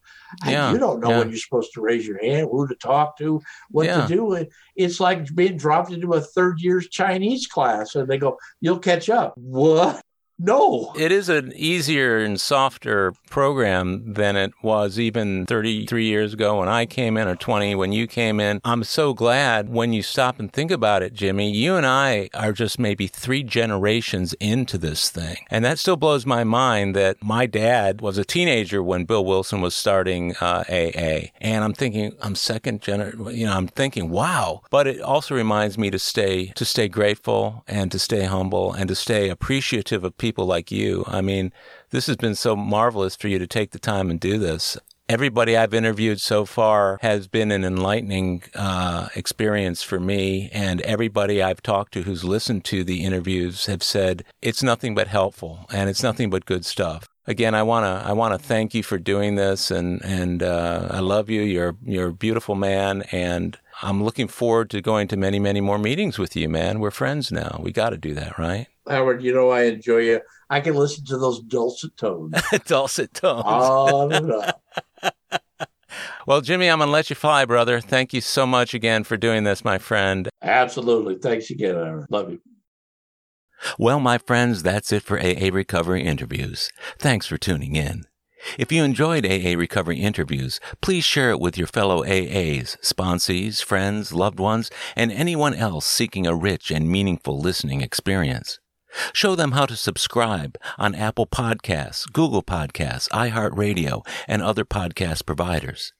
Yeah, 0.45 0.71
you 0.71 0.77
don't 0.77 0.99
know 0.99 1.09
yeah. 1.09 1.19
when 1.19 1.29
you're 1.29 1.39
supposed 1.39 1.73
to 1.73 1.81
raise 1.81 2.07
your 2.07 2.19
hand, 2.19 2.47
who 2.51 2.67
to 2.67 2.75
talk 2.75 3.17
to, 3.17 3.41
what 3.71 3.87
Yeah. 3.87 4.05
to 4.05 4.07
do. 4.07 4.45
It's 4.75 4.99
like 4.99 5.33
being 5.33 5.57
dropped 5.57 5.91
into 5.91 6.13
a 6.13 6.21
third 6.21 6.61
year's 6.61 6.87
Chinese 6.87 7.47
class 7.47 7.95
and 7.95 8.07
they 8.07 8.19
go, 8.19 8.37
You'll 8.61 8.79
catch 8.79 9.09
up. 9.09 9.33
What? 9.35 10.04
No. 10.37 10.91
It 10.97 11.13
is 11.13 11.29
an 11.29 11.53
easier 11.55 12.17
and 12.17 12.39
softer 12.39 13.13
program 13.29 14.13
than 14.13 14.35
it 14.35 14.51
was 14.61 14.99
even 14.99 15.45
33 15.45 16.05
years 16.05 16.33
ago 16.33 16.59
when 16.59 16.67
I 16.67 16.85
came 16.85 17.15
in 17.15 17.29
or 17.29 17.37
20 17.37 17.73
when 17.75 17.93
you 17.93 18.05
came 18.05 18.41
in. 18.41 18.59
I'm 18.65 18.83
so 18.83 19.13
glad 19.13 19.69
when 19.69 19.93
you 19.93 20.03
stop 20.03 20.37
and 20.37 20.51
think 20.51 20.71
about 20.71 21.03
it, 21.03 21.13
Jimmy, 21.13 21.51
you 21.51 21.75
and 21.75 21.85
I 21.85 22.29
are 22.33 22.51
just 22.51 22.79
maybe 22.79 23.07
three 23.07 23.43
generations 23.43 24.33
into 24.41 24.77
this 24.77 25.09
thing. 25.09 25.37
And 25.49 25.63
that 25.63 25.79
still 25.79 25.95
blows 25.95 26.25
my 26.25 26.43
mind 26.43 26.97
that 26.97 27.23
my 27.23 27.45
dad 27.45 28.01
was 28.01 28.17
a 28.17 28.25
teenager 28.25 28.83
when 28.83 29.05
Bill 29.05 29.23
Wilson 29.23 29.61
was 29.61 29.73
starting 29.73 30.35
uh, 30.41 30.65
AA. 30.67 31.29
And 31.39 31.63
I'm 31.63 31.73
thinking, 31.73 32.13
I'm 32.21 32.35
second 32.35 32.81
gener, 32.81 33.33
you 33.33 33.45
know, 33.45 33.53
I'm 33.53 33.67
thinking, 33.67 34.09
wow. 34.09 34.63
But 34.69 34.85
it 34.85 34.99
also 34.99 35.33
reminds 35.33 35.77
me 35.77 35.89
to 35.91 35.99
stay, 35.99 36.47
to 36.55 36.65
stay 36.65 36.89
grateful 36.89 37.63
and 37.67 37.89
to 37.93 37.99
stay 37.99 38.25
humble 38.25 38.73
and 38.73 38.89
to 38.89 38.95
stay 38.95 39.29
appreciative 39.29 40.03
of 40.03 40.17
people 40.25 40.47
like 40.47 40.71
you. 40.71 41.03
I 41.05 41.21
mean, 41.21 41.53
this 41.91 42.07
has 42.07 42.15
been 42.15 42.33
so 42.33 42.55
marvelous 42.55 43.15
for 43.15 43.27
you 43.27 43.37
to 43.37 43.45
take 43.45 43.69
the 43.69 43.77
time 43.77 44.09
and 44.09 44.19
do 44.19 44.39
this. 44.39 44.75
Everybody 45.07 45.55
I've 45.55 45.75
interviewed 45.75 46.19
so 46.19 46.45
far 46.45 46.97
has 47.03 47.27
been 47.27 47.51
an 47.51 47.63
enlightening 47.63 48.41
uh, 48.55 49.09
experience 49.13 49.83
for 49.83 49.99
me, 49.99 50.49
and 50.51 50.81
everybody 50.81 51.43
I've 51.43 51.61
talked 51.61 51.93
to 51.93 52.01
who's 52.01 52.23
listened 52.23 52.65
to 52.65 52.83
the 52.83 53.03
interviews 53.03 53.67
have 53.67 53.83
said 53.83 54.23
it's 54.41 54.63
nothing 54.63 54.95
but 54.95 55.09
helpful 55.09 55.67
and 55.71 55.91
it's 55.91 56.01
nothing 56.01 56.31
but 56.31 56.47
good 56.47 56.65
stuff. 56.65 57.07
Again, 57.27 57.53
I 57.53 57.61
wanna 57.61 58.01
I 58.03 58.13
wanna 58.13 58.39
thank 58.39 58.73
you 58.73 58.81
for 58.81 58.97
doing 58.97 59.35
this, 59.35 59.69
and 59.69 60.03
and 60.03 60.41
uh, 60.41 60.87
I 60.89 61.01
love 61.01 61.29
you. 61.29 61.43
You're 61.43 61.75
you're 61.85 62.07
a 62.07 62.13
beautiful 62.13 62.55
man, 62.55 63.03
and 63.11 63.59
I'm 63.81 64.03
looking 64.03 64.27
forward 64.27 64.69
to 64.71 64.81
going 64.81 65.07
to 65.09 65.17
many 65.17 65.39
many 65.39 65.61
more 65.61 65.77
meetings 65.77 66.17
with 66.17 66.35
you, 66.35 66.47
man. 66.49 66.79
We're 66.79 66.91
friends 66.91 67.31
now. 67.31 67.59
We 67.61 67.71
got 67.71 67.89
to 67.91 67.97
do 67.97 68.13
that, 68.13 68.37
right? 68.37 68.67
Howard, 68.87 69.21
you 69.23 69.33
know 69.33 69.49
I 69.49 69.63
enjoy 69.63 69.97
you. 69.99 70.21
I 70.49 70.59
can 70.61 70.75
listen 70.75 71.03
to 71.05 71.17
those 71.17 71.41
dulcet 71.41 71.97
tones 71.97 72.35
Dulcet 72.67 73.13
tones. 73.13 73.43
on 73.45 74.11
and 74.13 74.31
on. 74.31 74.51
Well, 76.27 76.41
Jimmy, 76.41 76.69
I'm 76.69 76.79
going 76.79 76.87
to 76.87 76.91
let 76.91 77.09
you 77.09 77.15
fly, 77.15 77.45
brother. 77.45 77.79
Thank 77.79 78.13
you 78.13 78.19
so 78.21 78.45
much 78.45 78.73
again 78.73 79.03
for 79.03 79.15
doing 79.15 79.43
this, 79.43 79.63
my 79.63 79.77
friend. 79.77 80.27
Absolutely. 80.41 81.15
Thanks 81.15 81.49
again, 81.49 81.75
Aaron. 81.75 82.05
Love 82.09 82.31
you. 82.31 82.41
Well, 83.79 83.99
my 83.99 84.17
friends, 84.17 84.61
that's 84.61 84.91
it 84.91 85.03
for 85.03 85.19
AA 85.19 85.49
Recovery 85.51 86.03
Interviews. 86.03 86.69
Thanks 86.99 87.25
for 87.27 87.37
tuning 87.37 87.75
in. 87.75 88.03
If 88.57 88.71
you 88.71 88.83
enjoyed 88.83 89.25
AA 89.25 89.57
Recovery 89.57 89.97
Interviews, 89.97 90.59
please 90.81 91.03
share 91.03 91.31
it 91.31 91.39
with 91.39 91.57
your 91.57 91.67
fellow 91.67 92.03
AAs, 92.03 92.77
sponsees, 92.81 93.63
friends, 93.63 94.13
loved 94.13 94.39
ones, 94.39 94.69
and 94.95 95.11
anyone 95.11 95.53
else 95.55 95.85
seeking 95.85 96.27
a 96.27 96.35
rich 96.35 96.71
and 96.71 96.89
meaningful 96.89 97.39
listening 97.39 97.81
experience. 97.81 98.59
Show 99.13 99.35
them 99.35 99.51
how 99.51 99.65
to 99.65 99.75
subscribe 99.75 100.57
on 100.77 100.95
Apple 100.95 101.27
Podcasts, 101.27 102.11
Google 102.11 102.43
Podcasts, 102.43 103.09
iHeartRadio, 103.09 104.05
and 104.27 104.41
other 104.41 104.63
podcast 104.63 105.25
providers. 105.25 105.91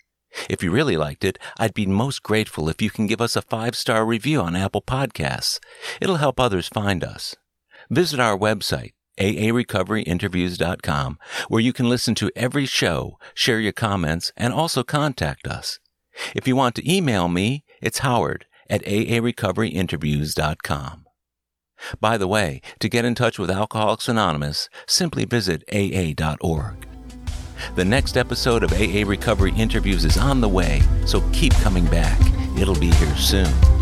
If 0.50 0.62
you 0.62 0.72
really 0.72 0.98
liked 0.98 1.24
it, 1.24 1.40
I'd 1.58 1.74
be 1.74 1.86
most 1.86 2.22
grateful 2.24 2.70
if 2.70 2.82
you 2.82 2.90
can 2.90 3.08
give 3.08 3.22
us 3.22 3.36
a 3.36 3.42
five 3.42 3.76
star 3.76 4.06
review 4.06 4.42
on 4.42 4.56
Apple 4.56 4.82
Podcasts. 4.82 5.60
It'll 6.00 6.18
help 6.18 6.40
others 6.40 6.68
find 6.68 7.04
us. 7.04 7.36
Visit 7.90 8.20
our 8.20 8.38
website, 8.38 8.94
aarecoveryinterviews.com, 9.18 11.20
where 11.48 11.62
you 11.62 11.74
can 11.74 11.90
listen 11.90 12.16
to 12.16 12.32
every 12.36 12.66
show, 12.66 13.18
share 13.34 13.60
your 13.60 13.72
comments, 13.72 14.32
and 14.36 14.54
also 14.54 14.84
contact 14.84 15.48
us. 15.48 15.80
If 16.34 16.48
you 16.48 16.56
want 16.56 16.76
to 16.76 16.92
email 16.92 17.28
me, 17.28 17.66
it's 17.82 18.00
howard 18.00 18.46
at 18.70 18.84
aarecoveryinterviews.com. 18.84 21.06
By 22.00 22.18
the 22.18 22.28
way, 22.28 22.62
to 22.80 22.90
get 22.90 23.06
in 23.06 23.14
touch 23.16 23.38
with 23.38 23.52
Alcoholics 23.52 24.08
Anonymous, 24.08 24.70
simply 24.88 25.26
visit 25.26 25.64
aa.org. 25.72 26.88
The 27.76 27.86
next 27.86 28.18
episode 28.18 28.64
of 28.64 28.74
AA 28.74 29.04
Recovery 29.06 29.54
Interviews 29.56 30.06
is 30.06 30.18
on 30.18 30.42
the 30.42 30.50
way, 30.50 30.82
so 31.06 31.22
keep 31.32 31.54
coming 31.56 31.86
back. 31.86 32.20
It'll 32.58 32.80
be 32.80 32.92
here 32.92 33.16
soon. 33.16 33.75